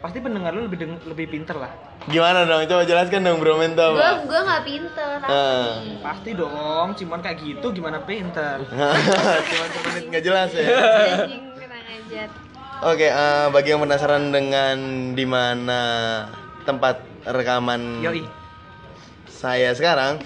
pasti 0.00 0.18
pendengar 0.18 0.50
lu 0.50 0.64
lebih 0.64 0.78
deng- 0.78 1.04
lebih 1.04 1.28
pinter 1.28 1.54
lah 1.54 1.70
Gimana 2.02 2.42
dong? 2.42 2.64
Coba 2.64 2.82
jelaskan 2.82 3.20
dong 3.20 3.38
bromen 3.38 3.72
tuh 3.72 3.92
Gue 3.92 4.00
apa? 4.00 4.24
gue 4.24 4.40
nggak 4.42 4.62
pinter 4.64 5.08
tapi. 5.20 6.00
pasti 6.00 6.30
dong 6.32 6.88
cuman 6.90 7.18
kayak 7.20 7.38
gitu 7.38 7.66
gimana 7.70 8.00
pinter 8.00 8.56
Cuma 9.46 9.64
semenit 9.68 10.02
nggak 10.08 10.22
jelas 10.22 10.50
ya. 10.50 10.64
Anjing 10.64 11.44
tenang 11.54 11.84
aja. 11.86 12.22
Oke, 12.82 13.06
eh, 13.06 13.46
bagi 13.46 13.68
yang 13.68 13.80
penasaran 13.80 14.32
dengan 14.32 14.76
di 15.12 15.24
mana 15.24 15.80
tempat 16.62 16.96
rekaman 17.22 18.00
Yoi. 18.00 18.24
saya 19.28 19.70
sekarang, 19.70 20.16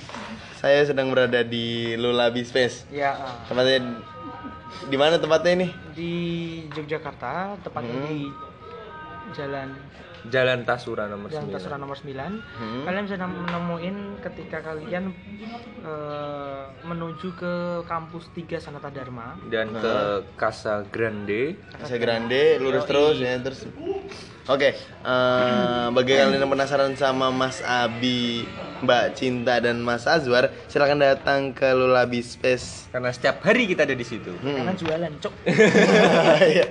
saya 0.55 0.83
sedang 0.83 1.11
berada 1.11 1.43
di 1.43 1.67
Lulabi 1.95 2.43
Space. 2.43 2.87
Ya, 2.89 3.11
ah. 3.13 3.43
Tempatnya 3.45 3.99
di 4.85 4.97
mana 4.97 5.17
tempatnya 5.17 5.53
ini? 5.55 5.69
di 5.91 6.13
Yogyakarta, 6.69 7.33
tepatnya 7.61 7.95
Hmm. 7.97 8.09
di 8.09 8.21
Jalan 9.33 9.71
Jalan 10.25 10.65
Tasura 10.65 11.05
nomor 11.05 11.29
Jalan 11.29 11.47
9. 11.47 11.53
Tasura 11.53 11.77
nomor 11.77 11.97
9. 11.97 12.41
Hmm. 12.57 12.83
Kalian 12.83 13.03
bisa 13.05 13.17
nem- 13.19 13.45
nemuin 13.45 13.97
ketika 14.21 14.59
kalian 14.63 15.13
eh, 15.81 16.63
menuju 16.83 17.29
ke 17.35 17.55
kampus 17.85 18.33
3 18.33 18.57
Sanata 18.57 18.89
Dharma. 18.89 19.37
Dan 19.45 19.69
ke 19.71 19.95
Casa 20.35 20.81
Grande. 20.83 21.61
Casa 21.75 21.97
Grande, 21.97 22.57
lurus 22.57 22.83
Yoi. 22.83 22.89
terus 22.89 23.17
ya 23.19 23.37
terus. 23.39 23.61
Oke, 24.47 24.73
eh, 24.77 25.87
bagi 25.91 26.13
kalian 26.15 26.37
yang 26.39 26.49
penasaran 26.49 26.93
sama 26.95 27.29
Mas 27.29 27.61
Abi, 27.61 28.49
Mbak 28.85 29.05
Cinta 29.15 29.59
dan 29.59 29.81
Mas 29.81 30.05
Azwar, 30.05 30.53
silakan 30.67 31.01
datang 31.01 31.51
ke 31.51 31.67
Lulabi 31.67 32.21
Space. 32.21 32.87
Karena 32.89 33.09
setiap 33.09 33.41
hari 33.41 33.65
kita 33.67 33.83
ada 33.83 33.93
di 33.93 34.05
situ. 34.05 34.31
Hmm. 34.39 34.61
Karena 34.61 34.73
jualan, 34.73 35.13
cok. 35.19 35.35
Iya. 36.55 36.65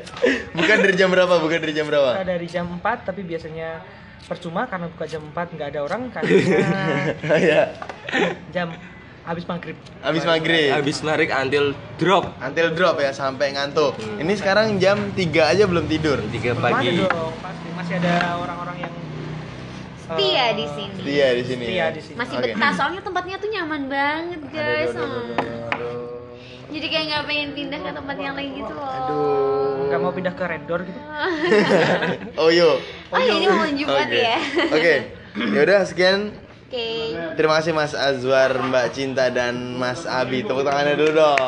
Bukan 0.54 0.78
dari 0.80 0.94
jam 0.94 1.10
berapa? 1.10 1.34
Bukan 1.36 1.58
dari 1.58 1.74
jam 1.74 1.86
berapa? 1.86 2.10
Kita 2.16 2.26
dari 2.28 2.48
jam 2.48 2.66
4 2.72 2.82
tapi 3.04 3.22
biasanya 3.22 3.82
percuma 4.24 4.64
karena 4.66 4.88
buka 4.88 5.04
jam 5.04 5.20
4 5.26 5.36
nggak 5.52 5.68
ada 5.68 5.80
orang 5.82 6.08
karena 6.08 6.32
Iya. 7.44 7.62
jam 8.50 8.72
habis 9.24 9.44
maghrib. 9.44 9.76
Habis 10.00 10.24
maghrib. 10.24 10.70
Habis 10.70 10.98
narik 11.00 11.32
until 11.32 11.72
drop 11.96 12.32
Until 12.38 12.72
drop 12.72 12.96
ya 12.98 13.12
sampai 13.12 13.52
ngantuk. 13.52 13.96
Ini 14.16 14.34
sekarang 14.36 14.78
jam 14.78 15.12
3 15.12 15.20
aja 15.50 15.64
belum 15.66 15.88
tidur. 15.88 16.20
3 16.22 16.30
Belum 16.30 16.60
pagi. 16.62 16.88
ada 16.94 17.08
dong, 17.10 17.34
pasti 17.40 17.68
masih 17.74 17.96
ada 18.00 18.14
orang-orang 18.38 18.78
yang 18.80 18.94
Setia 20.04 20.44
eh, 20.44 20.50
di 20.54 20.66
sini. 20.68 21.00
Dia 21.02 21.28
di 21.32 21.44
sini. 21.44 21.64
Setia 21.64 21.80
ya. 21.80 21.86
di 21.90 22.02
sini. 22.02 22.16
Masih 22.20 22.36
Oke. 22.36 22.46
betah 22.52 22.72
soalnya 22.76 23.02
tempatnya 23.02 23.36
tuh 23.40 23.50
nyaman 23.50 23.82
banget 23.88 24.42
guys. 24.52 24.92
Aduh, 24.92 25.00
aduh, 25.00 25.16
aduh, 25.16 25.24
Hmm. 25.24 25.40
aduh, 25.40 25.62
aduh. 25.72 25.98
Jadi 26.68 26.86
kayak 26.90 27.06
nggak 27.06 27.24
pengen 27.24 27.50
pindah 27.54 27.80
ke 27.80 27.92
tempat 27.94 28.16
yang 28.18 28.34
lain 28.34 28.52
gitu 28.54 28.74
loh. 28.74 28.90
Aduh. 28.90 29.32
nggak 29.84 30.00
mau 30.00 30.12
pindah 30.12 30.34
ke 30.34 30.44
Red 30.44 30.64
Door 30.66 30.82
gitu. 30.84 31.00
Oh 32.42 32.50
yo. 32.50 32.82
Oh 33.08 33.20
ya 33.22 33.32
ini 33.32 33.46
mau 33.46 33.68
Jumat 33.70 34.10
Oke. 34.10 34.18
ya. 34.18 34.38
Oke. 34.74 34.94
Yaudah 35.56 35.80
sekian. 35.86 36.20
Oke. 36.66 36.88
Terima 37.38 37.54
kasih 37.62 37.72
Mas 37.72 37.94
Azwar, 37.94 38.50
Mbak 38.58 38.86
Cinta 38.92 39.30
dan 39.30 39.78
Mas 39.78 40.04
Abi. 40.04 40.42
Tepuk 40.42 40.66
tangannya 40.66 40.98
dulu 40.98 41.12
dong. 41.16 41.46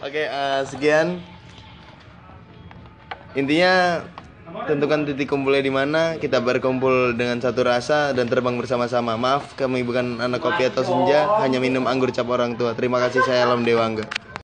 Oke, 0.00 0.22
eh, 0.24 0.60
sekian. 0.64 1.20
Intinya 3.34 4.00
tentukan 4.62 5.02
titik 5.02 5.26
kumpulnya 5.26 5.62
di 5.66 5.72
mana 5.74 6.14
kita 6.14 6.38
berkumpul 6.38 7.18
dengan 7.18 7.42
satu 7.42 7.66
rasa 7.66 8.14
dan 8.14 8.30
terbang 8.30 8.54
bersama-sama. 8.54 9.18
Maaf 9.18 9.58
kami 9.58 9.82
bukan 9.82 10.22
anak 10.22 10.38
kopi 10.38 10.70
atau 10.70 10.86
senja, 10.86 11.26
hanya 11.42 11.58
minum 11.58 11.90
anggur 11.90 12.14
cap 12.14 12.30
orang 12.30 12.54
tua. 12.54 12.78
Terima 12.78 13.02
kasih 13.02 13.26
saya 13.26 13.50
Alam 13.50 13.66
Dewangga. 13.66 14.24